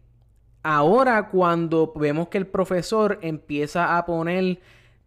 ahora 0.64 1.28
cuando 1.30 1.94
vemos 1.96 2.30
que 2.30 2.38
el 2.38 2.48
profesor 2.48 3.20
empieza 3.22 3.98
a 3.98 4.06
poner 4.06 4.60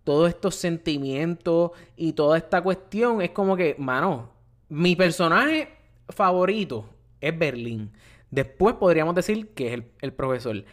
todos 0.05 0.29
estos 0.29 0.55
sentimientos 0.55 1.73
y 1.97 2.13
toda 2.13 2.39
esta 2.39 2.63
cuestión, 2.63 3.23
es 3.23 3.31
como 3.31 3.57
que, 3.57 3.77
mano, 3.79 4.31
mi 4.69 4.97
personaje 4.97 5.69
favorito 6.09 6.87
es 7.21 7.39
Berlín. 7.39 7.93
Después 8.31 8.77
podríamos 8.77 9.15
decir 9.15 9.49
que 9.55 9.69
es 9.69 9.73
el, 9.75 9.85
el 10.01 10.13
profesor. 10.13 10.65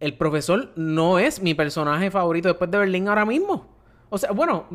El 0.00 0.16
profesor 0.16 0.72
no 0.76 1.18
es 1.18 1.40
mi 1.40 1.54
personaje 1.54 2.10
favorito 2.10 2.48
después 2.48 2.70
de 2.70 2.78
Berlín 2.78 3.08
ahora 3.08 3.24
mismo. 3.24 3.76
O 4.08 4.18
sea, 4.18 4.32
bueno, 4.32 4.66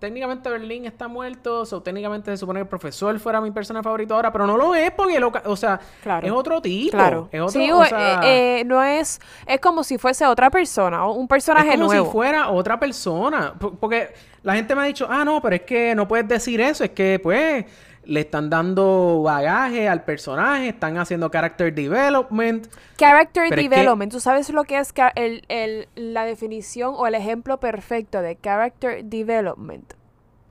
técnicamente 0.00 0.48
Berlín 0.50 0.86
está 0.86 1.06
muerto, 1.06 1.60
o 1.70 1.80
técnicamente 1.82 2.30
se 2.32 2.36
supone 2.38 2.58
que 2.58 2.62
el 2.62 2.68
profesor 2.68 3.16
fuera 3.20 3.40
mi 3.40 3.52
personaje 3.52 3.84
favorito 3.84 4.14
ahora, 4.16 4.32
pero 4.32 4.46
no 4.46 4.56
lo 4.56 4.74
es 4.74 4.90
porque, 4.90 5.20
lo, 5.20 5.30
ca- 5.30 5.42
o 5.46 5.54
sea, 5.56 5.78
Claro. 6.02 6.26
es 6.26 6.32
otro 6.32 6.60
tipo. 6.60 6.90
Claro. 6.96 7.28
Es 7.30 7.40
otro, 7.40 7.52
sí, 7.60 7.70
o 7.70 7.78
o- 7.78 7.84
sea, 7.84 8.20
eh, 8.24 8.60
eh, 8.60 8.64
no 8.64 8.82
es... 8.82 9.20
Es 9.46 9.60
como 9.60 9.84
si 9.84 9.98
fuese 9.98 10.26
otra 10.26 10.50
persona, 10.50 11.06
o 11.06 11.12
un 11.12 11.28
personaje 11.28 11.68
es 11.68 11.74
como 11.76 11.86
nuevo. 11.86 12.06
si 12.06 12.10
fuera 12.12 12.48
otra 12.50 12.80
persona. 12.80 13.54
Porque 13.78 14.12
la 14.42 14.54
gente 14.54 14.74
me 14.74 14.80
ha 14.80 14.84
dicho, 14.86 15.06
ah, 15.08 15.24
no, 15.24 15.40
pero 15.42 15.54
es 15.56 15.62
que 15.62 15.94
no 15.94 16.08
puedes 16.08 16.26
decir 16.26 16.60
eso. 16.60 16.82
Es 16.82 16.90
que, 16.90 17.20
pues, 17.22 17.64
le 18.10 18.20
están 18.20 18.50
dando 18.50 19.22
bagaje 19.22 19.88
al 19.88 20.02
personaje, 20.02 20.70
están 20.70 20.98
haciendo 20.98 21.30
character 21.30 21.72
development. 21.72 22.66
Character 22.96 23.44
Pero 23.48 23.60
es 23.62 23.68
que- 23.68 23.74
development. 23.76 24.10
¿Tú 24.10 24.18
sabes 24.18 24.50
lo 24.50 24.64
que 24.64 24.78
es 24.78 24.92
el, 25.14 25.44
el- 25.48 25.88
la 25.94 26.24
definición 26.24 26.94
o 26.96 27.06
el 27.06 27.14
ejemplo 27.14 27.60
perfecto 27.60 28.20
de 28.20 28.36
character 28.36 29.04
development? 29.04 29.94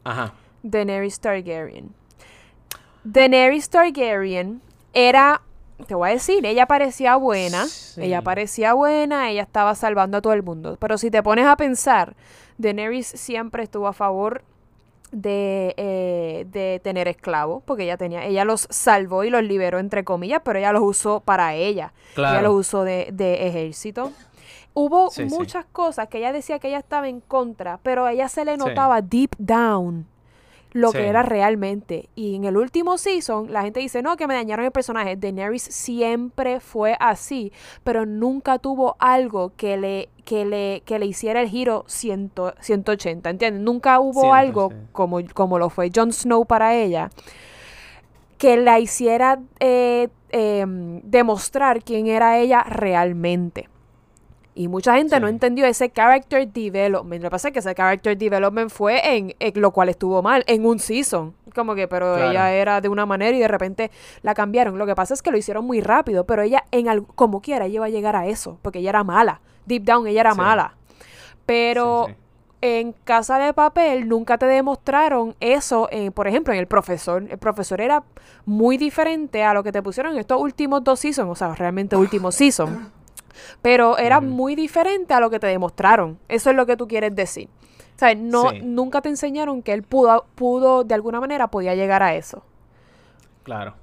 Ajá. 0.05 0.33
Daenerys 0.63 1.19
Targaryen. 1.19 1.93
Daenerys 3.03 3.69
Targaryen 3.69 4.61
era, 4.93 5.41
te 5.87 5.95
voy 5.95 6.09
a 6.09 6.13
decir, 6.13 6.45
ella 6.45 6.65
parecía 6.65 7.15
buena, 7.17 7.65
Sí. 7.67 8.03
ella 8.03 8.21
parecía 8.21 8.73
buena, 8.73 9.29
ella 9.29 9.43
estaba 9.43 9.75
salvando 9.75 10.17
a 10.17 10.21
todo 10.21 10.33
el 10.33 10.43
mundo. 10.43 10.77
Pero 10.79 10.97
si 10.97 11.11
te 11.11 11.21
pones 11.23 11.45
a 11.45 11.55
pensar, 11.57 12.15
Daenerys 12.57 13.07
siempre 13.07 13.63
estuvo 13.63 13.87
a 13.87 13.93
favor 13.93 14.43
de, 15.11 15.73
eh, 15.77 16.45
de 16.49 16.79
tener 16.83 17.07
esclavos, 17.07 17.63
porque 17.65 17.83
ella 17.83 17.97
tenía, 17.97 18.25
ella 18.25 18.45
los 18.45 18.67
salvó 18.69 19.23
y 19.23 19.29
los 19.29 19.43
liberó 19.43 19.79
entre 19.79 20.03
comillas, 20.03 20.41
pero 20.43 20.59
ella 20.59 20.71
los 20.71 20.83
usó 20.83 21.19
para 21.21 21.55
ella. 21.55 21.93
Ella 21.93 22.15
Claro. 22.15 22.41
los 22.49 22.55
usó 22.67 22.83
de, 22.83 23.09
de 23.11 23.47
ejército. 23.47 24.11
Hubo 24.73 25.09
Sí, 25.09 25.27
sí. 25.29 25.35
muchas 25.35 25.65
cosas 25.65 26.07
que 26.09 26.19
ella 26.19 26.31
decía 26.31 26.59
que 26.59 26.67
ella 26.69 26.77
estaba 26.79 27.09
en 27.09 27.21
contra, 27.21 27.79
pero 27.83 28.05
a 28.05 28.13
ella 28.13 28.29
se 28.29 28.45
le 28.45 28.53
Sí. 28.53 28.57
notaba 28.59 29.01
deep 29.01 29.35
down 29.37 30.05
lo 30.71 30.91
que 30.91 31.07
era 31.07 31.23
realmente. 31.23 32.09
Y 32.15 32.35
en 32.35 32.45
el 32.45 32.57
último 32.57 32.97
season, 32.97 33.51
la 33.51 33.63
gente 33.63 33.79
dice, 33.79 34.01
no, 34.01 34.17
que 34.17 34.27
me 34.27 34.35
dañaron 34.35 34.65
el 34.65 34.71
personaje. 34.71 35.15
Daenerys 35.15 35.63
siempre 35.63 36.59
fue 36.59 36.95
así, 36.99 37.51
pero 37.83 38.05
nunca 38.05 38.59
tuvo 38.59 38.95
algo 38.99 39.53
que 39.55 39.77
le, 39.77 40.09
que 40.25 40.45
le, 40.45 40.81
que 40.85 40.99
le 40.99 41.07
hiciera 41.07 41.41
el 41.41 41.49
giro 41.49 41.85
100 41.87 42.31
180, 42.59 43.29
¿entiendes? 43.29 43.63
Nunca 43.63 43.99
hubo 43.99 44.33
algo 44.33 44.69
sí. 44.69 44.75
como, 44.91 45.19
como 45.33 45.57
lo 45.57 45.69
fue 45.69 45.89
Jon 45.93 46.13
Snow 46.13 46.45
para 46.45 46.75
ella, 46.75 47.09
que 48.37 48.57
la 48.57 48.79
hiciera 48.79 49.39
eh, 49.59 50.09
em, 50.29 51.01
demostrar 51.03 51.83
quién 51.83 52.07
era 52.07 52.37
ella 52.37 52.63
realmente. 52.63 53.69
Y 54.59 54.67
mucha 54.67 54.95
gente 54.95 55.17
no 55.21 55.29
entendió 55.29 55.65
ese 55.65 55.89
character 55.89 56.45
development. 56.45 57.23
Lo 57.23 57.29
que 57.29 57.31
pasa 57.31 57.47
es 57.47 57.53
que 57.53 57.59
ese 57.59 57.73
character 57.73 58.17
development 58.17 58.69
fue 58.69 59.15
en, 59.15 59.33
en 59.39 59.61
lo 59.61 59.71
cual 59.71 59.87
estuvo 59.87 60.21
mal, 60.21 60.43
en 60.47 60.65
un 60.65 60.79
season. 60.79 61.33
Como 61.55 61.75
que, 61.75 61.87
pero 61.87 62.15
Claro. 62.15 62.31
ella 62.31 62.51
era 62.51 62.81
de 62.81 62.89
una 62.89 63.05
manera 63.05 63.37
y 63.37 63.39
de 63.39 63.47
repente 63.47 63.89
la 64.21 64.33
cambiaron. 64.33 64.77
Lo 64.77 64.85
que 64.85 64.95
pasa 64.95 65.13
es 65.13 65.21
que 65.21 65.31
lo 65.31 65.37
hicieron 65.37 65.63
muy 65.65 65.79
rápido, 65.79 66.25
pero 66.25 66.41
ella, 66.41 66.65
en 66.71 66.89
al- 66.89 67.05
como 67.15 67.41
quiera, 67.41 67.67
ella 67.67 67.75
iba 67.75 67.85
a 67.85 67.89
llegar 67.89 68.17
a 68.17 68.27
eso, 68.27 68.57
porque 68.61 68.79
ella 68.79 68.89
era 68.89 69.05
mala. 69.05 69.39
Deep 69.65 69.83
down, 69.85 70.05
ella 70.07 70.19
era 70.19 70.33
Sí. 70.33 70.37
mala. 70.39 70.73
Pero 71.45 72.07
sí. 72.09 72.15
en 72.61 72.91
Casa 73.05 73.37
de 73.39 73.53
Papel 73.53 74.09
nunca 74.09 74.37
te 74.37 74.45
demostraron 74.45 75.35
eso, 75.39 75.87
eh, 75.89 76.11
por 76.11 76.27
ejemplo, 76.27 76.53
en 76.53 76.59
El 76.59 76.67
Profesor. 76.67 77.23
El 77.29 77.37
Profesor 77.37 77.79
era 77.79 78.03
muy 78.45 78.75
diferente 78.77 79.41
a 79.43 79.53
lo 79.53 79.63
que 79.63 79.71
te 79.71 79.81
pusieron 79.81 80.11
en 80.13 80.19
estos 80.19 80.41
últimos 80.41 80.83
dos 80.83 80.99
seasons, 80.99 81.29
o 81.31 81.35
sea, 81.35 81.55
realmente 81.55 81.95
último 81.95 82.29
season. 82.33 82.91
Pero 83.61 83.97
era 83.97 84.19
muy 84.21 84.55
diferente 84.55 85.13
a 85.13 85.19
lo 85.19 85.29
que 85.29 85.39
te 85.39 85.47
demostraron. 85.47 86.17
Eso 86.27 86.49
es 86.49 86.55
lo 86.55 86.65
que 86.65 86.75
tú 86.77 86.87
quieres 86.87 87.15
decir. 87.15 87.49
O 87.95 87.99
sea, 87.99 88.15
no, 88.15 88.49
Sí. 88.51 88.61
nunca 88.63 89.01
te 89.01 89.09
enseñaron 89.09 89.61
que 89.61 89.73
él 89.73 89.83
pudo, 89.83 90.25
pudo, 90.35 90.83
de 90.83 90.93
alguna 90.95 91.19
manera, 91.19 91.47
podía 91.47 91.75
llegar 91.75 92.01
a 92.01 92.15
eso. 92.15 92.43
Claro. 93.43 93.73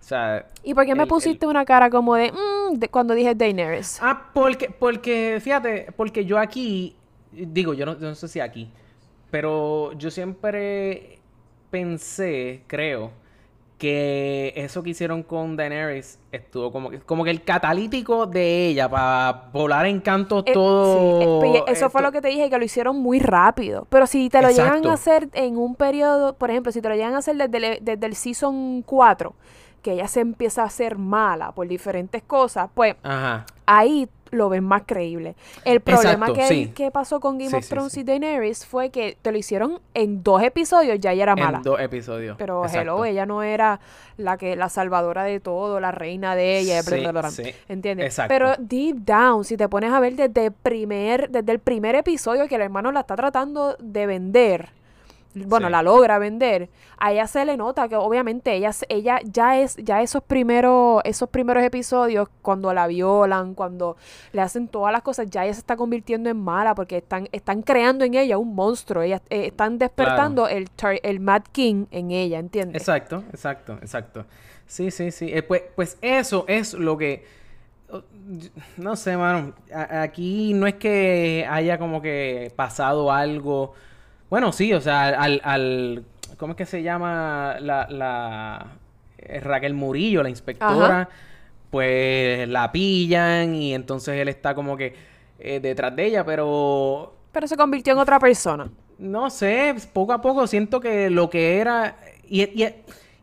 O 0.00 0.02
sea. 0.02 0.46
¿Y 0.62 0.74
por 0.74 0.84
qué 0.86 0.94
me 0.94 1.04
el- 1.04 1.08
pusiste 1.08 1.46
una 1.46 1.64
cara 1.64 1.88
como 1.90 2.14
de, 2.16 2.32
"Mm", 2.32 2.74
de 2.78 2.88
cuando 2.88 3.14
dije 3.14 3.34
Daenerys? 3.34 3.98
Ah, 4.02 4.30
porque, 4.34 4.68
porque, 4.70 5.38
fíjate, 5.40 5.88
porque 5.96 6.24
yo 6.24 6.38
aquí, 6.38 6.96
digo, 7.32 7.72
yo 7.74 7.86
no, 7.86 7.92
yo 7.98 8.08
no 8.08 8.14
sé 8.14 8.28
si 8.28 8.40
aquí, 8.40 8.70
pero 9.30 9.92
yo 9.92 10.10
siempre 10.10 11.18
pensé, 11.70 12.62
creo, 12.66 13.12
que 13.80 14.52
eso 14.56 14.82
que 14.82 14.90
hicieron 14.90 15.22
con 15.22 15.56
Daenerys 15.56 16.18
estuvo 16.32 16.70
como 16.70 16.90
que, 16.90 17.00
como 17.00 17.24
que 17.24 17.30
el 17.30 17.42
catalítico 17.42 18.26
de 18.26 18.66
ella 18.68 18.90
para 18.90 19.48
volar 19.54 19.86
encantos 19.86 20.44
Eh, 20.46 20.52
todo. 20.52 21.40
sí, 21.40 21.48
eh, 21.56 21.62
eso 21.66 21.88
fue 21.88 22.02
lo 22.02 22.12
que 22.12 22.20
te 22.20 22.28
dije, 22.28 22.50
que 22.50 22.58
lo 22.58 22.64
hicieron 22.64 23.00
muy 23.00 23.18
rápido. 23.20 23.86
Pero 23.88 24.06
si 24.06 24.28
te 24.28 24.42
lo 24.42 24.50
llegan 24.50 24.86
a 24.86 24.92
hacer 24.92 25.30
en 25.32 25.56
un 25.56 25.74
periodo, 25.76 26.34
por 26.34 26.50
ejemplo, 26.50 26.70
si 26.72 26.82
te 26.82 26.90
lo 26.90 26.94
llegan 26.94 27.14
a 27.14 27.18
hacer 27.18 27.36
desde 27.36 27.56
el, 27.78 27.84
desde 27.84 28.06
el 28.06 28.14
season 28.14 28.82
4, 28.82 29.34
que 29.80 29.92
ella 29.92 30.08
se 30.08 30.20
empieza 30.20 30.62
a 30.62 30.66
hacer 30.66 30.98
mala 30.98 31.52
por 31.52 31.66
diferentes 31.66 32.22
cosas, 32.22 32.68
pues 32.74 32.96
Ajá. 33.02 33.46
ahí 33.64 34.10
lo 34.30 34.48
ves 34.48 34.62
más 34.62 34.82
creíble. 34.86 35.34
El 35.64 35.80
problema 35.80 36.26
Exacto, 36.28 36.34
que, 36.34 36.46
sí. 36.46 36.66
que 36.74 36.90
pasó 36.90 37.20
con 37.20 37.38
Game 37.38 37.50
Sí, 37.50 37.56
of 37.56 37.68
Thrones 37.68 37.92
sí. 37.92 38.00
y 38.00 38.04
Daenerys 38.04 38.66
fue 38.66 38.90
que 38.90 39.16
te 39.20 39.32
lo 39.32 39.38
hicieron 39.38 39.80
en 39.94 40.22
dos 40.22 40.42
episodios, 40.42 40.98
ya 41.00 41.12
ella 41.12 41.22
era 41.24 41.36
mala. 41.36 41.58
En 41.58 41.62
dos 41.64 41.80
episodios. 41.80 42.36
Pero 42.38 42.64
Exacto. 42.64 42.80
hello, 42.80 43.04
ella 43.04 43.26
no 43.26 43.42
era 43.42 43.80
la 44.16 44.36
que 44.36 44.56
la 44.56 44.68
salvadora 44.68 45.24
de 45.24 45.40
todo, 45.40 45.80
la 45.80 45.90
reina 45.92 46.34
de 46.34 46.58
ella, 46.58 46.82
bla, 46.82 47.12
bla. 47.12 47.30
¿entiendes? 47.68 48.06
Exacto. 48.06 48.28
Pero 48.28 48.54
deep 48.58 48.96
down, 48.98 49.44
si 49.44 49.56
te 49.56 49.68
pones 49.68 49.92
a 49.92 50.00
ver 50.00 50.14
desde 50.14 50.50
primer 50.50 51.30
desde 51.30 51.52
el 51.52 51.58
primer 51.58 51.94
episodio 51.94 52.48
que 52.48 52.54
el 52.56 52.62
hermano 52.62 52.92
la 52.92 53.00
está 53.00 53.16
tratando 53.16 53.76
de 53.78 54.06
vender, 54.06 54.70
bueno, 55.34 55.68
Sí. 55.68 55.72
la 55.72 55.82
logra 55.82 56.18
vender, 56.18 56.68
a 56.98 57.12
ella 57.12 57.26
se 57.26 57.44
le 57.44 57.56
nota 57.56 57.88
que 57.88 57.96
obviamente 57.96 58.52
ella 58.54 58.70
ella 58.88 59.20
ya 59.24 59.58
es 59.60 59.76
ya 59.76 60.02
esos 60.02 60.22
primeros 60.24 61.00
esos 61.04 61.28
primeros 61.28 61.62
episodios 61.62 62.28
cuando 62.42 62.74
la 62.74 62.86
violan, 62.88 63.54
cuando 63.54 63.96
le 64.32 64.40
hacen 64.40 64.66
todas 64.68 64.92
las 64.92 65.02
cosas, 65.02 65.28
ya 65.30 65.44
ella 65.44 65.54
se 65.54 65.60
está 65.60 65.76
convirtiendo 65.76 66.28
en 66.30 66.36
mala 66.36 66.74
porque 66.74 66.96
están 66.96 67.28
están 67.32 67.62
creando 67.62 68.04
en 68.04 68.14
ella 68.14 68.38
un 68.38 68.54
monstruo, 68.54 69.02
ella 69.02 69.22
eh, 69.30 69.46
están 69.46 69.78
despertando 69.78 70.48
el 70.48 70.68
tar- 70.70 71.00
el 71.02 71.20
Mad 71.20 71.42
King 71.52 71.86
en 71.92 72.10
ella, 72.10 72.38
¿entiendes? 72.38 72.82
Exacto, 72.82 73.22
exacto, 73.32 73.74
exacto. 73.82 74.26
Sí, 74.66 74.90
sí, 74.90 75.10
sí. 75.10 75.30
Eh, 75.32 75.42
pues, 75.42 75.62
pues 75.74 75.98
eso 76.00 76.44
es 76.48 76.74
lo 76.74 76.96
que. 76.96 77.24
oh, 77.90 78.02
No 78.76 78.94
sé, 78.96 79.16
mano. 79.16 79.52
A- 79.74 80.02
aquí 80.02 80.52
no 80.54 80.66
es 80.66 80.74
que 80.74 81.46
haya 81.48 81.78
como 81.78 82.00
que 82.02 82.52
pasado 82.56 83.10
algo. 83.12 83.74
Bueno, 84.30 84.52
sí, 84.52 84.72
o 84.72 84.80
sea, 84.80 85.08
al. 85.08 85.40
al 85.44 86.04
¿Cómo 86.38 86.52
es 86.52 86.56
que 86.56 86.66
se 86.66 86.82
llama 86.82 87.56
la. 87.60 87.86
la 87.90 88.66
eh, 89.18 89.40
Raquel 89.40 89.74
Murillo, 89.74 90.22
la 90.22 90.30
inspectora? 90.30 91.00
Ajá. 91.02 91.08
Pues 91.70 92.48
la 92.48 92.72
pillan 92.72 93.54
y 93.54 93.74
entonces 93.74 94.16
él 94.18 94.28
está 94.28 94.54
como 94.54 94.76
que 94.76 94.94
eh, 95.38 95.60
detrás 95.60 95.94
de 95.94 96.06
ella, 96.06 96.24
pero 96.24 97.14
Pero 97.32 97.46
se 97.46 97.56
convirtió 97.56 97.92
en 97.92 97.98
otra 98.00 98.18
persona. 98.18 98.68
no 98.98 99.30
sé, 99.30 99.74
poco 99.92 100.12
a 100.12 100.20
poco 100.20 100.46
siento 100.46 100.80
que 100.80 101.10
lo 101.10 101.28
que 101.30 101.58
era. 101.58 101.96
Y, 102.28 102.42
y- 102.42 102.64
y 102.64 102.74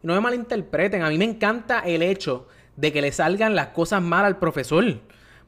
no 0.04 0.14
me 0.14 0.22
malinterpreten, 0.22 1.02
a 1.02 1.10
mí 1.10 1.18
me 1.18 1.26
encanta 1.26 1.80
el 1.80 2.02
hecho 2.04 2.48
de 2.76 2.94
que 2.94 3.02
le 3.02 3.12
salgan 3.12 3.56
las 3.56 3.68
cosas 3.68 4.02
mal 4.02 4.24
al 4.26 4.38
profesor. 4.38 4.86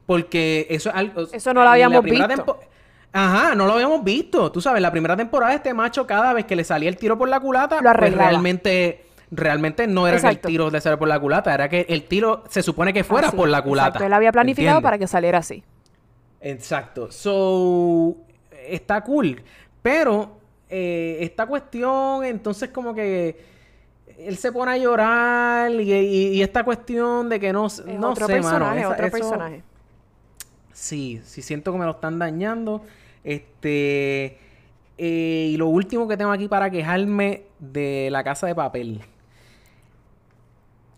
Porque 0.06 0.66
eso 0.70 0.90
es 0.90 0.96
algo. 0.96 1.22
Eso 1.32 1.54
no 1.54 1.62
lo 1.62 1.70
habíamos 1.70 2.02
visto. 2.02 2.26
tempo- 2.26 2.60
Ajá, 3.12 3.54
no 3.54 3.66
lo 3.66 3.72
habíamos 3.74 4.04
visto. 4.04 4.52
Tú 4.52 4.60
sabes, 4.60 4.80
la 4.80 4.90
primera 4.92 5.16
temporada 5.16 5.52
este 5.54 5.74
macho, 5.74 6.06
cada 6.06 6.32
vez 6.32 6.44
que 6.44 6.54
le 6.54 6.62
salía 6.64 6.88
el 6.88 6.96
tiro 6.96 7.18
por 7.18 7.28
la 7.28 7.40
culata, 7.40 7.80
Lo 7.80 7.92
pues 7.92 8.14
realmente. 8.14 9.06
Realmente 9.32 9.86
no 9.86 10.08
era 10.08 10.20
que 10.20 10.26
el 10.26 10.40
tiro 10.40 10.70
le 10.70 10.80
saliera 10.80 10.98
por 10.98 11.06
la 11.06 11.20
culata, 11.20 11.54
era 11.54 11.68
que 11.68 11.86
el 11.88 12.02
tiro 12.08 12.42
se 12.48 12.62
supone 12.64 12.92
que 12.92 13.04
fuera 13.04 13.28
Así, 13.28 13.36
por 13.36 13.48
la 13.48 13.62
culata. 13.62 13.88
Exacto, 13.90 14.04
él 14.06 14.12
había 14.12 14.32
planificado 14.32 14.78
¿entiendes? 14.78 14.82
para 14.88 14.98
que 14.98 15.06
saliera 15.06 15.38
así. 15.38 15.62
Exacto. 16.40 17.12
So, 17.12 18.16
está 18.68 19.02
cool. 19.02 19.40
Pero 19.82 20.32
eh, 20.68 21.18
esta 21.20 21.46
cuestión, 21.46 22.24
entonces 22.24 22.70
como 22.70 22.92
que 22.92 23.40
él 24.18 24.36
se 24.36 24.50
pone 24.50 24.72
a 24.72 24.76
llorar 24.78 25.70
y, 25.70 25.92
y- 25.92 26.28
y 26.34 26.42
esta 26.42 26.64
cuestión 26.64 27.28
de 27.28 27.38
que 27.38 27.52
no, 27.52 27.66
Es 27.66 27.84
no 27.86 28.10
otro 28.10 28.26
sé, 28.26 28.32
personaje, 28.34 28.64
mano. 28.64 28.80
esa- 28.80 28.88
otro 28.90 29.06
eso- 29.06 29.16
personaje. 29.16 29.62
Sí, 30.80 31.20
sí 31.24 31.42
siento 31.42 31.72
que 31.72 31.78
me 31.78 31.84
lo 31.84 31.90
están 31.90 32.18
dañando. 32.18 32.82
Este... 33.22 34.38
eh, 34.96 35.50
y 35.52 35.56
lo 35.58 35.66
último 35.66 36.08
que 36.08 36.16
tengo 36.16 36.30
aquí 36.32 36.48
para 36.48 36.70
quejarme 36.70 37.42
de 37.58 38.08
la 38.10 38.24
casa 38.24 38.46
de 38.46 38.54
papel. 38.54 39.02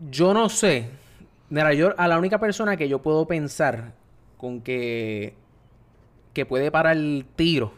Yo 0.08 0.32
no 0.32 0.48
sé. 0.48 0.88
Mira, 1.50 1.74
yo 1.74 1.94
a 1.98 2.06
la 2.06 2.16
única 2.16 2.38
persona 2.38 2.76
que 2.76 2.88
yo 2.88 3.00
puedo 3.02 3.26
pensar 3.26 3.92
con 4.38 4.60
que 4.60 5.34
que 6.32 6.46
puede 6.46 6.70
parar 6.70 6.96
el 6.96 7.26
tiro. 7.34 7.72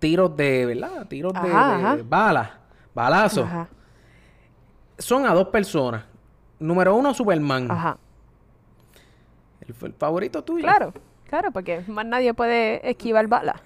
Tiros 0.00 0.36
de, 0.36 0.66
¿verdad? 0.66 1.06
Tiros 1.06 1.32
de, 1.32 1.48
Ajá, 1.48 1.96
de 1.96 2.02
balas, 2.02 2.50
balazos. 2.92 3.46
Ajá, 3.46 3.68
Son 4.98 5.24
a 5.26 5.32
dos 5.32 5.48
personas. 5.48 6.04
Número 6.58 6.94
uno, 6.96 7.14
Superman. 7.14 7.70
ajá. 7.70 7.98
El, 9.68 9.74
el 9.86 9.92
favorito 9.94 10.42
tuyo. 10.44 10.62
Claro, 10.62 10.92
claro, 11.28 11.50
porque 11.50 11.82
más 11.88 12.06
nadie 12.06 12.32
puede 12.34 12.88
esquivar 12.88 13.26
balas. 13.26 13.56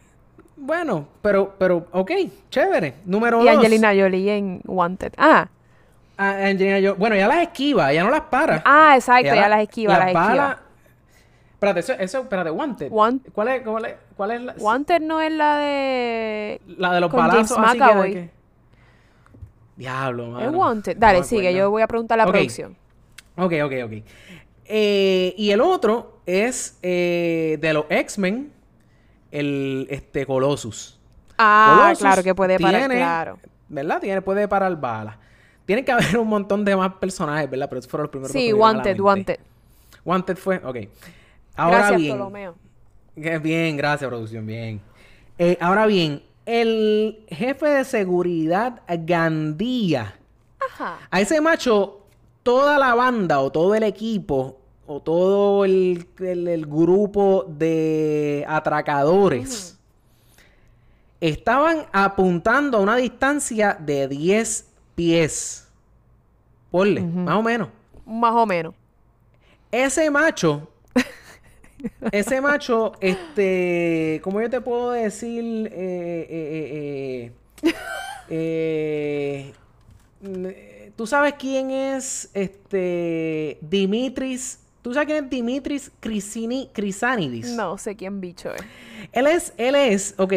Bueno, 0.57 1.07
pero, 1.23 1.55
pero, 1.59 1.87
ok, 1.93 2.11
chévere. 2.51 2.97
Número 3.07 3.41
Y 3.43 3.47
dos. 3.47 3.57
Angelina 3.57 3.89
Jolie 3.95 4.37
en 4.37 4.61
Wanted. 4.67 5.15
Ah, 5.17 5.49
a- 6.19 6.31
Angelina 6.47 6.77
Jolie- 6.79 6.99
Bueno, 6.99 7.17
ya 7.17 7.27
las 7.29 7.39
esquiva, 7.43 7.93
ya 7.93 8.05
no 8.05 8.11
las 8.11 8.21
para. 8.23 8.63
ah, 8.67 8.93
exacto, 8.97 9.27
Ella 9.29 9.35
ya 9.37 9.41
la- 9.43 9.49
las 9.49 9.61
esquiva, 9.63 9.93
las 9.99 10.07
esquiva. 10.09 10.27
balas- 10.27 10.57
Espérate, 11.55 11.81
eso, 11.81 11.93
eso, 11.93 12.19
espérate, 12.21 12.51
Wanted. 12.51 12.91
Want- 12.91 13.31
¿Cuál 13.33 13.49
es, 13.49 13.63
cuál 13.63 13.85
es, 13.85 13.95
cuál 14.17 14.31
es 14.31 14.41
la, 14.43 14.55
Wanted 14.59 15.01
no 15.03 15.21
es 15.21 15.31
la 15.33 15.59
de... 15.59 16.61
la 16.79 16.93
de 16.95 17.01
los 17.01 17.11
con 17.11 17.21
balazos 17.21 17.57
James 17.57 17.69
así 17.71 17.79
que- 17.79 17.85
McAvoy. 17.85 18.13
que- 18.15 18.31
Diablo, 19.77 20.27
mano. 20.29 20.51
Es 20.51 20.55
Wanted. 20.57 20.97
Dale, 20.99 21.23
sigue, 21.25 21.55
yo 21.55 21.71
voy 21.71 21.83
a 21.83 21.87
preguntar 21.87 22.19
la 22.19 22.27
producción. 22.27 22.77
Ok, 23.37 23.53
ok, 23.65 23.73
ok. 23.85 23.93
Eh, 24.73 25.35
y 25.37 25.51
el 25.51 25.61
otro 25.61 26.21
es 26.27 26.79
eh, 26.83 27.59
de 27.61 27.73
los 27.75 27.87
X-Men, 27.89 28.53
el 29.33 29.89
este 29.91 30.25
Colossus. 30.27 30.97
Ah, 31.37 31.79
Colossus 31.83 31.99
claro 31.99 32.23
que 32.23 32.35
puede 32.37 32.59
parar, 32.61 32.81
tiene- 32.83 32.97
claro. 32.97 33.39
¿Verdad? 33.69 34.01
Tiene, 34.01 34.23
puede 34.23 34.47
parar 34.47 34.79
balas. 34.81 35.17
Tiene 35.67 35.85
que 35.85 35.91
haber 35.93 36.17
un 36.19 36.29
montón 36.29 36.65
de 36.65 36.77
más 36.77 36.95
personajes, 36.95 37.51
¿verdad? 37.51 37.69
Pero 37.69 37.81
esos 37.81 37.91
fueron 37.91 38.05
los 38.05 38.11
primeros 38.11 38.33
Sí, 38.33 38.53
Wanted. 38.53 39.01
Wanted. 39.01 39.41
Wanted 40.05 40.37
fue, 40.37 40.57
ok. 40.65 40.77
Ahora 41.57 41.79
Gracias, 41.79 42.01
bien. 42.01 42.17
Ptolomeo. 42.17 42.55
Bien, 43.17 43.77
gracias, 43.77 44.09
producción, 44.09 44.47
bien. 44.47 44.81
Eh, 45.37 45.59
ahora 45.61 45.87
bien, 45.87 46.23
el 46.47 47.25
jefe 47.29 47.67
de 47.67 47.85
seguridad 47.85 48.83
Gandía. 48.89 50.15
Ajá. 50.73 50.99
A 51.11 51.21
ese 51.21 51.41
macho, 51.41 52.07
toda 52.45 52.79
la 52.79 52.95
banda 52.95 53.41
o 53.41 53.51
todo 53.51 53.75
el 53.75 53.83
equipo 53.83 54.60
o 54.93 55.01
todo 55.01 55.65
el, 55.65 56.05
el- 56.19 56.49
el 56.49 56.67
grupo 56.67 57.45
de 57.49 58.45
atracadores 58.49 59.79
estaban 61.21 61.87
apuntando 61.93 62.79
a 62.79 62.81
una 62.81 62.97
distancia 62.97 63.77
de 63.79 64.09
10 64.09 64.67
pies. 64.97 65.69
Ponle, 66.73 67.03
más 67.03 67.37
o 67.37 67.43
menos. 67.43 67.69
Más 68.05 68.35
o 68.35 68.45
menos. 68.47 68.75
Ese 69.71 70.11
macho, 70.11 70.69
ese 72.11 72.41
macho, 72.41 72.93
este, 73.01 74.21
¿cómo 74.25 74.41
yo 74.41 74.51
te 74.51 74.61
puedo 74.61 74.91
decir? 74.91 75.71
Eh, 75.73 77.31
eh, 78.29 79.53
eh, 80.23 80.93
¿Tú 80.97 81.07
sabes 81.07 81.35
quién 81.39 81.71
es 81.71 82.29
este 82.35 83.59
Dimitris? 83.63 84.60
¿Tú 84.83 84.95
sabes 84.95 85.07
quién 85.09 85.25
es 85.25 85.31
Dimitris 85.31 85.91
Crisini, 86.01 86.71
Crisanidis? 86.73 87.49
No 87.51 87.77
sé 87.77 87.97
quién 87.97 88.21
bicho 88.21 88.51
es. 88.55 88.63
Él 89.13 89.27
es, 89.27 89.53
él 89.59 89.75
es, 89.75 90.15
ok, 90.17 90.33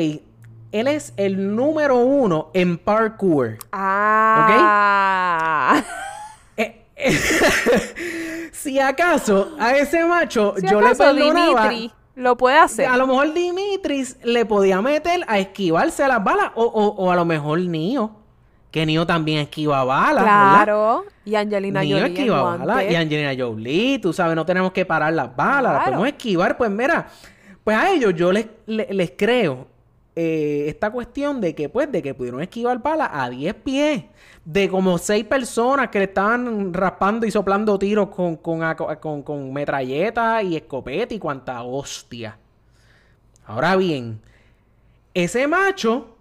él 0.71 0.87
es 0.87 1.13
el 1.17 1.55
número 1.55 1.97
uno 1.97 2.49
en 2.53 2.77
parkour. 2.77 3.57
Ah. 3.71 5.81
Eh, 6.57 6.81
eh, 6.95 8.49
si 8.51 8.79
acaso 8.79 9.55
a 9.59 9.75
ese 9.77 10.03
macho 10.05 10.55
Si 10.57 10.67
yo 10.67 10.81
le 10.81 10.95
perdonaba, 10.95 11.69
Dimitri 11.69 11.91
lo 12.15 12.37
puede 12.37 12.57
hacer. 12.57 12.87
a 12.87 12.97
lo 12.97 13.07
mejor 13.07 13.33
Dimitris 13.33 14.17
le 14.23 14.45
podía 14.45 14.81
meter 14.81 15.21
a 15.27 15.39
esquivarse 15.39 16.07
las 16.07 16.23
balas 16.23 16.51
o, 16.55 16.63
o- 16.63 16.95
o 17.05 17.11
a 17.11 17.15
lo 17.15 17.25
mejor 17.25 17.59
Nio, 17.59 18.15
que 18.74 18.86
Nio 18.88 19.05
también 19.05 19.38
esquiva 19.41 19.84
balas, 19.84 20.24
¿verdad? 20.24 20.53
Claro. 20.63 21.05
Y 21.26 21.36
Angelina 21.36 21.82
Nio 21.84 21.97
Jolie 21.99 22.13
esquiva 22.13 22.41
balas 22.57 22.84
y 22.89 22.95
Angelina 22.95 23.34
Jolie, 23.38 23.99
tú 23.99 24.11
sabes, 24.11 24.36
no 24.36 24.45
tenemos 24.47 24.71
que 24.71 24.84
parar 24.84 25.13
las 25.13 25.34
balas, 25.36 25.74
las 25.74 25.84
Claro. 25.84 25.91
podemos 25.99 26.07
esquivar, 26.07 26.57
pues 26.57 26.71
mira, 26.71 27.07
pues 27.63 27.78
a 27.78 27.91
ellos 27.91 28.15
yo 28.15 28.32
les, 28.32 28.47
le- 28.65 28.88
les, 28.91 29.11
creo 29.15 29.67
eh, 30.15 30.65
esta 30.67 30.89
cuestión 30.91 31.39
de 31.39 31.53
que 31.53 31.69
pues 31.69 31.91
de 31.91 32.01
que 32.01 32.15
pudieron 32.15 32.41
esquivar 32.41 32.80
balas 32.82 33.09
a 33.13 33.30
10 33.30 33.53
pies. 33.55 34.05
De 34.43 34.67
como 34.67 34.97
seis 34.97 35.24
personas 35.24 35.88
que 35.89 35.99
le 35.99 36.05
estaban 36.05 36.74
raspando 36.74 37.26
y 37.26 37.32
soplando 37.32 37.80
tiros 37.80 38.09
con, 38.09 38.36
con, 38.38 39.21
con 39.24 39.53
metralleta 39.53 40.43
y 40.43 40.57
escopeta 40.57 41.13
y 41.13 41.19
cuanta 41.19 41.61
hostia. 41.63 42.38
Ahora 43.45 43.76
bien, 43.78 44.19
ese 45.13 45.47
macho 45.47 46.17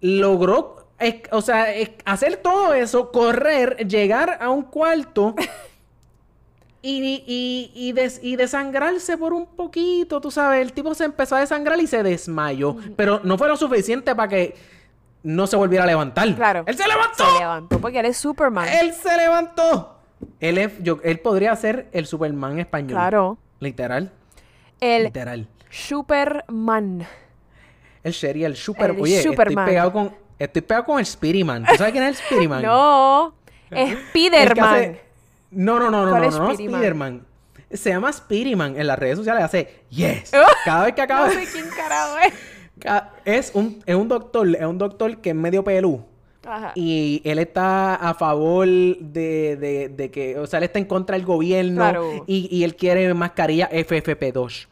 logró, 0.00 0.77
es- 0.98 1.16
o 1.30 1.40
sea, 1.42 1.66
hacer 2.04 2.36
todo 2.36 2.74
eso, 2.74 3.10
correr, 3.12 3.76
llegar 3.86 4.38
a 4.40 4.50
un 4.50 4.62
cuarto 4.62 5.34
y, 6.82 7.24
y, 7.26 7.72
y, 7.74 7.92
des- 7.92 8.20
y 8.22 8.36
desangrarse 8.36 9.16
por 9.16 9.32
un 9.32 9.46
poquito, 9.46 10.20
tú 10.20 10.30
sabes, 10.30 10.62
el 10.62 10.72
tipo 10.72 10.94
se 10.94 11.04
empezó 11.04 11.36
a 11.36 11.40
desangrar 11.40 11.78
y 11.80 11.86
se 11.86 12.02
desmayó, 12.02 12.76
pero 12.96 13.20
no 13.24 13.36
fue 13.36 13.48
lo 13.48 13.56
suficiente 13.56 14.14
para 14.14 14.28
que 14.28 14.54
no 15.24 15.46
se 15.48 15.56
volviera 15.56 15.84
a 15.84 15.86
levantar. 15.86 16.32
Claro. 16.36 16.62
¡Él 16.66 16.76
se 16.76 16.86
levantó! 16.86 17.24
Se 17.32 17.38
levantó 17.40 17.78
porque 17.80 17.98
él 18.00 18.06
es 18.06 18.16
Superman. 18.16 18.68
¡Él 18.68 18.92
se 18.94 19.16
levantó! 19.16 19.96
Él, 20.40 20.58
es- 20.58 20.82
yo- 20.82 21.00
él 21.02 21.18
podría 21.20 21.54
ser 21.56 21.88
el 21.92 22.06
Superman 22.06 22.58
español. 22.60 22.92
Claro. 22.92 23.38
Literal. 23.60 24.12
El 24.80 25.04
Literal. 25.04 25.48
Superman. 25.70 27.04
El 28.04 28.12
Sherry, 28.12 28.44
el 28.44 28.56
super. 28.56 28.90
El 28.92 29.00
Oye, 29.00 29.20
Superman. 29.22 29.64
estoy 29.64 29.72
pegado 29.72 29.92
con. 29.92 30.14
Estoy 30.38 30.62
pegado 30.62 30.84
con 30.84 30.98
el 30.98 31.06
Spiderman. 31.06 31.64
¿Tú 31.66 31.74
sabes 31.76 31.92
quién 31.92 32.04
es 32.04 32.18
el 32.20 32.24
Spiderman? 32.26 32.62
No, 32.62 33.34
El 33.70 33.88
que 33.96 34.02
Spiderman. 34.08 34.74
hace- 34.74 35.00
No, 35.50 35.78
no, 35.78 35.90
no, 35.90 36.04
no, 36.04 36.10
¿Cuál 36.10 36.22
no, 36.22 36.28
es 36.28 36.34
no, 36.36 36.44
no, 36.48 36.54
Spiderman? 36.54 36.80
Spiderman. 36.80 37.26
Se 37.72 37.90
llama 37.90 38.12
Spiderman. 38.12 38.78
En 38.80 38.86
las 38.86 38.98
redes 38.98 39.18
sociales 39.18 39.44
hace 39.44 39.82
yes. 39.90 40.32
Oh. 40.34 40.46
Cada 40.64 40.84
vez 40.86 40.94
que 40.94 41.02
acaba. 41.02 41.26
No 41.28 41.32
sé 41.32 41.46
quién 41.52 41.66
carajo 41.68 42.16
es. 42.18 42.32
Es 43.24 43.50
un, 43.54 43.82
es 43.84 43.94
un 43.96 44.08
doctor, 44.08 44.48
es 44.54 44.62
un 44.64 44.78
doctor 44.78 45.18
que 45.18 45.30
es 45.30 45.34
medio 45.36 45.64
pelú. 45.64 46.04
Ajá. 46.46 46.72
Y 46.76 47.20
él 47.24 47.40
está 47.40 47.96
a 47.96 48.14
favor 48.14 48.66
de, 48.66 49.56
de, 49.56 49.88
de 49.90 50.10
que, 50.10 50.38
o 50.38 50.46
sea, 50.46 50.58
él 50.58 50.64
está 50.64 50.78
en 50.78 50.84
contra 50.86 51.16
del 51.16 51.26
gobierno. 51.26 51.74
Claro. 51.82 52.24
Y, 52.26 52.48
y 52.56 52.62
él 52.64 52.76
quiere 52.76 53.12
mascarilla 53.12 53.68
FFP2. 53.70 54.68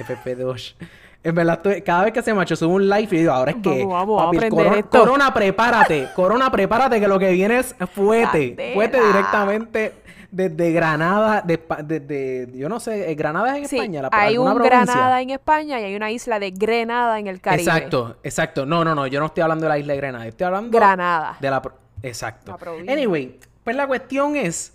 FFP2. 0.00 0.74
En 1.24 1.34
verdad, 1.34 1.54
estoy- 1.56 1.80
cada 1.82 2.04
vez 2.04 2.12
que 2.12 2.22
se 2.22 2.34
macho 2.34 2.54
sube 2.54 2.74
un 2.74 2.86
live 2.88 3.08
y 3.10 3.16
digo, 3.16 3.32
ahora 3.32 3.52
es 3.52 3.56
que. 3.62 3.84
Vamos, 3.84 3.94
vamos 4.22 4.36
papi, 4.36 4.48
corona, 4.50 4.78
esto. 4.78 5.00
corona, 5.00 5.34
prepárate. 5.34 6.08
Corona, 6.14 6.50
prepárate, 6.50 7.00
que 7.00 7.08
lo 7.08 7.18
que 7.18 7.32
viene 7.32 7.58
es 7.60 7.74
fuerte. 7.94 8.48
Candela. 8.50 8.74
Fuerte 8.74 9.00
directamente 9.06 9.92
desde 10.30 10.72
Granada. 10.72 11.40
De, 11.40 11.58
desde, 11.82 12.52
yo 12.54 12.68
no 12.68 12.78
sé, 12.78 13.10
¿eh, 13.10 13.14
¿Granada 13.14 13.56
es 13.56 13.62
en 13.62 13.68
Sí, 13.68 13.76
España? 13.76 14.02
La, 14.02 14.08
hay 14.12 14.36
un 14.36 14.52
provincia? 14.52 14.84
Granada 14.84 15.22
en 15.22 15.30
España 15.30 15.80
y 15.80 15.84
hay 15.84 15.96
una 15.96 16.10
isla 16.10 16.38
de 16.38 16.50
Grenada 16.50 17.18
en 17.18 17.26
el 17.26 17.40
Caribe. 17.40 17.62
Exacto, 17.62 18.16
exacto. 18.22 18.66
No, 18.66 18.84
no, 18.84 18.94
no, 18.94 19.06
yo 19.06 19.18
no 19.18 19.26
estoy 19.26 19.42
hablando 19.42 19.64
de 19.64 19.68
la 19.70 19.78
isla 19.78 19.92
de 19.94 19.96
Granada. 19.96 20.26
Estoy 20.26 20.44
hablando 20.46 20.76
Granada. 20.76 21.36
de 21.40 21.50
la... 21.50 21.62
Exacto. 22.02 22.54
La. 22.86 22.92
Anyway, 22.92 23.38
pues 23.64 23.74
la 23.76 23.86
cuestión 23.86 24.36
es 24.36 24.74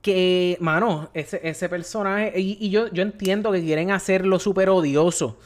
que, 0.00 0.56
mano, 0.60 1.08
ese, 1.12 1.40
ese 1.42 1.68
personaje... 1.68 2.32
Y, 2.38 2.56
y 2.60 2.70
yo, 2.70 2.86
yo 2.92 3.02
entiendo 3.02 3.50
que 3.50 3.60
quieren 3.62 3.90
hacerlo 3.90 4.38
súper 4.38 4.70
odioso. 4.70 5.38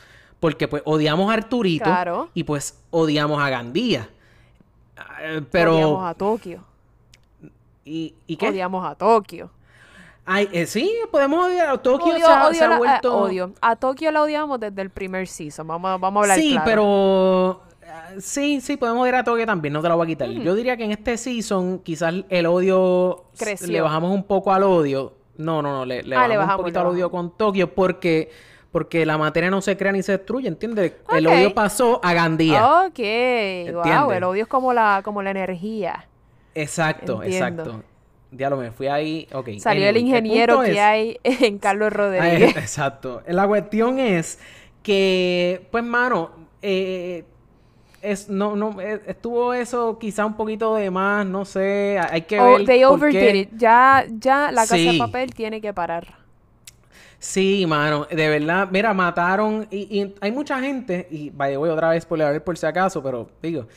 Porque, 0.43 0.66
pues, 0.66 0.82
odiamos 0.86 1.30
a 1.30 1.34
Arturito. 1.34 1.84
Claro. 1.84 2.28
Y, 2.34 2.43
pues, 2.43 2.82
odiamos 2.90 3.40
a 3.40 3.49
Gandía. 3.49 4.11
Ah, 4.97 5.40
Pero... 5.53 5.74
Odiamos 5.76 6.05
a 6.05 6.14
Tokio. 6.14 6.64
¿Y, 7.84 8.14
y 8.26 8.34
qué? 8.36 8.49
Odiamos 8.49 8.84
a 8.84 8.97
Tokio. 8.97 9.51
Ay, 10.26 10.49
eh, 10.53 10.66
sí, 10.66 10.93
podemos 11.12 11.47
odiar 11.47 11.68
a 11.70 11.78
Tokio. 11.78 12.14
Odio, 12.14 12.26
se 12.26 12.32
ha, 12.32 12.47
odio 12.49 12.55
se 12.59 12.64
ha 12.64 12.68
la- 12.70 12.74
eh, 12.74 12.78
vuelto... 12.78 13.16
odio. 13.18 13.53
A 13.61 13.76
Tokio 13.76 14.11
la 14.11 14.22
odiamos 14.22 14.59
desde 14.59 14.82
el 14.82 14.90
primer 14.90 15.28
season. 15.28 15.64
Vamos, 15.68 15.88
a- 15.93 15.97
vamos 15.99 16.20
a 16.20 16.22
hablar 16.24 16.38
Sí, 16.40 16.51
claro. 16.51 16.64
pero 16.64 17.61
sí, 18.20 18.61
sí, 18.61 18.76
podemos 18.76 19.07
ir 19.09 19.14
a 19.14 19.22
Tokio 19.22 19.47
también, 19.47 19.72
no 19.72 19.80
te 19.80 19.88
lo 19.88 19.97
voy 19.97 20.07
a 20.07 20.09
quitar. 20.09 20.28
Yo 20.28 20.57
diría 20.57 20.76
que 20.76 20.84
en 20.84 20.90
este 20.90 21.16
season 21.16 21.78
quizás 21.78 22.14
el 22.28 22.47
odio 22.47 23.26
Creció. 23.38 23.68
le 23.68 23.80
bajamos 23.80 24.12
un 24.12 24.24
poco 24.24 24.53
al 24.53 24.64
odio. 24.64 25.12
No, 25.36 25.62
no, 25.62 25.70
no, 25.72 25.84
le, 25.84 26.03
le 26.03 26.16
Ah, 26.16 26.26
le 26.26 26.36
bajamos 26.36 26.38
un 26.38 26.38
bajamos, 26.47 26.61
poquito 26.62 26.80
al 26.80 26.86
odio 26.88 27.11
con 27.12 27.30
Tokio 27.36 27.72
porque 27.74 28.30
porque 28.72 29.06
la 29.06 29.18
materia 29.18 29.50
no 29.50 29.60
se 29.60 29.76
crea 29.76 29.92
ni 29.92 30.02
se 30.02 30.12
destruye, 30.12 30.48
¿entiendes? 30.48 30.94
El 31.10 31.26
odio 31.26 31.54
pasó 31.54 32.00
a 32.02 32.12
Gandía. 32.14 32.86
Ok, 32.86 32.98
wow, 33.74 34.10
el 34.12 34.24
odio 34.24 34.42
es 34.42 34.48
como 34.48 34.72
la, 34.72 35.02
como 35.04 35.22
la 35.22 35.30
energía. 35.30 36.08
Exacto, 36.54 37.22
Entiendo. 37.22 37.62
exacto. 37.62 37.82
Diablo, 38.30 38.56
me 38.56 38.70
fui 38.72 38.86
ahí. 38.86 39.28
Ok. 39.34 39.50
Salió 39.58 39.88
el 39.88 39.96
ingeniero 39.98 40.60
que 40.62 40.72
es- 40.72 40.78
hay 40.78 41.18
en 41.22 41.58
Carlos 41.58 41.92
Rodríguez. 41.92 42.56
Exacto. 42.56 43.22
La 43.26 43.46
cuestión 43.46 43.98
es 43.98 44.38
que, 44.82 45.66
pues, 45.70 45.84
mano, 45.84 46.30
eh, 46.62 47.24
es, 48.00 48.28
no, 48.30 48.56
no, 48.56 48.80
eh, 48.80 49.00
estuvo 49.06 49.52
eso 49.54 49.98
quizá 49.98 50.24
un 50.26 50.34
poquito 50.34 50.74
de 50.74 50.90
más, 50.90 51.24
no 51.26 51.44
sé, 51.44 51.98
hay 52.10 52.22
que 52.22 52.40
Oh, 52.40 52.56
ver 52.56 52.64
they 52.64 52.84
overdid 52.84 53.34
it. 53.34 53.50
Ya, 53.56 54.04
ya 54.10 54.50
la 54.50 54.62
casa 54.62 54.76
de 54.76 54.98
papel 54.98 55.34
tiene 55.34 55.60
que 55.60 55.72
parar. 55.74 56.21
Sí, 57.22 57.66
mano, 57.68 58.04
de 58.10 58.28
verdad, 58.28 58.68
mira, 58.72 58.92
mataron, 58.92 59.68
y, 59.70 60.00
y 60.00 60.12
hay 60.20 60.32
mucha 60.32 60.58
gente, 60.60 61.06
y 61.08 61.30
vaya, 61.30 61.56
voy 61.56 61.70
otra 61.70 61.90
vez 61.90 62.04
por 62.04 62.18
leer 62.18 62.42
por 62.42 62.58
si 62.58 62.66
acaso, 62.66 63.00
pero 63.00 63.30
digo, 63.40 63.68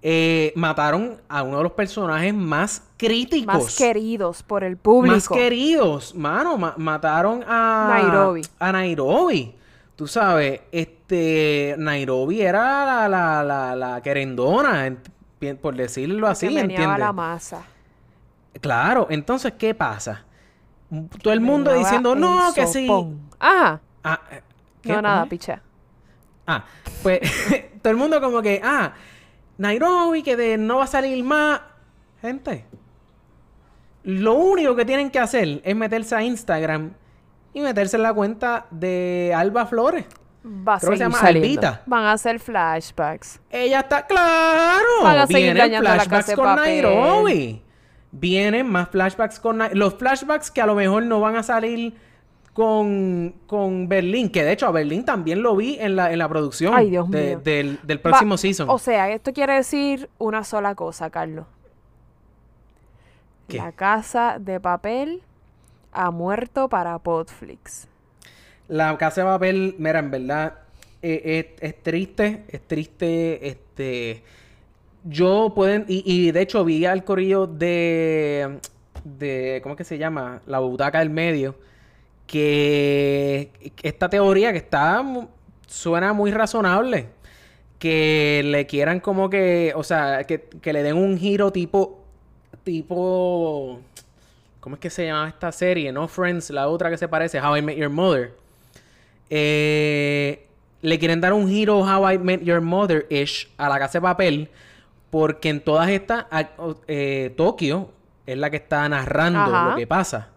eh, 0.00 0.54
mataron 0.56 1.20
a 1.28 1.42
uno 1.42 1.58
de 1.58 1.64
los 1.64 1.72
personajes 1.72 2.32
más 2.32 2.82
críticos. 2.96 3.46
Más 3.46 3.76
queridos 3.76 4.42
por 4.42 4.64
el 4.64 4.78
público. 4.78 5.14
Más 5.14 5.28
queridos, 5.28 6.14
mano, 6.14 6.56
ma- 6.56 6.76
mataron 6.78 7.44
a 7.46 7.88
Nairobi. 7.90 8.40
A 8.58 8.72
Nairobi. 8.72 9.54
Tú 9.96 10.06
sabes, 10.06 10.62
este 10.72 11.74
Nairobi 11.76 12.40
era 12.40 12.86
la, 12.86 13.06
la, 13.06 13.44
la, 13.44 13.76
la 13.76 14.00
querendona, 14.00 14.96
por 15.60 15.76
decirlo 15.76 16.26
así, 16.26 16.48
que 16.48 16.60
¿entiendes? 16.60 16.98
la 17.00 17.12
masa. 17.12 17.64
Claro, 18.62 19.08
entonces, 19.10 19.52
¿qué 19.58 19.74
pasa? 19.74 20.24
Todo 21.22 21.32
el 21.32 21.40
mundo 21.40 21.72
diciendo, 21.74 22.14
no, 22.14 22.52
que 22.54 22.66
sí. 22.66 22.88
Ajá. 23.38 23.80
Ah, 24.02 24.20
eh, 24.30 24.42
¿qué? 24.82 24.92
No, 24.92 25.02
nada, 25.02 25.26
picha. 25.26 25.62
Ah, 26.46 26.64
pues 27.02 27.20
todo 27.82 27.90
el 27.90 27.96
mundo 27.96 28.20
como 28.20 28.42
que, 28.42 28.60
ah, 28.62 28.92
Nairobi, 29.58 30.22
que 30.22 30.36
de 30.36 30.58
no 30.58 30.78
va 30.78 30.84
a 30.84 30.88
salir 30.88 31.22
más. 31.24 31.60
Gente, 32.20 32.64
lo 34.02 34.34
único 34.34 34.76
que 34.76 34.84
tienen 34.84 35.10
que 35.10 35.18
hacer 35.18 35.60
es 35.64 35.76
meterse 35.76 36.14
a 36.14 36.22
Instagram 36.22 36.92
y 37.52 37.60
meterse 37.60 37.96
en 37.96 38.02
la 38.02 38.12
cuenta 38.12 38.66
de 38.70 39.32
Alba 39.34 39.66
Flores. 39.66 40.04
Va 40.44 40.74
a 40.74 40.78
Creo 40.78 40.90
que 40.90 40.98
se 40.98 41.04
seguir 41.04 41.12
llama 41.12 41.18
saliendo. 41.18 41.48
Albita. 41.48 41.82
Van 41.86 42.04
a 42.04 42.12
hacer 42.12 42.38
flashbacks. 42.38 43.40
Ella 43.48 43.80
está 43.80 44.06
claro. 44.06 45.02
Van 45.02 45.18
a 45.18 45.26
seguir 45.26 45.54
Vienen 45.54 45.56
dañando 45.56 45.88
la 45.88 45.94
flashbacks 45.94 46.26
casa 46.26 46.32
de 46.32 46.36
con 46.36 46.44
papel. 46.44 46.82
Nairobi. 46.82 47.62
Vienen 48.16 48.68
más 48.68 48.90
flashbacks 48.90 49.40
con 49.40 49.58
los 49.72 49.94
flashbacks 49.94 50.50
que 50.50 50.60
a 50.62 50.66
lo 50.66 50.74
mejor 50.76 51.02
no 51.02 51.20
van 51.20 51.34
a 51.36 51.42
salir 51.42 51.94
con, 52.52 53.34
con 53.48 53.88
Berlín, 53.88 54.30
que 54.30 54.44
de 54.44 54.52
hecho 54.52 54.66
a 54.68 54.70
Berlín 54.70 55.04
también 55.04 55.42
lo 55.42 55.56
vi 55.56 55.76
en 55.80 55.96
la, 55.96 56.12
en 56.12 56.20
la 56.20 56.28
producción 56.28 56.72
Ay, 56.74 56.90
Dios 56.90 57.10
de- 57.10 57.26
mío. 57.30 57.40
del, 57.42 57.80
del 57.82 57.98
Va- 57.98 58.02
próximo 58.02 58.36
season. 58.38 58.70
O 58.70 58.78
sea, 58.78 59.10
esto 59.10 59.32
quiere 59.32 59.54
decir 59.54 60.08
una 60.18 60.44
sola 60.44 60.76
cosa, 60.76 61.10
Carlos. 61.10 61.46
¿Qué? 63.48 63.58
La 63.58 63.72
casa 63.72 64.36
de 64.40 64.60
papel 64.60 65.22
ha 65.92 66.10
muerto 66.10 66.68
para 66.68 66.98
Podflix. 67.00 67.88
La 68.68 68.96
casa 68.96 69.22
de 69.22 69.26
papel, 69.26 69.74
mira, 69.78 69.98
en 69.98 70.10
verdad, 70.10 70.54
eh, 71.02 71.52
es, 71.60 71.62
es 71.74 71.82
triste, 71.82 72.44
es 72.48 72.60
triste, 72.66 73.48
este... 73.48 74.22
Yo 75.04 75.52
pueden, 75.54 75.84
y, 75.86 76.30
de 76.30 76.40
hecho 76.40 76.64
vi 76.64 76.86
al 76.86 77.04
corillo 77.04 77.46
de, 77.46 78.58
de, 79.04 79.60
¿cómo 79.62 79.74
es 79.74 79.78
que 79.78 79.84
se 79.84 79.98
llama? 79.98 80.40
La 80.46 80.60
butaca 80.60 81.00
del 81.00 81.10
medio, 81.10 81.56
que 82.26 83.50
esta 83.82 84.08
teoría 84.08 84.50
que 84.52 84.58
está, 84.58 85.04
suena 85.66 86.14
muy 86.14 86.30
razonable, 86.30 87.08
que 87.78 88.40
le 88.46 88.66
quieran 88.66 89.00
como 89.00 89.28
que, 89.28 89.74
o 89.76 89.82
sea, 89.82 90.24
que, 90.24 90.40
que 90.40 90.72
le 90.72 90.82
den 90.82 90.96
un 90.96 91.18
giro 91.18 91.52
tipo, 91.52 92.02
tipo, 92.62 93.80
¿cómo 94.60 94.76
es 94.76 94.80
que 94.80 94.88
se 94.88 95.04
llama 95.04 95.28
esta 95.28 95.52
serie? 95.52 95.92
No 95.92 96.08
Friends, 96.08 96.48
la 96.48 96.68
otra 96.68 96.88
que 96.88 96.96
se 96.96 97.08
parece, 97.08 97.38
How 97.42 97.58
I 97.58 97.62
Met 97.62 97.76
Your 97.76 97.90
Mother. 97.90 98.32
Eh, 99.28 100.46
le 100.80 100.98
quieren 100.98 101.20
dar 101.20 101.34
un 101.34 101.46
giro 101.46 101.80
How 101.80 102.12
I 102.12 102.18
Met 102.18 102.42
Your 102.42 102.62
Mother-ish 102.62 103.50
a 103.58 103.68
la 103.68 103.78
casa 103.78 103.98
de 103.98 104.02
papel, 104.02 104.50
porque 105.14 105.48
en 105.48 105.60
todas 105.60 105.90
estas, 105.90 106.26
eh, 106.88 107.32
Tokio 107.36 107.92
es 108.26 108.36
la 108.36 108.50
que 108.50 108.56
está 108.56 108.88
narrando 108.88 109.42
Ajá. 109.42 109.70
lo 109.70 109.76
que 109.76 109.86
pasa. 109.86 110.30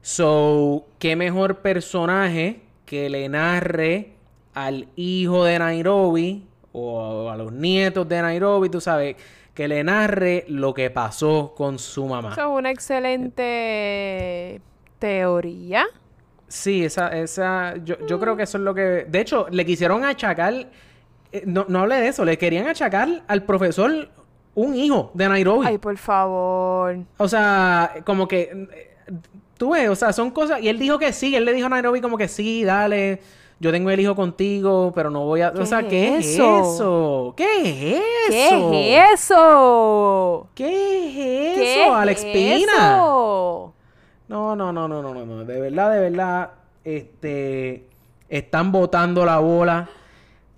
So, 0.00 0.86
qué 0.98 1.14
mejor 1.14 1.58
personaje 1.58 2.62
que 2.84 3.08
le 3.08 3.28
narre 3.28 4.14
al 4.54 4.88
hijo 4.96 5.44
de 5.44 5.56
Nairobi 5.56 6.48
o 6.72 7.30
a 7.30 7.36
los 7.36 7.52
nietos 7.52 8.08
de 8.08 8.20
Nairobi, 8.22 8.70
tú 8.70 8.80
sabes, 8.80 9.14
que 9.54 9.68
le 9.68 9.84
narre 9.84 10.46
lo 10.48 10.74
que 10.74 10.90
pasó 10.90 11.54
con 11.56 11.78
su 11.78 12.04
mamá. 12.04 12.32
Eso 12.32 12.40
es 12.40 12.58
una 12.58 12.72
excelente 12.72 14.60
teoría. 14.98 15.86
Sí, 16.48 16.84
esa, 16.84 17.06
esa, 17.16 17.76
yo, 17.84 18.04
yo 18.08 18.18
creo 18.18 18.36
que 18.36 18.42
eso 18.42 18.58
es 18.58 18.64
lo 18.64 18.74
que, 18.74 19.06
de 19.08 19.20
hecho, 19.20 19.46
le 19.52 19.64
quisieron 19.64 20.04
achacar, 20.04 20.66
no, 21.46 21.64
no 21.68 21.80
hablé 21.80 21.96
de 21.96 22.08
eso, 22.08 22.24
le 22.24 22.38
querían 22.38 22.66
achacar 22.66 23.22
al 23.26 23.42
profesor 23.44 24.08
un 24.54 24.74
hijo 24.74 25.10
de 25.14 25.28
Nairobi. 25.28 25.66
Ay, 25.66 25.78
por 25.78 25.96
favor. 25.96 26.96
O 27.16 27.28
sea, 27.28 27.94
como 28.04 28.28
que, 28.28 28.68
eh, 28.72 28.90
tú 29.56 29.70
ves, 29.70 29.88
o 29.88 29.94
sea, 29.96 30.12
son 30.12 30.30
cosas, 30.30 30.60
y 30.60 30.68
él 30.68 30.78
dijo 30.78 30.98
que 30.98 31.12
sí, 31.12 31.34
él 31.34 31.44
le 31.44 31.52
dijo 31.52 31.66
a 31.66 31.70
Nairobi 31.70 32.00
como 32.00 32.18
que 32.18 32.28
sí, 32.28 32.64
dale, 32.64 33.20
yo 33.60 33.70
tengo 33.70 33.90
el 33.90 34.00
hijo 34.00 34.14
contigo, 34.14 34.92
pero 34.94 35.08
no 35.08 35.24
voy 35.24 35.40
a, 35.40 35.50
o 35.50 35.64
sea, 35.64 35.82
¿Qué 35.82 35.88
¿qué 35.88 36.16
es 36.18 36.26
es 36.26 36.28
eso? 36.34 37.32
¿Qué 37.36 37.44
es 37.96 38.02
¿Qué 38.28 38.46
eso? 38.48 38.72
es 38.72 39.20
eso? 39.20 40.48
¿Qué 40.54 40.66
es 40.66 41.54
¿Qué 41.56 41.82
eso, 41.84 41.94
Alex 41.94 42.24
es 42.24 42.32
Pina? 42.32 42.72
eso? 42.96 43.72
No, 44.28 44.56
no, 44.56 44.72
no, 44.72 44.88
no, 44.88 45.02
no, 45.02 45.14
no, 45.14 45.24
no. 45.24 45.44
De 45.44 45.60
verdad, 45.60 45.92
de 45.92 46.00
verdad, 46.10 46.50
este, 46.84 47.86
están 48.28 48.72
botando 48.72 49.24
la 49.24 49.38
bola. 49.38 49.88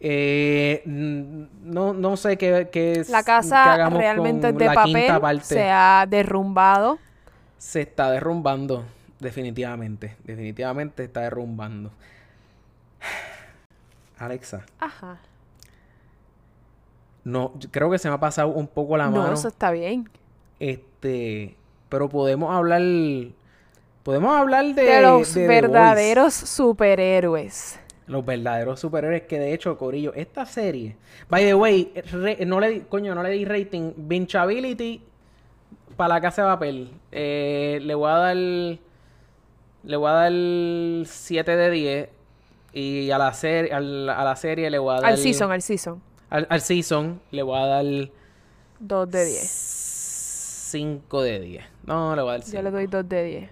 Eh, 0.06 0.82
no, 0.84 1.94
no 1.94 2.16
sé 2.18 2.36
qué, 2.36 2.68
qué 2.70 2.92
es. 3.00 3.08
La 3.08 3.22
casa 3.22 3.88
realmente 3.88 4.48
con 4.48 4.58
de 4.58 4.66
la 4.66 4.74
papel. 4.74 5.20
parte. 5.20 5.44
Se 5.44 5.70
ha 5.70 6.04
derrumbado. 6.06 6.98
Se 7.56 7.80
está 7.80 8.10
derrumbando. 8.10 8.84
Definitivamente, 9.18 10.16
definitivamente 10.24 11.04
está 11.04 11.20
derrumbando. 11.22 11.90
Alexa, 14.18 14.66
Ajá. 14.78 15.18
no, 17.24 17.52
yo 17.58 17.70
creo 17.70 17.90
que 17.90 17.98
se 17.98 18.08
me 18.08 18.14
ha 18.14 18.20
pasado 18.20 18.48
un 18.48 18.66
poco 18.68 18.98
la 18.98 19.06
No, 19.08 19.22
mano. 19.22 19.32
eso 19.32 19.48
está 19.48 19.70
bien. 19.70 20.08
Este, 20.60 21.56
pero 21.88 22.10
podemos 22.10 22.54
hablar, 22.54 22.82
podemos 24.02 24.36
hablar 24.38 24.66
de, 24.74 24.82
De 24.82 25.00
los 25.00 25.32
de 25.32 25.48
verdaderos 25.48 26.34
superhéroes. 26.34 27.80
Los 28.06 28.24
verdaderos 28.24 28.80
superhéroes 28.80 29.22
que 29.22 29.38
de 29.38 29.54
hecho, 29.54 29.78
Corillo, 29.78 30.12
esta 30.14 30.44
serie, 30.44 30.96
by 31.30 31.42
the 31.44 31.54
way, 31.54 31.90
re- 32.12 32.44
no 32.44 32.60
le 32.60 32.68
di, 32.68 32.80
coño, 32.80 33.14
no 33.14 33.22
le 33.22 33.30
di 33.30 33.44
rating, 33.46 33.92
Bingeability 33.96 35.00
para 35.96 36.14
la 36.14 36.20
casa 36.20 36.42
de 36.42 36.48
papel. 36.48 36.90
Eh, 37.12 37.78
le 37.82 37.94
voy 37.94 38.10
a 38.10 38.14
dar, 38.16 38.36
le 38.36 39.96
voy 39.96 40.08
a 40.10 40.12
dar 40.12 40.32
7 41.06 41.56
de 41.56 41.70
10 41.70 42.08
y 42.74 43.10
a 43.10 43.16
la 43.18 43.32
serie, 43.32 43.72
al- 43.72 44.10
a 44.10 44.22
la 44.24 44.36
serie 44.36 44.68
le 44.68 44.78
voy 44.78 44.92
a 44.96 45.00
dar 45.00 45.06
Al 45.12 45.16
season, 45.18 45.50
al 45.50 45.62
season. 45.62 46.02
al, 46.28 46.46
al 46.50 46.60
season 46.60 47.20
le 47.30 47.42
voy 47.42 47.58
a 47.58 47.66
dar 47.66 47.84
2 48.80 49.10
de 49.10 49.24
10. 49.24 49.40
5 50.74 51.22
de 51.22 51.40
10. 51.40 51.64
No, 51.86 52.14
le 52.16 52.20
voy 52.22 52.30
a 52.30 52.32
dar 52.32 52.42
5. 52.42 52.56
Yo 52.56 52.62
le 52.62 52.70
doy 52.70 52.86
2 52.86 53.08
de 53.08 53.24
10. 53.24 53.50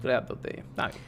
Tú 0.00 0.06
le 0.06 0.12
das 0.14 0.26
dos 0.28 0.40
de 0.42 0.50
ellos. 0.52 0.66
Está 0.70 0.88
bien. 0.88 1.00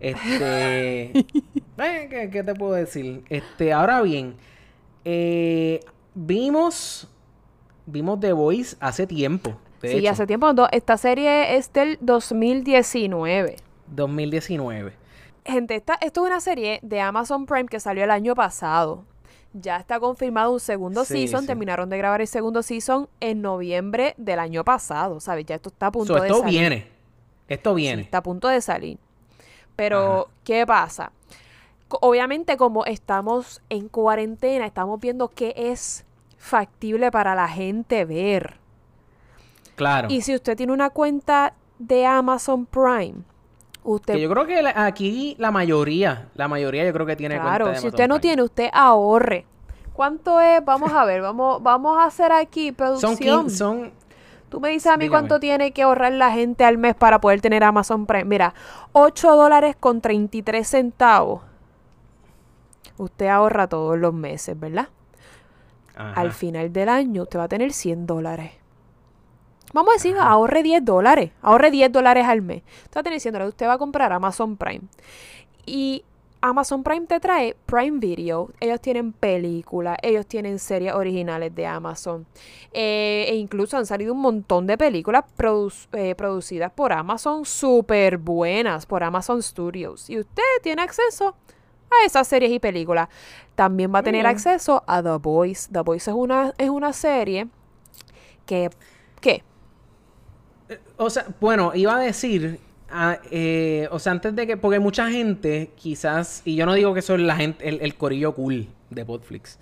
Este. 0.00 1.12
eh, 1.78 2.06
¿qué, 2.10 2.30
qué 2.30 2.42
te 2.42 2.54
puedo 2.54 2.72
decir? 2.72 3.22
Este, 3.28 3.72
ahora 3.72 4.02
bien, 4.02 4.36
eh, 5.04 5.80
vimos. 6.14 7.08
Vimos 7.88 8.18
The 8.18 8.32
Voice 8.32 8.76
hace 8.80 9.06
tiempo. 9.06 9.56
Sí, 9.80 9.88
hecho, 9.98 10.10
hace 10.10 10.26
tiempo. 10.26 10.52
do- 10.52 10.68
Esta 10.72 10.96
serie 10.96 11.56
es 11.56 11.72
del 11.72 11.98
2019. 12.00 13.56
2019. 13.86 14.92
Gente, 15.44 15.76
esta, 15.76 15.94
esto 16.00 16.24
es 16.24 16.30
una 16.30 16.40
serie 16.40 16.80
de 16.82 17.00
Amazon 17.00 17.46
Prime 17.46 17.66
que 17.66 17.78
salió 17.78 18.02
el 18.02 18.10
año 18.10 18.34
pasado. 18.34 19.04
Ya 19.52 19.76
está 19.76 20.00
confirmado 20.00 20.52
un 20.52 20.58
segundo 20.60 21.04
Sí, 21.04 21.14
season. 21.28 21.42
sí. 21.42 21.46
Terminaron 21.46 21.88
de 21.88 21.96
grabar 21.98 22.20
el 22.20 22.26
segundo 22.26 22.62
season 22.64 23.08
en 23.20 23.40
noviembre 23.42 24.14
del 24.16 24.40
año 24.40 24.64
pasado. 24.64 25.20
¿Sabes? 25.20 25.46
Ya 25.46 25.54
esto 25.54 25.68
está 25.68 25.86
a 25.86 25.92
punto 25.92 26.14
So, 26.14 26.20
de 26.20 26.26
esto 26.28 26.40
salir. 26.40 26.58
viene. 26.60 26.88
Esto 27.48 27.70
Sí, 27.70 27.76
viene. 27.82 28.02
está 28.02 28.18
a 28.18 28.22
punto 28.24 28.48
de 28.48 28.60
salir. 28.60 28.98
Pero, 29.76 30.28
¿qué 30.42 30.66
pasa? 30.66 31.12
Obviamente, 31.88 32.56
como 32.56 32.84
estamos 32.84 33.62
en 33.68 33.88
cuarentena, 33.88 34.66
estamos 34.66 35.00
viendo 35.00 35.28
qué 35.28 35.54
es 35.56 36.04
factible 36.36 37.10
para 37.10 37.34
la 37.34 37.48
gente 37.48 38.04
ver. 38.04 38.58
Claro. 39.76 40.08
Y 40.10 40.22
si 40.22 40.34
usted 40.34 40.56
tiene 40.56 40.72
una 40.72 40.90
cuenta 40.90 41.54
de 41.78 42.06
Amazon 42.06 42.66
Prime, 42.66 43.16
usted 43.84 44.14
Que 44.14 44.20
yo 44.20 44.30
creo 44.30 44.46
que 44.46 44.62
la- 44.62 44.84
aquí 44.86 45.36
la 45.38 45.50
mayoría, 45.50 46.28
la 46.34 46.48
mayoría 46.48 46.84
yo 46.84 46.92
creo 46.92 47.06
que 47.06 47.14
tiene 47.16 47.36
cuenta 47.36 47.56
Claro, 47.58 47.74
si 47.80 47.86
usted 47.88 48.08
no 48.08 48.14
Prime. 48.16 48.20
tiene, 48.22 48.42
usted 48.42 48.68
ahorre. 48.72 49.46
¿Cuánto 49.92 50.40
es? 50.40 50.64
Vamos 50.64 50.92
a 50.92 51.04
ver, 51.04 51.22
vamos, 51.22 51.62
vamos 51.62 51.96
a 51.98 52.04
hacer 52.04 52.32
aquí 52.32 52.68
Son, 52.68 52.74
producción. 52.74 53.46
quin- 53.46 53.50
son 53.50 53.92
Tú 54.48 54.60
me 54.60 54.68
dices 54.68 54.86
a 54.92 54.96
mí 54.96 55.04
Dígame. 55.06 55.10
cuánto 55.10 55.40
tiene 55.40 55.72
que 55.72 55.82
ahorrar 55.82 56.12
la 56.12 56.30
gente 56.30 56.64
al 56.64 56.78
mes 56.78 56.94
para 56.94 57.20
poder 57.20 57.40
tener 57.40 57.64
Amazon 57.64 58.06
Prime. 58.06 58.24
Mira, 58.26 58.54
8 58.92 59.34
dólares 59.34 59.74
con 59.78 60.00
33 60.00 60.68
centavos. 60.68 61.40
Usted 62.98 63.26
ahorra 63.26 63.66
todos 63.68 63.98
los 63.98 64.12
meses, 64.14 64.58
¿verdad? 64.58 64.88
Ajá. 65.94 66.20
Al 66.20 66.32
final 66.32 66.72
del 66.72 66.88
año 66.88 67.22
usted 67.22 67.38
va 67.38 67.44
a 67.44 67.48
tener 67.48 67.72
100 67.72 68.06
dólares. 68.06 68.52
Vamos 69.72 69.90
a 69.92 69.94
decir, 69.94 70.16
ahorre 70.18 70.62
10 70.62 70.84
dólares. 70.84 71.32
Ahorre 71.42 71.70
10 71.70 71.90
dólares 71.92 72.26
al 72.26 72.40
mes. 72.42 72.62
Usted 72.84 72.96
va 72.96 73.00
a 73.00 73.04
tener 73.04 73.20
100 73.20 73.32
dólares. 73.32 73.52
Usted 73.52 73.66
va 73.66 73.74
a 73.74 73.78
comprar 73.78 74.12
Amazon 74.12 74.56
Prime. 74.56 74.82
Y 75.66 76.04
Amazon 76.40 76.82
Prime 76.84 77.06
te 77.06 77.18
trae 77.18 77.56
Prime 77.66 77.98
Video. 77.98 78.50
Ellos 78.60 78.80
tienen 78.80 79.12
películas, 79.12 79.96
ellos 80.02 80.26
tienen 80.26 80.58
series 80.58 80.94
originales 80.94 81.54
de 81.54 81.66
Amazon. 81.66 82.26
Eh, 82.72 83.26
e 83.28 83.34
incluso 83.34 83.76
han 83.76 83.86
salido 83.86 84.12
un 84.12 84.20
montón 84.20 84.66
de 84.66 84.78
películas 84.78 85.24
produ- 85.36 85.88
eh, 85.92 86.14
producidas 86.14 86.70
por 86.72 86.92
Amazon, 86.92 87.44
súper 87.44 88.18
buenas, 88.18 88.86
por 88.86 89.02
Amazon 89.02 89.42
Studios. 89.42 90.08
Y 90.08 90.20
usted 90.20 90.42
tiene 90.62 90.82
acceso 90.82 91.34
a 91.90 92.06
esas 92.06 92.26
series 92.28 92.52
y 92.52 92.58
películas. 92.58 93.08
También 93.54 93.92
va 93.94 94.00
a 94.00 94.02
tener 94.02 94.22
bien. 94.22 94.34
acceso 94.34 94.82
a 94.86 95.02
The 95.02 95.16
Voice. 95.20 95.68
The 95.72 95.80
Voice 95.80 96.10
es 96.10 96.16
una, 96.16 96.52
es 96.58 96.70
una 96.70 96.92
serie 96.92 97.48
que... 98.44 98.70
¿Qué? 99.20 99.42
O 100.96 101.10
sea, 101.10 101.26
bueno, 101.40 101.72
iba 101.74 101.96
a 101.96 102.00
decir, 102.00 102.60
ah, 102.90 103.18
eh, 103.30 103.88
o 103.90 103.98
sea, 103.98 104.12
antes 104.12 104.34
de 104.34 104.46
que, 104.46 104.56
porque 104.56 104.78
mucha 104.78 105.10
gente 105.10 105.70
quizás, 105.76 106.42
y 106.44 106.56
yo 106.56 106.66
no 106.66 106.74
digo 106.74 106.92
que 106.92 107.02
soy 107.02 107.18
la 107.22 107.36
gente, 107.36 107.68
el, 107.68 107.80
el 107.80 107.94
corillo 107.94 108.34
cool 108.34 108.68
de 108.90 109.04
Podflix, 109.04 109.58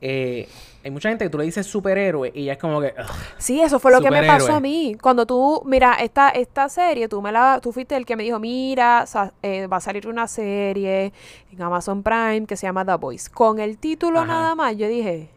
eh, 0.00 0.48
hay 0.84 0.90
mucha 0.90 1.08
gente 1.08 1.24
que 1.24 1.30
tú 1.30 1.38
le 1.38 1.44
dices 1.44 1.66
superhéroe 1.66 2.32
y 2.34 2.44
ya 2.46 2.52
es 2.54 2.58
como 2.58 2.80
que, 2.80 2.88
ugh, 2.98 3.06
Sí, 3.38 3.60
eso 3.60 3.78
fue 3.78 3.92
lo 3.92 4.00
que 4.00 4.10
me 4.10 4.26
pasó 4.26 4.54
a 4.54 4.60
mí. 4.60 4.96
Cuando 5.00 5.26
tú, 5.26 5.62
mira, 5.64 5.94
esta, 5.94 6.30
esta 6.30 6.68
serie, 6.68 7.08
tú 7.08 7.22
me 7.22 7.30
la, 7.32 7.60
tú 7.62 7.72
fuiste 7.72 7.96
el 7.96 8.04
que 8.06 8.16
me 8.16 8.22
dijo, 8.24 8.38
mira, 8.40 9.06
sa- 9.06 9.32
eh, 9.42 9.66
va 9.68 9.76
a 9.76 9.80
salir 9.80 10.08
una 10.08 10.26
serie 10.26 11.12
en 11.52 11.62
Amazon 11.62 12.02
Prime 12.02 12.46
que 12.46 12.56
se 12.56 12.66
llama 12.66 12.84
The 12.84 12.94
Voice. 12.96 13.30
Con 13.30 13.58
el 13.60 13.78
título 13.78 14.18
Ajá. 14.20 14.26
nada 14.28 14.54
más, 14.54 14.76
yo 14.76 14.88
dije, 14.88 15.28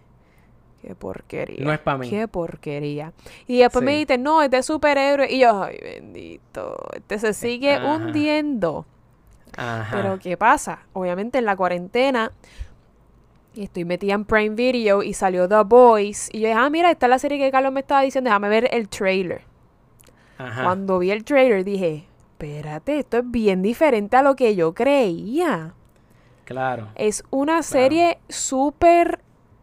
qué 0.81 0.95
porquería. 0.95 1.63
No 1.63 1.71
es 1.73 1.79
pa' 1.79 1.97
mí. 1.97 2.09
Qué 2.09 2.27
porquería. 2.27 3.13
Y 3.47 3.59
después 3.59 3.83
me 3.83 3.91
dijiste, 3.91 4.17
no, 4.17 4.41
es 4.41 4.49
de 4.51 4.61
superhéroe. 4.63 5.31
Y 5.31 5.39
yo, 5.39 5.63
ay, 5.63 5.77
bendito. 5.81 6.75
Este 6.93 7.19
se 7.19 7.33
sigue 7.33 7.75
Ajá. 7.75 7.93
hundiendo. 7.95 8.85
ajá. 9.57 9.89
Pero 9.95 10.19
¿qué 10.19 10.37
pasa? 10.37 10.79
Obviamente 10.93 11.37
en 11.37 11.45
la 11.45 11.55
cuarentena 11.55 12.31
estoy 13.63 13.85
metida 13.85 14.13
en 14.13 14.25
Prime 14.25 14.55
Video 14.55 15.01
y 15.03 15.13
salió 15.13 15.47
The 15.47 15.63
Boys. 15.65 16.29
Y 16.33 16.39
yo 16.41 16.47
dije, 16.47 16.59
ah, 16.59 16.69
mira, 16.69 16.91
esta 16.91 17.05
es 17.05 17.09
la 17.09 17.19
serie 17.19 17.37
que 17.39 17.51
Carlos 17.51 17.71
me 17.71 17.79
estaba 17.81 18.01
diciendo, 18.01 18.29
déjame 18.29 18.49
ver 18.49 18.69
el 18.71 18.87
trailer. 18.89 19.41
Ajá. 20.37 20.63
Cuando 20.63 20.99
vi 20.99 21.11
el 21.11 21.23
trailer 21.23 21.63
dije, 21.63 22.05
espérate, 22.31 22.99
esto 22.99 23.17
es 23.19 23.23
bien 23.31 23.61
diferente 23.61 24.17
a 24.17 24.21
lo 24.21 24.35
que 24.35 24.55
yo 24.55 24.73
creía. 24.73 25.73
Claro. 26.43 26.89
Es 26.95 27.23
una 27.31 27.63
serie 27.63 28.19
súper 28.29 29.19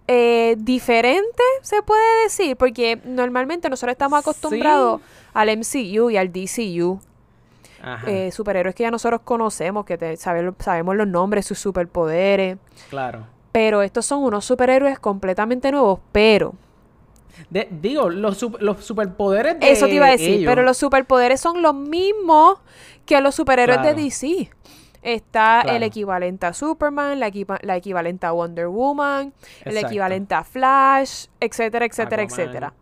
eh, 0.09 0.57
diferente, 0.59 1.43
se 1.61 1.83
puede 1.83 2.25
decir, 2.25 2.57
porque 2.57 3.01
normalmente 3.05 3.69
nosotros 3.71 3.93
estamos 3.93 4.19
acostumbrados 4.19 5.01
al 5.33 5.49
MCU 5.57 6.11
y 6.11 6.17
al 6.17 6.33
DCU. 6.33 7.01
Ajá. 7.85 8.09
eh, 8.09 8.31
superhéroes 8.31 8.77
que 8.77 8.85
ya 8.85 8.93
nosotros 8.93 9.23
conocemos, 9.25 9.85
que 9.85 9.99
te- 9.99 10.17
sabe- 10.17 10.53
sabemos 10.61 10.95
los 10.95 11.09
nombres, 11.09 11.45
sus 11.47 11.59
superpoderes. 11.59 12.57
claro. 12.89 13.27
Pero 13.53 13.83
estos 13.83 14.07
son 14.07 14.23
unos 14.25 14.45
superhéroes 14.45 14.99
completamente 14.99 15.71
nuevos. 15.71 16.01
Pero, 16.11 16.55
De- 17.51 17.69
digo, 17.71 18.09
los, 18.09 18.41
los 18.61 18.85
superpoderes 18.85 19.61
de 19.61 19.71
eso 19.71 19.87
te 19.87 19.95
iba 19.95 20.07
a 20.07 20.11
decir, 20.11 20.31
ellos- 20.31 20.51
pero 20.51 20.63
los 20.63 20.77
superpoderes 20.79 21.41
son 21.41 21.61
los 21.63 21.75
mismos 21.75 22.59
que 23.07 23.21
los 23.21 23.35
superhéroes 23.35 23.79
Claro. 23.79 23.95
de 23.97 24.03
DC. 24.05 24.51
Está 25.03 25.63
el 25.63 25.83
equivalente 25.83 26.47
a 26.47 26.53
Superman, 26.53 27.19
la, 27.19 27.31
la 27.63 27.77
equivalente 27.77 28.25
a 28.25 28.31
Wonder 28.33 28.69
Woman, 28.69 29.33
el 29.65 29.77
equivalente 29.77 30.35
a 30.35 30.45
Flash, 30.45 31.27
etcétera, 31.41 31.85
etcétera, 31.87 32.23
Aquaman. 32.23 32.41
etcétera. 32.41 32.75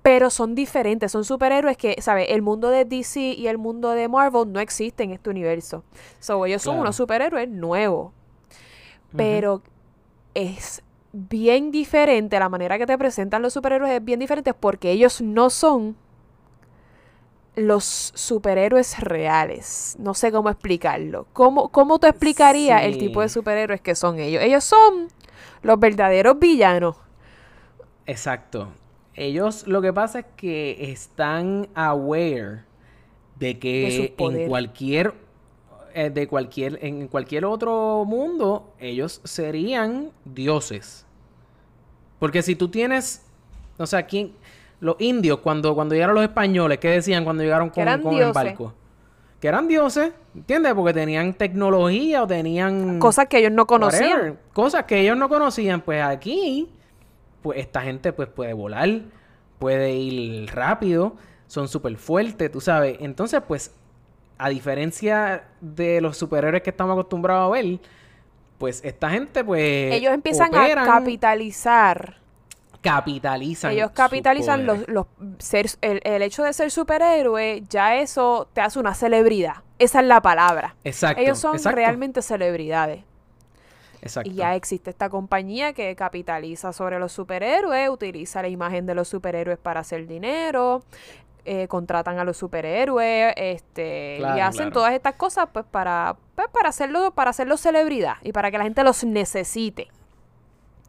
Pero 0.00 0.30
son 0.30 0.54
diferentes, 0.54 1.12
son 1.12 1.24
superhéroes 1.26 1.76
que, 1.76 1.94
¿sabes? 2.00 2.26
El 2.30 2.40
mundo 2.42 2.70
de 2.70 2.86
DC 2.86 3.20
y 3.20 3.46
el 3.48 3.58
mundo 3.58 3.90
de 3.90 4.08
Marvel 4.08 4.50
no 4.50 4.58
existen 4.60 5.10
en 5.10 5.14
este 5.16 5.28
universo. 5.30 5.84
So, 6.20 6.44
ellos 6.46 6.62
son 6.62 6.72
Claro. 6.72 6.82
unos 6.82 6.96
superhéroes 6.96 7.48
nuevos. 7.50 8.12
Pero 9.14 9.62
es 10.34 10.82
bien 11.12 11.70
diferente, 11.70 12.38
la 12.38 12.48
manera 12.48 12.78
que 12.78 12.86
te 12.86 12.96
presentan 12.96 13.42
los 13.42 13.52
superhéroes 13.52 13.92
es 13.92 14.04
bien 14.04 14.20
diferente 14.20 14.54
porque 14.54 14.90
ellos 14.90 15.20
no 15.20 15.50
son 15.50 15.96
los 17.54 18.12
superhéroes 18.14 18.98
reales. 19.00 19.96
No 19.98 20.14
sé 20.14 20.32
cómo 20.32 20.48
explicarlo. 20.48 21.26
¿Cómo, 21.32 21.68
cómo 21.68 21.98
tú 21.98 22.06
explicarías 22.06 22.82
el 22.84 22.98
tipo 22.98 23.20
de 23.20 23.28
superhéroes 23.28 23.80
que 23.80 23.94
son 23.94 24.18
ellos? 24.18 24.42
Ellos 24.42 24.64
son 24.64 25.08
los 25.62 25.78
verdaderos 25.78 26.38
villanos. 26.38 26.96
Exacto. 28.06 28.68
Ellos 29.14 29.66
lo 29.66 29.82
que 29.82 29.92
pasa 29.92 30.20
es 30.20 30.26
que 30.36 30.90
están 30.90 31.68
aware 31.74 32.64
de 33.38 33.58
que 33.58 34.14
en 34.16 34.48
cualquier 34.48 35.12
eh, 35.94 36.10
de 36.10 36.26
cualquier 36.26 36.78
en 36.82 37.08
cualquier 37.08 37.44
otro 37.44 38.04
mundo 38.06 38.72
ellos 38.78 39.20
serían 39.24 40.10
dioses. 40.24 41.06
Porque 42.18 42.42
si 42.42 42.54
tú 42.54 42.68
tienes, 42.68 43.24
o 43.78 43.86
sea, 43.86 44.06
quién 44.06 44.32
los 44.80 44.96
indios 44.98 45.38
cuando 45.38 45.74
cuando 45.74 45.94
llegaron 45.94 46.14
los 46.14 46.24
españoles, 46.24 46.78
¿qué 46.78 46.88
decían 46.88 47.24
cuando 47.24 47.42
llegaron 47.42 47.70
con, 47.70 47.82
eran 47.82 48.02
con 48.02 48.16
el 48.16 48.32
barco? 48.32 48.74
Que 49.40 49.48
eran 49.48 49.66
dioses, 49.66 50.12
¿entiendes? 50.34 50.72
Porque 50.74 50.92
tenían 50.92 51.34
tecnología 51.34 52.22
o 52.22 52.26
tenían 52.26 52.98
Cosas 52.98 53.26
que 53.26 53.38
ellos 53.38 53.52
no 53.52 53.66
conocían. 53.66 54.10
whatever, 54.10 54.38
cosas 54.52 54.84
que 54.84 55.00
ellos 55.00 55.16
no 55.16 55.28
conocían. 55.28 55.80
Pues 55.80 56.02
aquí, 56.02 56.68
pues 57.42 57.58
esta 57.58 57.82
gente 57.82 58.12
pues 58.12 58.28
puede 58.28 58.52
volar, 58.52 58.88
puede 59.58 59.92
ir 59.92 60.48
rápido, 60.54 61.16
son 61.48 61.68
súper 61.68 61.96
fuertes, 61.96 62.50
tú 62.50 62.60
sabes. 62.60 62.96
Entonces, 63.00 63.42
pues, 63.46 63.74
a 64.44 64.48
diferencia 64.48 65.44
de 65.60 66.00
los 66.00 66.16
superhéroes 66.18 66.62
que 66.62 66.70
estamos 66.70 66.94
acostumbrados 66.94 67.46
a 67.48 67.50
ver, 67.50 67.78
pues 68.58 68.80
esta 68.84 69.10
gente 69.10 69.44
pues 69.44 69.92
Ellos 69.92 70.12
empiezan 70.12 70.48
operan, 70.48 70.84
a 70.84 70.86
capitalizar. 70.86 72.16
capitalizan 72.80 73.72
Ellos 73.72 73.92
capitalizan 73.92 74.66
los, 74.66 74.88
los 74.88 75.06
ser, 75.38 75.66
el, 75.80 76.00
el 76.04 76.22
hecho 76.22 76.42
de 76.42 76.52
ser 76.52 76.70
superhéroe, 76.70 77.62
ya 77.68 77.96
eso 77.96 78.48
te 78.52 78.60
hace 78.60 78.78
una 78.80 78.94
celebridad. 78.94 79.56
Esa 79.78 80.00
es 80.00 80.06
la 80.06 80.20
palabra. 80.20 80.74
Exacto, 80.84 81.20
Ellos 81.22 81.38
son 81.38 81.54
exacto, 81.56 81.76
realmente 81.76 82.22
celebridades. 82.22 83.04
exacto. 84.00 84.28
Y 84.30 84.34
ya 84.34 84.54
existe 84.56 84.90
esta 84.90 85.08
compañía 85.08 85.72
que 85.72 85.94
capitaliza 85.96 86.72
sobre 86.72 86.98
los 86.98 87.12
superhéroes, 87.12 87.88
utiliza 87.88 88.42
la 88.42 88.48
imagen 88.48 88.86
de 88.86 88.94
los 88.94 89.08
superhéroes 89.08 89.58
para 89.58 89.80
hacer 89.80 90.06
dinero, 90.06 90.82
eh, 91.44 91.66
contratan 91.68 92.18
a 92.18 92.24
los 92.24 92.36
superhéroes, 92.36 93.34
este, 93.36 94.18
y 94.20 94.40
hacen 94.40 94.66
claro. 94.66 94.72
todas 94.72 94.92
estas 94.94 95.14
cosas 95.16 95.48
pues 95.52 95.64
para, 95.64 96.16
pues, 96.34 96.48
para 96.52 96.68
hacerlo, 96.68 97.10
para 97.12 97.30
hacerlos 97.30 97.60
celebridad 97.60 98.14
y 98.22 98.32
para 98.32 98.50
que 98.50 98.58
la 98.58 98.64
gente 98.64 98.84
los 98.84 99.02
necesite. 99.04 99.88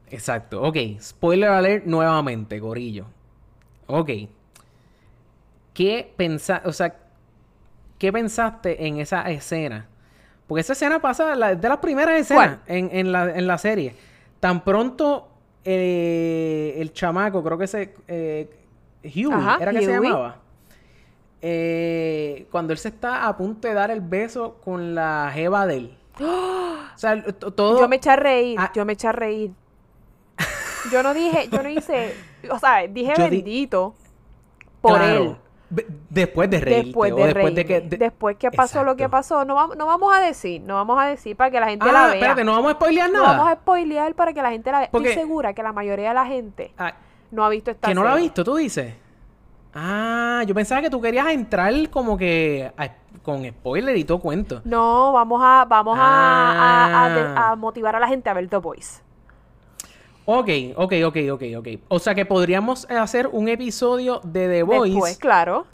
Exacto. 0.09 0.61
Ok, 0.61 0.77
spoiler 1.01 1.49
alert 1.49 1.85
nuevamente, 1.85 2.59
gorillo. 2.59 3.05
Ok. 3.87 4.09
¿Qué 5.73 6.13
pensaste, 6.15 6.69
o 6.69 6.73
sea, 6.73 6.95
qué 7.97 8.13
pensaste 8.13 8.85
en 8.87 8.99
esa 8.99 9.29
escena? 9.31 9.87
Porque 10.47 10.61
esa 10.61 10.73
escena 10.73 10.99
pasa 10.99 11.35
la- 11.35 11.55
de 11.55 11.69
las 11.69 11.79
primeras 11.79 12.19
escenas 12.19 12.59
en, 12.67 12.89
en 12.91 13.11
la, 13.11 13.35
en 13.35 13.47
la 13.47 13.57
serie. 13.57 13.95
Tan 14.39 14.63
pronto 14.63 15.29
eh, 15.63 16.75
el 16.77 16.93
chamaco, 16.93 17.43
creo 17.43 17.57
que 17.57 17.63
ese 17.63 17.95
eh, 18.07 18.49
Ajá, 19.31 19.57
era 19.61 19.71
que 19.71 19.81
se 19.81 19.91
llamaba. 19.93 20.37
Eh, 21.45 22.47
cuando 22.51 22.71
él 22.71 22.79
se 22.79 22.87
está 22.87 23.27
a 23.27 23.35
punto 23.35 23.67
de 23.67 23.73
dar 23.73 23.91
el 23.91 23.99
beso 23.99 24.55
con 24.63 24.95
la 24.95 25.29
jeva 25.33 25.67
de 25.67 25.75
él. 25.77 25.97
O 26.95 26.97
sea, 26.97 27.21
t- 27.21 27.33
todo. 27.33 27.79
Yo 27.79 27.87
me 27.89 27.95
eché 27.97 28.11
a 28.11 28.15
reír, 28.15 28.55
Ah. 28.59 28.71
yo 28.73 28.85
me 28.85 28.93
eché 28.93 29.07
a 29.07 29.11
reír. 29.11 29.51
Yo 30.91 31.01
no 31.01 31.13
dije, 31.13 31.49
yo 31.51 31.63
no 31.63 31.69
hice, 31.69 32.13
o 32.51 32.59
sea, 32.59 32.85
dije 32.87 33.13
Yo 33.17 33.23
di- 33.29 33.37
bendito 33.37 33.95
por 34.79 34.97
Claro. 34.99 35.23
él. 35.23 35.35
Be- 35.69 35.87
Después 36.09 36.49
de 36.51 36.59
reírte. 36.61 36.85
Después 36.85 37.11
o 37.11 37.15
de 37.15 37.23
después 37.25 37.55
de 37.55 37.65
que. 37.65 37.73
reírme. 37.73 37.89
de- 37.89 37.97
Después 37.97 38.37
que 38.37 38.51
pasó 38.51 38.83
lo 38.83 38.95
que 38.95 39.09
pasó, 39.09 39.43
no, 39.43 39.55
vamos- 39.55 39.75
no 39.75 39.87
vamos 39.87 40.15
a 40.15 40.19
decir, 40.19 40.61
no 40.61 40.75
vamos 40.75 41.01
a 41.01 41.07
decir 41.07 41.35
para 41.35 41.49
que 41.49 41.59
la 41.59 41.67
gente 41.69 41.91
la 41.91 42.03
Ah, 42.03 42.05
vea. 42.07 42.13
espérate, 42.15 42.43
no 42.43 42.51
vamos 42.51 42.71
a 42.71 42.75
spoilear 42.75 43.09
No 43.11 43.23
nada. 43.23 43.37
vamos 43.37 43.51
a 43.51 43.55
spoilear 43.55 44.13
para 44.13 44.33
que 44.33 44.41
la 44.43 44.51
gente 44.51 44.71
la 44.71 44.79
vea. 44.81 44.89
Porque- 44.91 45.09
Estoy 45.09 45.23
segura 45.23 45.53
que 45.53 45.63
la 45.63 45.73
mayoría 45.73 46.09
de 46.09 46.13
la 46.13 46.25
gente 46.27 46.73
Ah, 46.77 46.93
no 47.31 47.43
ha 47.43 47.49
visto 47.49 47.71
esta 47.71 47.87
que 47.87 47.95
no 47.95 48.03
la 48.03 48.13
ha 48.13 48.15
visto, 48.17 48.43
tú 48.43 48.55
dices. 48.55 48.93
Ah, 49.75 50.43
yo 50.45 50.53
pensaba 50.53 50.81
que 50.81 50.89
tú 50.89 51.01
querías 51.01 51.27
entrar 51.29 51.73
como 51.89 52.17
que 52.17 52.71
a- 52.77 52.89
con 53.23 53.43
spoiler 53.45 53.95
y 53.97 54.03
todo 54.03 54.19
cuento. 54.19 54.61
No, 54.65 55.13
vamos 55.13 55.41
a, 55.43 55.65
vamos 55.65 55.97
a, 55.99 56.03
a- 56.03 57.05
a 57.05 57.09
de- 57.09 57.21
Ah. 57.21 57.51
a 57.51 57.55
motivar 57.55 57.95
a 57.95 57.99
la 57.99 58.07
gente 58.07 58.29
a 58.29 58.33
ver 58.33 58.47
The 58.47 58.57
Voice. 58.57 59.01
Ok, 60.25 60.49
ok, 60.77 60.93
ok, 61.05 61.17
ok, 61.33 61.43
ok. 61.57 61.67
O 61.89 61.99
sea 61.99 62.15
que 62.15 62.25
podríamos 62.25 62.85
hacer 62.89 63.27
un 63.27 63.49
episodio 63.49 64.21
de 64.23 64.47
The 64.47 64.63
Voice 64.63 64.91
Después, 64.93 65.17
claro. 65.17 65.65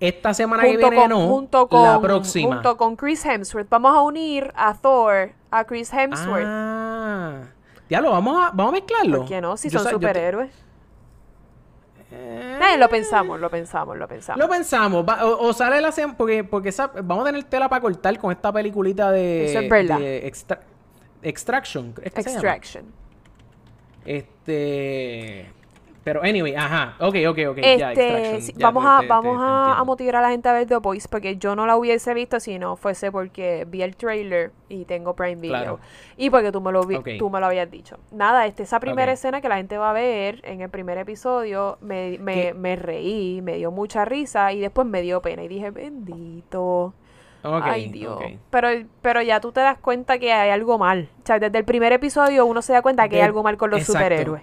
esta 0.00 0.34
semana 0.34 0.64
que 0.64 0.76
viene, 0.76 0.96
con, 0.96 1.08
no. 1.08 1.28
junto 1.28 1.68
con, 1.68 1.82
la 1.82 2.00
próxima. 2.00 2.54
junto 2.56 2.76
con 2.76 2.94
Chris 2.96 3.24
Hemsworth. 3.24 3.68
Vamos 3.70 3.96
a 3.96 4.02
unir 4.02 4.52
a 4.54 4.74
Thor, 4.74 5.30
a 5.50 5.64
Chris 5.64 5.90
Hemsworth. 5.92 6.44
Ah. 6.46 7.40
Ya 7.88 8.00
lo 8.00 8.10
vamos 8.10 8.36
a, 8.42 8.50
vamos 8.50 8.70
a 8.70 8.72
mezclarlo. 8.72 9.18
¿Por 9.20 9.28
qué 9.28 9.40
no? 9.40 9.56
Si 9.56 9.70
Yo 9.70 9.78
son 9.78 9.84
sa- 9.84 9.92
yo 9.92 9.98
te- 9.98 10.06
superhéroes. 10.08 10.50
Eh, 12.16 12.76
lo 12.78 12.88
pensamos, 12.88 13.38
lo 13.40 13.50
pensamos, 13.50 13.96
lo 13.96 14.08
pensamos. 14.08 14.38
Lo 14.42 14.48
pensamos, 14.48 15.04
va- 15.08 15.24
o, 15.26 15.48
o 15.48 15.52
sale 15.52 15.80
la 15.80 15.92
semana, 15.92 16.16
porque, 16.16 16.42
porque 16.44 16.70
esa- 16.70 16.88
vamos 17.02 17.22
a 17.22 17.26
tener 17.26 17.44
tela 17.44 17.68
para 17.68 17.80
cortar 17.80 18.18
con 18.18 18.32
esta 18.32 18.52
peliculita 18.52 19.10
de, 19.12 19.50
Eso 19.50 19.60
es 19.60 19.68
verdad. 19.68 19.98
de 19.98 20.26
Extra- 20.26 20.60
Extraction. 21.22 21.94
Extraction. 22.02 22.84
Este, 24.04 25.46
pero 26.04 26.22
anyway, 26.22 26.54
ajá, 26.54 26.94
ok, 27.00 27.16
ok, 27.28 27.38
ok, 27.50 27.56
ya, 27.56 27.92
Este, 27.92 28.06
Extraction. 28.08 28.42
sí, 28.42 28.52
ya, 28.56 28.66
vamos 28.66 28.84
a, 28.86 29.00
te- 29.00 29.06
vamos 29.06 29.32
te- 29.38 29.44
te 29.74 29.80
a, 29.80 29.84
motivar 29.84 30.16
a 30.16 30.20
la 30.20 30.30
gente 30.30 30.48
a 30.48 30.52
ver 30.52 30.66
The 30.66 30.76
Voice 30.76 31.08
porque 31.10 31.36
yo 31.38 31.56
no 31.56 31.66
la 31.66 31.76
hubiese 31.76 32.12
visto 32.14 32.38
si 32.40 32.58
no 32.58 32.76
fuese 32.76 33.10
porque 33.10 33.64
vi 33.68 33.82
el 33.82 33.96
trailer 33.96 34.52
y 34.68 34.84
tengo 34.84 35.14
Prime 35.16 35.36
Video. 35.36 35.56
Claro. 35.56 35.80
Y 36.16 36.30
porque 36.30 36.52
tú 36.52 36.60
me 36.60 36.70
lo 36.72 36.82
vi- 36.84 36.96
Ok. 36.96 37.08
tú 37.18 37.30
me 37.30 37.40
lo 37.40 37.46
habías 37.46 37.70
dicho. 37.70 37.96
Nada, 38.12 38.46
este, 38.46 38.64
esa 38.64 38.80
primera 38.80 39.12
escena 39.12 39.40
que 39.40 39.48
la 39.48 39.56
gente 39.56 39.78
va 39.78 39.90
a 39.90 39.92
ver 39.94 40.40
en 40.44 40.60
el 40.60 40.68
primer 40.68 40.98
episodio, 40.98 41.78
me, 41.80 42.18
me, 42.20 42.52
me 42.54 42.76
reí, 42.76 43.40
me 43.42 43.56
dio 43.56 43.70
mucha 43.70 44.04
risa 44.04 44.52
y 44.52 44.60
después 44.60 44.86
me 44.86 45.00
dio 45.02 45.22
pena 45.22 45.42
y 45.42 45.48
dije, 45.48 45.70
bendito. 45.70 46.92
Ay, 47.42 47.88
Dios. 47.90 48.18
Pero, 48.50 48.68
pero 49.02 49.20
ya 49.20 49.38
tú 49.40 49.52
te 49.52 49.60
das 49.60 49.76
cuenta 49.78 50.18
que 50.18 50.32
hay 50.32 50.50
algo 50.50 50.78
mal. 50.78 51.08
O 51.22 51.26
sea, 51.26 51.38
desde 51.38 51.58
el 51.58 51.64
primer 51.66 51.92
episodio 51.92 52.46
uno 52.46 52.62
se 52.62 52.72
da 52.72 52.80
cuenta 52.80 53.06
que 53.08 53.16
hay 53.16 53.22
algo 53.22 53.42
mal 53.42 53.56
con 53.58 53.70
los 53.70 53.80
exacto. 53.80 53.98
superhéroes. 53.98 54.42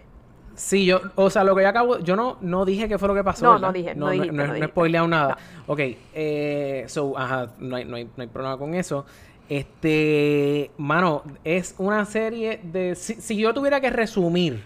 Sí, 0.56 0.86
yo, 0.86 1.02
o 1.16 1.30
sea, 1.30 1.44
lo 1.44 1.56
que 1.56 1.64
yo 1.64 1.70
acabo, 1.70 2.00
yo 2.00 2.16
no, 2.16 2.38
no 2.42 2.66
dije 2.66 2.88
qué 2.88 2.98
fue 2.98 3.08
lo 3.08 3.16
que 3.16 3.24
pasó. 3.24 3.46
No, 3.46 3.52
¿verdad? 3.54 3.68
no 3.68 3.74
dije, 3.74 3.96
no 3.96 4.06
no, 4.06 4.12
dijiste, 4.12 4.32
no, 4.34 4.48
no 4.48 4.58
no 4.58 4.68
spoileado 4.68 5.08
nada. 5.08 5.38
Ok, 5.68 5.80
eh, 6.14 6.86
so, 6.88 7.18
ajá, 7.18 7.52
no 7.60 7.76
hay, 7.76 7.86
no, 7.86 7.96
hay, 7.96 8.06
no 8.06 8.22
hay 8.22 8.28
problema 8.28 8.58
con 8.58 8.74
eso. 8.74 9.06
Este, 9.50 10.72
mano, 10.78 11.24
es 11.44 11.76
una 11.78 12.06
serie 12.06 12.60
de, 12.64 12.96
si, 12.96 13.16
si 13.16 13.38
yo 13.38 13.54
tuviera 13.54 13.82
que 13.82 13.90
resumir, 13.90 14.64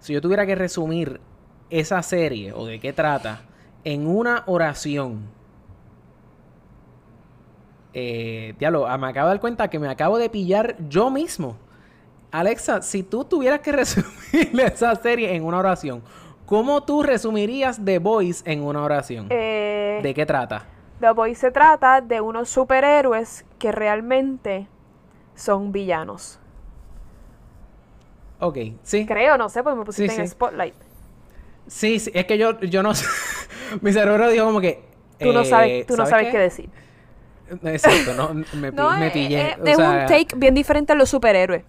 si 0.00 0.12
yo 0.12 0.20
tuviera 0.20 0.46
que 0.46 0.54
resumir 0.54 1.20
esa 1.70 2.02
serie 2.02 2.52
o 2.52 2.66
de 2.66 2.80
qué 2.80 2.92
trata 2.92 3.42
en 3.84 4.06
una 4.06 4.42
oración, 4.46 5.22
eh, 7.92 8.54
diablo, 8.58 8.86
ah, 8.86 8.98
me 8.98 9.08
acabo 9.08 9.28
de 9.28 9.34
dar 9.34 9.40
cuenta 9.40 9.68
que 9.68 9.78
me 9.78 9.88
acabo 9.88 10.18
de 10.18 10.28
pillar 10.28 10.76
yo 10.88 11.10
mismo. 11.10 11.56
Alexa, 12.38 12.82
si 12.82 13.02
tú 13.02 13.24
tuvieras 13.24 13.60
que 13.60 13.72
resumir 13.80 14.60
esa 14.60 14.94
serie 14.96 15.34
en 15.34 15.44
una 15.44 15.58
oración, 15.58 16.02
¿cómo 16.46 16.82
tú 16.82 17.02
resumirías 17.02 17.80
The 17.84 17.98
Voice 17.98 18.42
en 18.50 18.62
una 18.62 18.82
oración? 18.82 19.28
Eh, 19.30 20.00
¿De 20.02 20.14
qué 20.14 20.26
trata? 20.26 20.66
The 21.00 21.10
Boys 21.12 21.38
se 21.38 21.50
trata 21.50 22.00
de 22.00 22.20
unos 22.20 22.48
superhéroes 22.48 23.44
que 23.58 23.72
realmente 23.72 24.68
son 25.34 25.72
villanos. 25.72 26.40
Ok, 28.40 28.58
sí. 28.82 29.06
Creo, 29.06 29.36
no 29.38 29.48
sé, 29.48 29.62
porque 29.62 29.78
me 29.78 29.84
pusiste 29.84 30.12
Sí, 30.12 30.20
en 30.20 30.26
sí. 30.26 30.32
Spotlight. 30.32 30.74
Sí, 31.66 31.98
sí, 31.98 32.10
es 32.14 32.26
que 32.26 32.36
yo, 32.38 32.60
yo 32.60 32.82
no 32.82 32.94
sé. 32.94 33.06
Mi 33.80 33.92
cerebro 33.92 34.28
dijo 34.30 34.44
como 34.46 34.60
que. 34.60 34.84
Tú 35.20 35.32
no 35.32 35.40
eh, 35.40 35.48
sabes, 35.48 35.86
tú 35.86 35.96
no 35.96 36.06
sabes 36.06 36.28
qué 36.28 36.38
decir. 36.38 36.70
Exacto, 37.64 38.14
no, 38.14 38.32
me, 38.52 38.72
pi- 38.72 38.76
No, 38.76 38.90
me 38.98 39.10
eh, 39.10 39.12
pillé. 39.12 39.40
eh, 39.52 39.56
o 39.62 39.66
es 39.66 39.78
un 39.78 40.04
take 40.06 40.34
bien 40.36 40.54
diferente 40.54 40.92
a 40.92 40.96
los 40.96 41.10
superhéroes. 41.10 41.64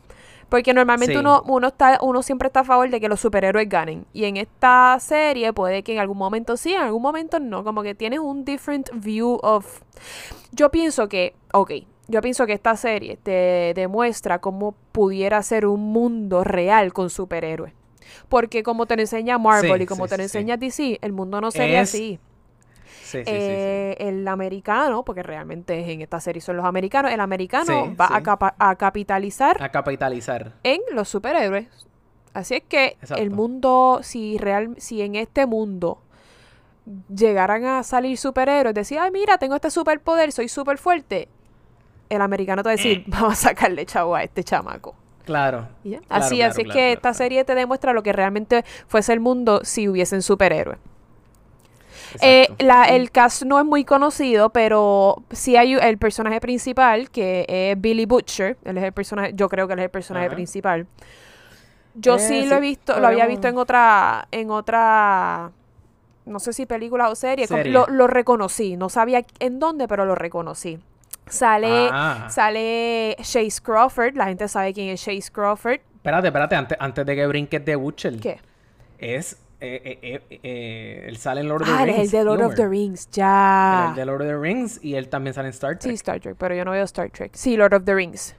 Porque 0.50 0.74
normalmente 0.74 1.14
Sí. 1.16 1.20
uno, 1.20 1.42
uno, 1.48 1.68
está, 1.70 1.98
uno 2.02 2.22
siempre 2.22 2.48
está 2.48 2.62
a 2.62 2.64
favor 2.64 2.90
de 2.90 3.00
que 3.02 3.10
los 3.10 3.20
superhéroes 3.20 3.68
ganen. 3.68 4.06
Y 4.14 4.26
en 4.26 4.38
esta 4.38 4.98
serie 5.00 5.52
puede 5.54 5.84
que 5.84 5.94
en 5.94 6.00
algún 6.00 6.18
momento 6.18 6.56
sí, 6.58 6.74
en 6.74 6.82
algún 6.82 7.02
momento 7.02 7.40
no. 7.40 7.64
Como 7.64 7.82
que 7.84 7.96
tienes 7.96 8.20
un 8.20 8.46
different 8.46 8.90
view 8.94 9.40
of... 9.42 9.82
Yo 10.52 10.70
pienso 10.72 11.10
que, 11.10 11.34
ok, 11.54 11.72
yo 12.08 12.22
pienso 12.22 12.46
que 12.46 12.54
esta 12.54 12.78
serie 12.78 13.18
te 13.18 13.74
demuestra 13.76 14.40
cómo 14.40 14.76
pudiera 14.92 15.42
ser 15.42 15.66
un 15.66 15.92
mundo 15.92 16.44
real 16.44 16.94
con 16.94 17.10
superhéroes. 17.10 17.74
Porque 18.30 18.62
como 18.62 18.86
te 18.86 18.96
lo 18.96 19.02
enseña 19.02 19.38
Marvel 19.40 19.78
Sí, 19.78 19.84
y 19.84 19.86
como 19.88 20.06
sí, 20.06 20.12
te 20.12 20.18
lo 20.18 20.24
enseña 20.24 20.58
DC, 20.58 21.00
el 21.02 21.12
mundo 21.12 21.42
no 21.42 21.50
sería 21.52 21.82
Es- 21.82 21.90
así. 21.90 22.20
Sí, 23.04 23.20
sí, 23.20 23.24
sí, 23.24 23.24
sí. 23.26 23.32
Eh, 23.32 23.96
El 24.00 24.28
americano, 24.28 25.04
porque 25.04 25.24
realmente 25.24 25.92
en 25.92 26.02
esta 26.02 26.20
serie 26.20 26.42
son 26.42 26.58
los 26.58 26.66
americanos, 26.66 27.12
el 27.12 27.20
americano 27.20 27.96
va. 28.00 28.08
A, 28.16 28.22
capa- 28.24 28.56
a 28.60 28.76
capitalizar 28.76 29.62
A 29.62 29.70
capitalizar. 29.70 30.54
en 30.64 30.82
los 30.94 31.08
superhéroes. 31.10 31.68
Así 32.34 32.56
es 32.56 32.64
que 32.64 32.98
Exacto. 33.02 33.24
el 33.24 33.32
mundo, 33.32 34.00
si 34.04 34.38
real, 34.38 34.76
si 34.78 35.02
en 35.02 35.16
este 35.16 35.46
mundo 35.46 36.00
llegaran 37.14 37.66
a 37.66 37.84
salir 37.84 38.18
superhéroes, 38.18 38.76
decir, 38.76 39.00
ay, 39.00 39.12
mira, 39.12 39.38
tengo 39.38 39.56
este 39.56 39.70
superpoder, 39.72 40.32
soy 40.32 40.48
súper 40.48 40.78
fuerte, 40.78 41.28
el 42.10 42.22
americano 42.22 42.62
te 42.62 42.68
va 42.70 42.72
a 42.74 42.76
decir, 42.76 43.00
Eh. 43.00 43.04
vamos 43.08 43.34
a 43.34 43.36
sacarle 43.50 43.86
chavo 43.86 44.16
a 44.16 44.24
este 44.24 44.44
chamaco. 44.44 44.96
Claro. 45.26 45.68
Ya. 45.84 46.00
Claro, 46.02 46.24
así, 46.24 46.36
claro, 46.38 46.52
así 46.52 46.62
es 46.62 46.68
que 46.72 46.92
esta 46.92 47.14
serie 47.16 47.44
te 47.46 47.56
demuestra 47.56 47.94
lo 47.94 48.04
que 48.04 48.14
realmente 48.14 48.64
fuese 48.88 49.12
el 49.14 49.20
mundo 49.20 49.62
si 49.64 49.88
hubiesen 49.90 50.22
superhéroes. 50.22 50.78
Eh, 52.22 52.48
la, 52.60 52.86
el 52.86 53.12
cast 53.12 53.44
no 53.44 53.60
es 53.60 53.66
muy 53.66 53.84
conocido, 53.86 54.50
pero 54.50 55.24
sí 55.32 55.56
hay 55.58 55.74
el 55.74 55.98
personaje 55.98 56.40
principal, 56.42 57.10
que 57.10 57.46
es 57.48 57.80
Billy 57.80 58.06
Butcher. 58.06 58.58
Él 58.64 58.78
es 58.78 58.84
el 58.84 58.94
personaje, 58.94 59.32
yo 59.36 59.50
creo 59.50 59.68
que 59.68 59.74
él 59.74 59.80
es 59.80 59.86
el 59.86 59.92
personaje 59.92 60.28
Ajá. 60.28 60.36
principal. 60.36 60.88
Yo 61.96 62.16
Eh, 62.16 62.20
sí 62.20 62.42
sí, 62.44 62.46
lo 62.48 62.56
he 62.56 62.60
visto, 62.60 63.00
lo 63.00 63.08
había 63.08 63.26
visto 63.26 63.48
en 63.48 63.58
otra, 63.58 64.28
en 64.32 64.52
otra, 64.52 65.52
no 66.26 66.40
sé 66.40 66.52
si 66.54 66.66
película 66.66 67.10
o 67.10 67.16
Serie. 67.16 67.48
Lo, 67.66 67.88
lo 67.88 68.08
reconocí, 68.08 68.76
no 68.76 68.90
sabía 68.90 69.24
en 69.40 69.60
dónde, 69.60 69.88
pero 69.88 70.06
lo 70.06 70.14
reconocí. 70.16 70.78
Sale, 71.28 71.90
Ah. 71.92 72.28
sale 72.30 73.16
Chase 73.20 73.62
Crawford, 73.64 74.16
la 74.16 74.26
gente 74.26 74.48
sabe 74.48 74.74
quién 74.74 74.90
es 74.90 75.04
Chase 75.04 75.32
Crawford. 75.32 75.80
Espérate, 75.96 76.28
espérate, 76.28 76.56
antes, 76.56 76.78
antes 76.80 77.06
de 77.06 77.16
que 77.16 77.26
brinques 77.28 77.66
de 77.66 77.76
Butcher. 77.76 78.20
¿Qué? 78.20 78.40
Es 79.00 79.38
eh, 79.62 80.00
eh, 80.02 80.22
eh, 80.30 80.40
eh, 80.44 81.06
él 81.08 81.18
sale 81.18 81.42
en 81.42 81.48
Lord 81.50 81.62
of 81.64 81.68
the 81.68 81.74
Ah, 81.74 81.86
Rings. 81.86 81.98
es 82.00 82.06
el 82.06 82.12
de 82.20 82.24
Lord 82.26 82.42
of 82.44 82.56
the. 82.56 82.68
Rings, 82.68 83.10
ya. 83.12 83.88
El 83.90 83.96
de 83.96 84.06
Lord 84.06 84.22
of 84.22 84.28
the 84.28 84.38
Rings 84.38 84.80
y 84.84 84.96
él 84.96 85.08
también 85.10 85.34
sale 85.34 85.48
en 85.48 85.54
Star 85.54 85.78
Trek. 85.80 85.92
Sí, 85.92 85.96
Star 85.96 86.20
Trek, 86.20 86.36
pero 86.38 86.54
yo 86.56 86.66
no 86.66 86.72
veo 86.72 86.84
Star 86.84 87.10
Trek. 87.10 87.32
Sí, 87.36 87.56
Lord 87.58 87.74
of 87.74 87.84
the 87.86 87.94
Rings. 87.96 88.36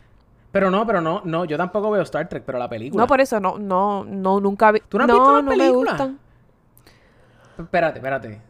Pero 0.52 0.70
no, 0.70 0.86
pero 0.86 1.00
no, 1.00 1.20
no, 1.24 1.44
yo 1.44 1.56
tampoco 1.56 1.90
veo 1.90 2.02
Star 2.02 2.28
Trek, 2.28 2.42
pero 2.46 2.58
la 2.58 2.68
película. 2.68 3.02
No, 3.02 3.06
por 3.06 3.20
eso 3.20 3.38
no, 3.40 3.58
no, 3.58 4.04
no, 4.04 4.40
nunca 4.40 4.72
vi. 4.72 4.80
¿Tú 4.88 4.96
no 4.98 5.04
has 5.04 5.08
no, 5.08 5.14
visto 5.14 5.32
la 5.36 5.42
no 5.42 5.50
me 5.50 5.56
película? 5.56 5.90
gustan. 5.92 6.18
Espérate, 7.58 7.98
espérate. 7.98 8.40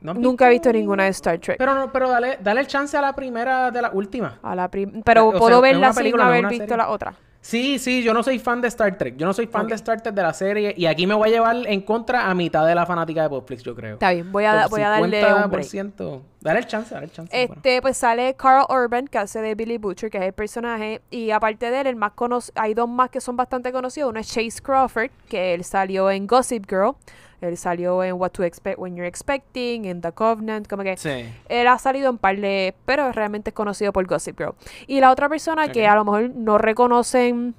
¿No 0.00 0.14
Nunca 0.14 0.46
he 0.46 0.50
visto 0.50 0.72
ninguna 0.72 1.04
de 1.04 1.10
Star 1.10 1.38
Trek. 1.40 1.58
Pero 1.58 1.74
no, 1.74 1.90
pero 1.92 2.08
dale, 2.08 2.38
dale 2.40 2.60
el 2.60 2.66
chance 2.68 2.96
a 2.96 3.00
la 3.00 3.14
primera 3.14 3.70
de 3.72 3.82
la 3.82 3.90
última. 3.90 4.38
A 4.42 4.54
la 4.54 4.68
prim- 4.68 5.02
pero 5.04 5.26
o 5.28 5.30
sea, 5.32 5.40
puedo 5.40 5.56
es 5.56 5.62
verla 5.62 5.92
sin 5.92 6.20
haber 6.20 6.46
visto 6.46 6.64
serie. 6.64 6.76
la 6.76 6.88
otra. 6.88 7.14
Sí, 7.48 7.78
sí, 7.78 8.02
yo 8.02 8.12
no 8.12 8.22
soy 8.22 8.38
fan 8.38 8.60
de 8.60 8.68
Star 8.68 8.98
Trek. 8.98 9.16
Yo 9.16 9.24
no 9.24 9.32
soy 9.32 9.46
fan 9.46 9.66
de 9.66 9.74
Star 9.76 10.02
Trek 10.02 10.14
de 10.14 10.20
la 10.22 10.34
serie. 10.34 10.74
Y 10.76 10.84
aquí 10.84 11.06
me 11.06 11.14
voy 11.14 11.30
a 11.30 11.32
llevar 11.32 11.56
en 11.66 11.80
contra 11.80 12.28
a 12.28 12.34
mitad 12.34 12.66
de 12.66 12.74
la 12.74 12.84
fanática 12.84 13.22
de 13.22 13.30
Popflix, 13.30 13.62
yo 13.62 13.74
creo. 13.74 13.94
Está 13.94 14.10
bien, 14.12 14.30
voy 14.30 14.44
a, 14.44 14.64
Por 14.64 14.70
voy 14.72 14.82
a 14.82 14.90
darle 14.90 15.34
un 15.34 15.50
break. 15.50 15.64
50%. 15.66 16.20
Dale 16.42 16.58
el 16.58 16.66
chance, 16.66 16.92
dale 16.94 17.06
el 17.06 17.12
chance. 17.12 17.30
bueno. 17.46 17.54
Este, 17.56 17.80
pues 17.80 17.96
sale 17.96 18.34
Carl 18.34 18.66
Urban, 18.68 19.06
que 19.08 19.16
hace 19.16 19.40
de 19.40 19.54
Billy 19.54 19.78
Butcher, 19.78 20.10
que 20.10 20.18
es 20.18 20.24
el 20.24 20.34
personaje. 20.34 21.00
Y 21.10 21.30
aparte 21.30 21.70
de 21.70 21.80
él, 21.80 21.86
el 21.86 21.96
más 21.96 22.12
cono- 22.12 22.40
hay 22.54 22.74
dos 22.74 22.86
más 22.86 23.08
que 23.08 23.22
son 23.22 23.34
bastante 23.38 23.72
conocidos. 23.72 24.10
Uno 24.10 24.20
es 24.20 24.28
Chase 24.28 24.60
Crawford, 24.62 25.10
que 25.30 25.54
él 25.54 25.64
salió 25.64 26.10
en 26.10 26.26
Gossip 26.26 26.66
Girl. 26.68 26.96
Él 27.40 27.56
salió 27.56 28.02
en 28.02 28.14
What 28.14 28.30
to 28.30 28.42
Expect 28.42 28.78
When 28.78 28.96
You're 28.96 29.06
Expecting, 29.06 29.84
en 29.84 30.00
The 30.00 30.12
Covenant, 30.12 30.66
como 30.66 30.82
que... 30.82 30.96
Sí. 30.96 31.24
Él 31.48 31.66
ha 31.68 31.78
salido 31.78 32.10
en 32.10 32.18
par 32.18 32.36
de... 32.36 32.74
Pero 32.84 33.12
realmente 33.12 33.50
es 33.50 33.54
conocido 33.54 33.92
por 33.92 34.06
Gossip 34.06 34.38
Girl. 34.38 34.54
Y 34.86 35.00
la 35.00 35.10
otra 35.10 35.28
persona 35.28 35.68
que 35.68 35.86
a 35.86 35.94
lo 35.94 36.04
mejor 36.04 36.30
no 36.34 36.58
reconocen 36.58 37.54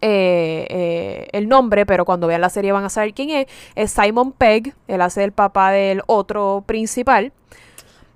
eh, 0.00 0.66
eh, 0.68 1.28
el 1.32 1.48
nombre, 1.48 1.86
pero 1.86 2.04
cuando 2.04 2.26
vean 2.26 2.40
la 2.40 2.50
serie 2.50 2.72
van 2.72 2.84
a 2.84 2.90
saber 2.90 3.14
quién 3.14 3.30
es, 3.30 3.46
es 3.74 3.90
Simon 3.90 4.32
Pegg. 4.32 4.74
Él 4.88 5.00
hace 5.00 5.24
el 5.24 5.32
papá 5.32 5.70
del 5.70 6.02
otro 6.06 6.64
principal. 6.66 7.32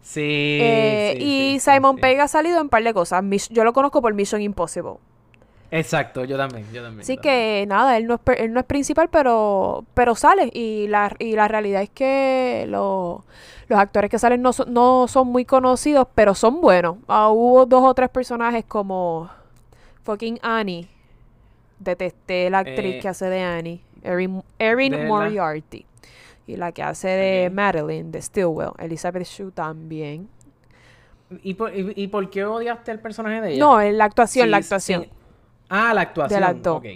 Sí. 0.03 0.59
Eh, 0.61 1.15
sí, 1.17 1.25
y 1.25 1.61
sí, 1.61 1.71
Simon. 1.71 1.97
Pegg 1.97 2.21
ha 2.21 2.29
salido 2.29 2.61
en 2.61 2.69
par 2.69 2.85
de 2.85 2.95
cosas. 2.95 3.25
Yo 3.51 3.65
lo 3.65 3.73
conozco 3.73 4.01
por 4.01 4.15
Mission 4.15 4.41
Impossible. 4.41 4.95
Exacto, 5.79 6.25
yo 6.25 6.37
también, 6.37 6.65
yo 6.73 6.83
también. 6.83 7.01
Así 7.03 7.17
también. 7.17 7.23
que 7.35 7.67
nada, 7.69 7.97
él 7.97 8.07
no 8.07 8.15
es, 8.15 8.21
él 8.39 8.53
no 8.53 8.61
es 8.61 8.67
principal, 8.67 9.09
pero, 9.11 9.85
pero 9.95 10.15
sale. 10.15 10.51
Y 10.53 10.87
la, 10.89 11.15
y 11.19 11.33
la 11.35 11.49
realidad 11.49 11.83
es 11.83 11.91
que 11.91 12.65
lo- 12.69 13.25
los 13.69 13.79
actores 13.79 14.11
que 14.11 14.19
salen 14.19 14.43
no, 14.43 14.53
son- 14.53 14.73
no 14.73 15.07
son 15.09 15.29
muy 15.29 15.45
conocidos, 15.45 16.07
pero 16.15 16.35
son 16.35 16.61
buenos. 16.61 16.97
Ah, 17.09 17.29
hubo 17.31 17.67
dos 17.67 17.83
o 17.85 17.95
tres 17.95 18.09
personajes 18.11 18.65
como 18.67 19.29
fucking 20.05 20.39
Annie. 20.43 20.89
Detesté 21.79 22.49
la 22.49 22.61
actriz 22.61 22.95
Eh, 22.97 22.99
que 23.01 23.09
hace 23.09 23.27
de 23.27 23.43
Annie. 23.43 23.81
Erin, 24.03 24.43
Erin. 24.59 25.07
Moriarty. 25.09 25.85
Y 26.47 26.57
la 26.57 26.71
que 26.73 26.83
hace 26.83 27.09
de. 27.09 27.51
Madeline, 27.51 28.11
de 28.13 28.23
Stillwell. 28.23 28.71
Elizabeth 28.79 29.25
Shue 29.25 29.51
también. 29.51 30.29
¿Y 31.43 31.55
por, 31.55 31.75
y, 31.77 31.93
y 31.97 32.07
por 32.07 32.31
qué 32.31 32.45
odiaste 32.45 32.93
el 32.93 33.01
personaje 33.01 33.41
de 33.41 33.51
ella? 33.55 33.59
No, 33.59 33.81
en 33.81 33.99
la 33.99 34.05
actuación, 34.05 34.47
Sí, 34.47 34.51
la 34.51 34.63
sí. 34.63 35.11
Ah, 35.69 35.93
la 35.95 36.03
actuación. 36.03 36.41
Del 36.41 36.49
actor. 36.49 36.77
ok. 36.79 36.87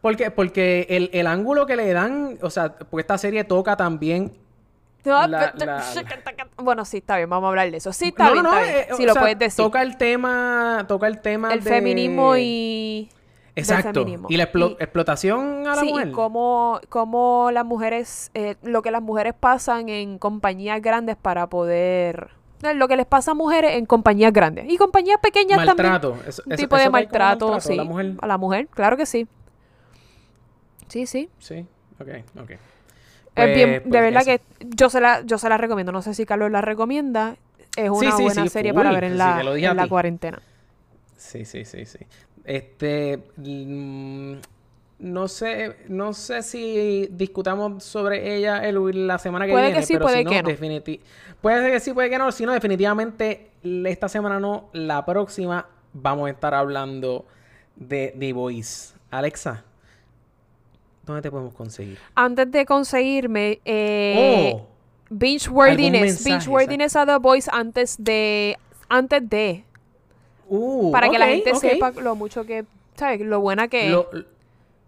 Porque, 0.00 0.30
porque 0.30 0.86
el, 0.88 1.10
el 1.12 1.26
ángulo 1.26 1.66
que 1.66 1.76
le 1.76 1.92
dan, 1.92 2.38
o 2.42 2.48
sea, 2.50 2.72
porque 2.74 3.02
esta 3.02 3.18
serie 3.18 3.44
toca 3.44 3.76
también. 3.76 4.32
La- 5.04 5.26
la- 5.26 5.54
Bueno, 6.56 6.84
sí, 6.84 6.98
está 6.98 7.16
bien, 7.16 7.28
vamos 7.30 7.46
a 7.46 7.48
hablar 7.50 7.70
de 7.70 7.76
eso. 7.78 7.92
Sí, 7.92 8.08
está 8.08 8.26
no, 8.26 8.32
bien, 8.32 8.44
no, 8.44 8.52
está 8.58 8.62
bien. 8.72 8.76
eh, 9.00 9.06
lo 9.06 9.12
sea, 9.14 9.22
puedes 9.22 9.38
decir. 9.38 9.64
Toca 9.64 9.82
el 9.82 9.96
tema, 9.96 10.84
toca 10.88 11.06
el 11.06 11.20
tema 11.20 11.52
el 11.52 11.62
de- 11.62 11.70
feminismo 11.70 12.36
y... 12.36 13.08
Exacto. 13.56 14.06
Y 14.28 14.36
la 14.36 14.50
explo- 14.50 14.76
Y- 14.78 14.82
explotación 14.82 15.66
a 15.66 15.74
la 15.74 15.80
sí, 15.82 15.88
mujer. 15.90 16.08
y 16.08 16.12
cómo, 16.12 16.80
cómo 16.88 17.50
las 17.52 17.64
mujeres, 17.64 18.30
eh, 18.34 18.56
lo 18.62 18.80
que 18.82 18.90
las 18.90 19.02
mujeres 19.02 19.34
pasan 19.38 19.88
en 19.88 20.18
compañías 20.18 20.80
grandes 20.80 21.16
para 21.16 21.48
poder... 21.48 22.30
Lo 22.74 22.88
que 22.88 22.96
les 22.96 23.06
pasa 23.06 23.30
a 23.30 23.34
mujeres 23.34 23.76
en 23.76 23.86
compañías 23.86 24.32
grandes. 24.32 24.66
Y 24.68 24.76
compañías 24.76 25.18
pequeñas 25.20 25.64
Maltrato. 25.64 26.10
también. 26.10 26.28
Eso- 26.28 26.42
Un 26.46 26.52
eso- 26.52 26.62
tipo 26.62 26.76
de 26.76 26.82
eso 26.82 26.90
maltrato, 26.90 27.54
a 27.54 27.74
la 27.74 27.84
mujer. 27.84 28.12
A 28.20 28.26
la 28.26 28.38
mujer, 28.38 28.66
claro 28.68 28.96
que 28.96 29.06
sí. 29.06 29.26
Sí, 30.88 31.06
sí. 31.06 31.28
Sí, 31.38 31.64
ok, 32.00 32.08
ok. 32.40 32.48
bien, 32.48 32.58
Pues- 33.34 33.54
de 33.54 33.80
pues 33.80 34.02
verdad 34.02 34.22
eso. 34.28 34.42
que 34.58 34.66
yo 34.76 34.90
se 34.90 35.00
la, 35.00 35.22
yo 35.22 35.38
se 35.38 35.48
la 35.48 35.56
recomiendo. 35.56 35.92
No 35.92 36.02
sé 36.02 36.14
si 36.14 36.26
Carlos 36.26 36.50
la 36.50 36.60
recomienda. 36.60 37.36
Es 37.76 37.88
una 37.88 38.12
sí, 38.16 38.22
buena 38.24 38.42
sí, 38.42 38.48
serie 38.48 38.74
para 38.74 38.90
ver 38.90 39.04
en 39.04 39.16
la, 39.16 39.40
en 39.40 39.76
la 39.76 39.88
cuarentena. 39.88 40.42
Sí, 41.16 41.44
sí, 41.44 41.64
sí, 41.64 41.86
sí. 41.86 41.98
Este, 42.44 43.22
mm, 43.36 44.34
no 45.00 45.28
sé, 45.28 45.76
no 45.88 46.12
sé 46.12 46.42
si 46.42 47.08
discutamos 47.10 47.82
sobre 47.84 48.36
ella 48.36 48.58
el- 48.68 49.06
la 49.06 49.18
semana 49.18 49.46
que 49.46 49.52
Puede 49.52 49.66
que 49.66 49.70
viene, 49.72 49.86
sí, 49.86 49.94
pero 49.94 50.04
puede 50.04 50.18
si 50.18 50.24
no, 50.24 50.30
que 50.30 50.42
no. 50.42 50.48
definiti- 50.50 51.00
puede 51.40 51.60
ser 51.62 51.72
que 51.72 51.80
sí, 51.80 51.92
puede 51.92 52.10
que 52.10 52.18
no, 52.18 52.30
si 52.32 52.44
no, 52.46 52.52
definitivamente 52.52 53.50
esta 53.62 54.08
semana 54.08 54.38
no, 54.38 54.68
la 54.72 55.04
próxima 55.04 55.66
vamos 55.92 56.28
a 56.28 56.30
estar 56.30 56.54
hablando 56.54 57.24
de 57.76 58.14
The 58.18 58.32
Voice. 58.32 58.94
Alexa, 59.10 59.64
¿dónde 61.06 61.22
te 61.22 61.30
podemos 61.30 61.54
conseguir? 61.54 61.98
Antes 62.14 62.50
de 62.50 62.66
conseguirme 62.66 63.60
eh, 63.64 64.52
oh, 64.54 64.66
binge 65.08 65.46
Algún 65.46 65.58
worthiness, 65.58 66.00
mensaje, 66.02 66.30
binge 66.30 66.48
worthiness 66.48 66.96
a 66.96 67.06
The 67.06 67.16
Voice 67.18 67.50
antes 67.52 67.96
de 67.98 68.56
antes 68.88 69.28
de 69.28 69.64
uh, 70.48 70.92
para 70.92 71.08
que 71.08 71.18
la 71.18 71.26
gente 71.26 71.54
sepa 71.54 71.90
lo 71.92 72.14
mucho 72.14 72.44
que 72.44 72.64
sabes 72.96 73.20
lo 73.22 73.40
buena 73.40 73.68
que 73.68 73.90
es. 73.90 73.96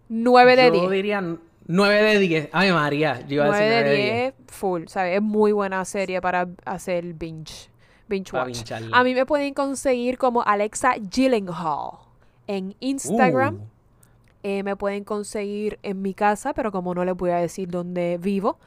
Lo- 0.09 0.31
9 0.31 0.55
de 0.55 0.65
yo 0.67 0.71
10. 0.73 0.89
diría 0.91 1.23
9 1.65 2.03
de 2.03 2.19
10. 2.19 2.49
Ay, 2.51 2.71
María, 2.71 3.21
yo 3.27 3.35
iba 3.35 3.45
a 3.45 3.47
9 3.47 3.65
decir 3.65 3.85
de 3.85 3.95
10 3.95 4.33
full, 4.47 4.83
¿sabes? 4.87 5.15
Es 5.15 5.21
muy 5.21 5.51
buena 5.51 5.83
serie 5.85 6.21
para 6.21 6.47
hacer 6.65 7.13
binge 7.13 7.69
binge 8.07 8.31
Para 8.31 8.43
watch. 8.45 8.57
bincharla. 8.57 8.97
A 8.97 9.03
mí 9.03 9.13
me 9.15 9.25
pueden 9.25 9.53
conseguir 9.53 10.17
como 10.17 10.43
Alexa 10.43 10.95
Gyllenhaal 10.97 11.99
en 12.47 12.75
Instagram. 12.79 13.55
Uh. 13.55 13.67
Eh, 14.45 14.61
me 14.63 14.75
pueden 14.75 15.05
conseguir 15.05 15.79
en 15.83 16.01
mi 16.01 16.13
casa, 16.13 16.53
pero 16.53 16.71
como 16.73 16.93
no 16.93 17.05
les 17.05 17.15
voy 17.15 17.31
a 17.31 17.37
decir 17.37 17.69
dónde 17.69 18.17
vivo, 18.21 18.57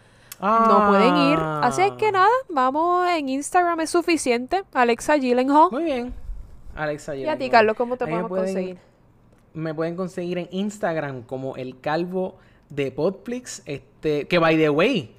no 0.40 0.48
Ah. 0.48 0.86
pueden 0.88 1.16
ir. 1.18 1.38
Así 1.38 1.82
es 1.82 1.92
que 1.92 2.10
nada, 2.12 2.30
vamos 2.48 3.06
en 3.10 3.28
Instagram, 3.28 3.80
es 3.80 3.90
suficiente. 3.90 4.64
Alexa 4.72 5.16
Gyllenhaal. 5.18 5.68
Muy 5.70 5.84
bien. 5.84 6.14
Alexa 6.74 7.14
Y 7.14 7.24
a 7.24 7.32
ti, 7.36 7.44
Gyllenhaal. 7.44 7.50
Carlos, 7.50 7.76
¿cómo 7.76 7.96
te 7.98 8.04
A 8.04 8.06
podemos 8.06 8.28
pueden- 8.30 8.44
conseguir? 8.46 8.78
Me 9.56 9.74
pueden 9.74 9.96
conseguir 9.96 10.38
en 10.38 10.48
Instagram 10.50 11.22
como 11.22 11.56
el 11.56 11.80
calvo 11.80 12.36
de 12.68 12.92
Podflix. 12.92 13.62
Este, 13.66 14.26
que 14.28 14.38
by 14.38 14.56
the 14.56 14.70
way, 14.70 15.14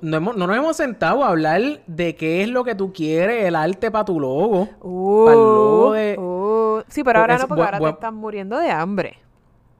no, 0.00 0.16
hemos- 0.16 0.36
no 0.36 0.46
nos 0.46 0.56
hemos 0.56 0.76
sentado 0.76 1.24
a 1.24 1.28
hablar 1.28 1.80
de 1.86 2.14
qué 2.16 2.42
es 2.42 2.48
lo 2.48 2.64
que 2.64 2.74
tú 2.74 2.92
quieres, 2.92 3.44
el 3.44 3.56
arte 3.56 3.90
para 3.90 4.04
tu 4.04 4.20
logo. 4.20 4.68
Uh, 4.80 5.26
Pa'l 5.26 5.34
logo 5.34 5.92
de- 5.92 6.16
uh. 6.18 6.82
Sí, 6.88 7.02
pero 7.02 7.20
ahora 7.20 7.34
Es 7.34 7.40
no, 7.42 7.48
porque 7.48 7.62
ahora 7.64 7.78
te 7.80 7.88
están 7.88 8.14
muriendo 8.14 8.56
de 8.58 8.70
hambre. 8.70 9.18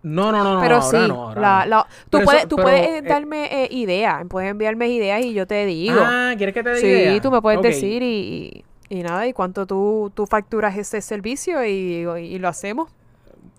No, 0.03 0.31
no, 0.31 0.45
no, 0.45 0.55
no. 0.55 0.61
pero 0.61 0.77
ahora 0.77 0.87
sí, 0.89 1.09
no, 1.09 1.29
ahora 1.29 1.41
la- 1.41 1.65
no. 1.65 1.71
la- 1.71 1.83
tú, 1.83 1.89
Pero 2.11 2.23
eso- 2.23 2.31
puedes, 2.31 2.49
tú 2.49 2.57
pero, 2.57 2.69
puedes 2.69 2.89
eh, 2.89 3.03
darme 3.03 3.65
eh, 3.65 3.69
ideas, 3.73 4.25
puedes 4.29 4.51
enviarme 4.51 4.89
ideas 4.89 5.25
y 5.25 5.33
yo 5.33 5.47
te 5.47 5.65
digo. 5.67 5.99
Ah, 6.01 6.35
¿quieres 6.37 6.55
que 6.55 6.63
te 6.63 6.71
diga? 6.71 6.81
sí, 6.81 6.87
idea? 6.87 7.21
tú 7.21 7.31
me 7.31 7.41
puedes 7.43 7.61
decir 7.63 8.03
y, 8.03 8.65
y, 8.89 8.99
y 8.99 9.03
nada, 9.03 9.27
y 9.27 9.33
cuánto 9.33 9.67
tú, 9.67 10.13
tú 10.15 10.27
facturas 10.27 10.77
ese 10.77 11.01
servicio 11.01 11.65
y, 11.65 12.07
y 12.21 12.39
lo 12.39 12.49
hacemos. 12.49 12.89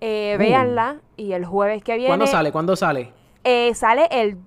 Eh, 0.01 0.35
Uh. 0.37 0.39
véanla. 0.39 0.97
Y 1.19 1.33
el 1.33 1.45
jueves 1.45 1.83
que 1.83 1.93
viene 1.97 2.09
¿Cuándo 2.09 2.27
sale? 2.27 2.51
¿Cuándo 2.51 2.77
sale? 2.77 3.12
eh, 3.45 3.75
sale 3.75 4.09
el 4.11 4.39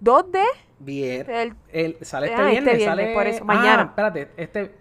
2 0.00 0.30
de 0.32 0.42
Bien. 0.78 1.30
el- 1.30 1.54
El- 1.72 1.96
sale 2.02 2.26
este 2.26 2.40
Ah, 2.42 2.50
este 2.52 2.60
viernes, 2.60 2.84
sale 2.84 3.14
por 3.14 3.26
eso, 3.26 3.42
Ah, 3.42 3.46
mañana. 3.46 3.82
espérate, 3.84 4.28
este, 4.36 4.74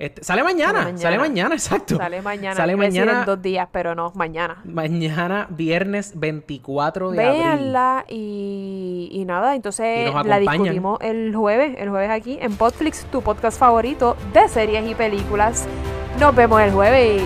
este 0.00 0.24
sale 0.24 0.42
mañana, 0.42 0.82
Sale 0.84 0.98
sale 0.98 1.18
mañana. 1.18 1.54
exacto. 1.54 1.96
sale 1.96 2.22
mañana. 2.22 2.56
Sale 2.56 2.74
mañana, 2.76 3.20
en 3.20 3.26
dos 3.26 3.40
días, 3.42 3.68
pero 3.70 3.94
no, 3.94 4.12
mañana. 4.14 4.56
mañana 4.64 5.46
viernes 5.50 6.12
24 6.18 7.10
de 7.10 7.22
abril. 7.24 7.40
Véanla 7.42 8.04
y, 8.08 9.08
y 9.12 9.24
nada, 9.24 9.54
entonces 9.54 10.10
Y 10.10 10.26
la 10.28 10.38
discutimos 10.38 10.98
el 11.02 11.34
jueves, 11.36 11.76
el 11.78 11.90
jueves 11.90 12.10
aquí 12.10 12.38
en 12.40 12.56
Podflix, 12.56 13.04
tu 13.12 13.22
podcast 13.22 13.58
favorito 13.58 14.16
de 14.32 14.48
series 14.48 14.88
y 14.90 14.94
películas. 14.94 15.66
Nos 16.18 16.34
vemos 16.34 16.60
el 16.62 16.72
jueves. 16.72 17.22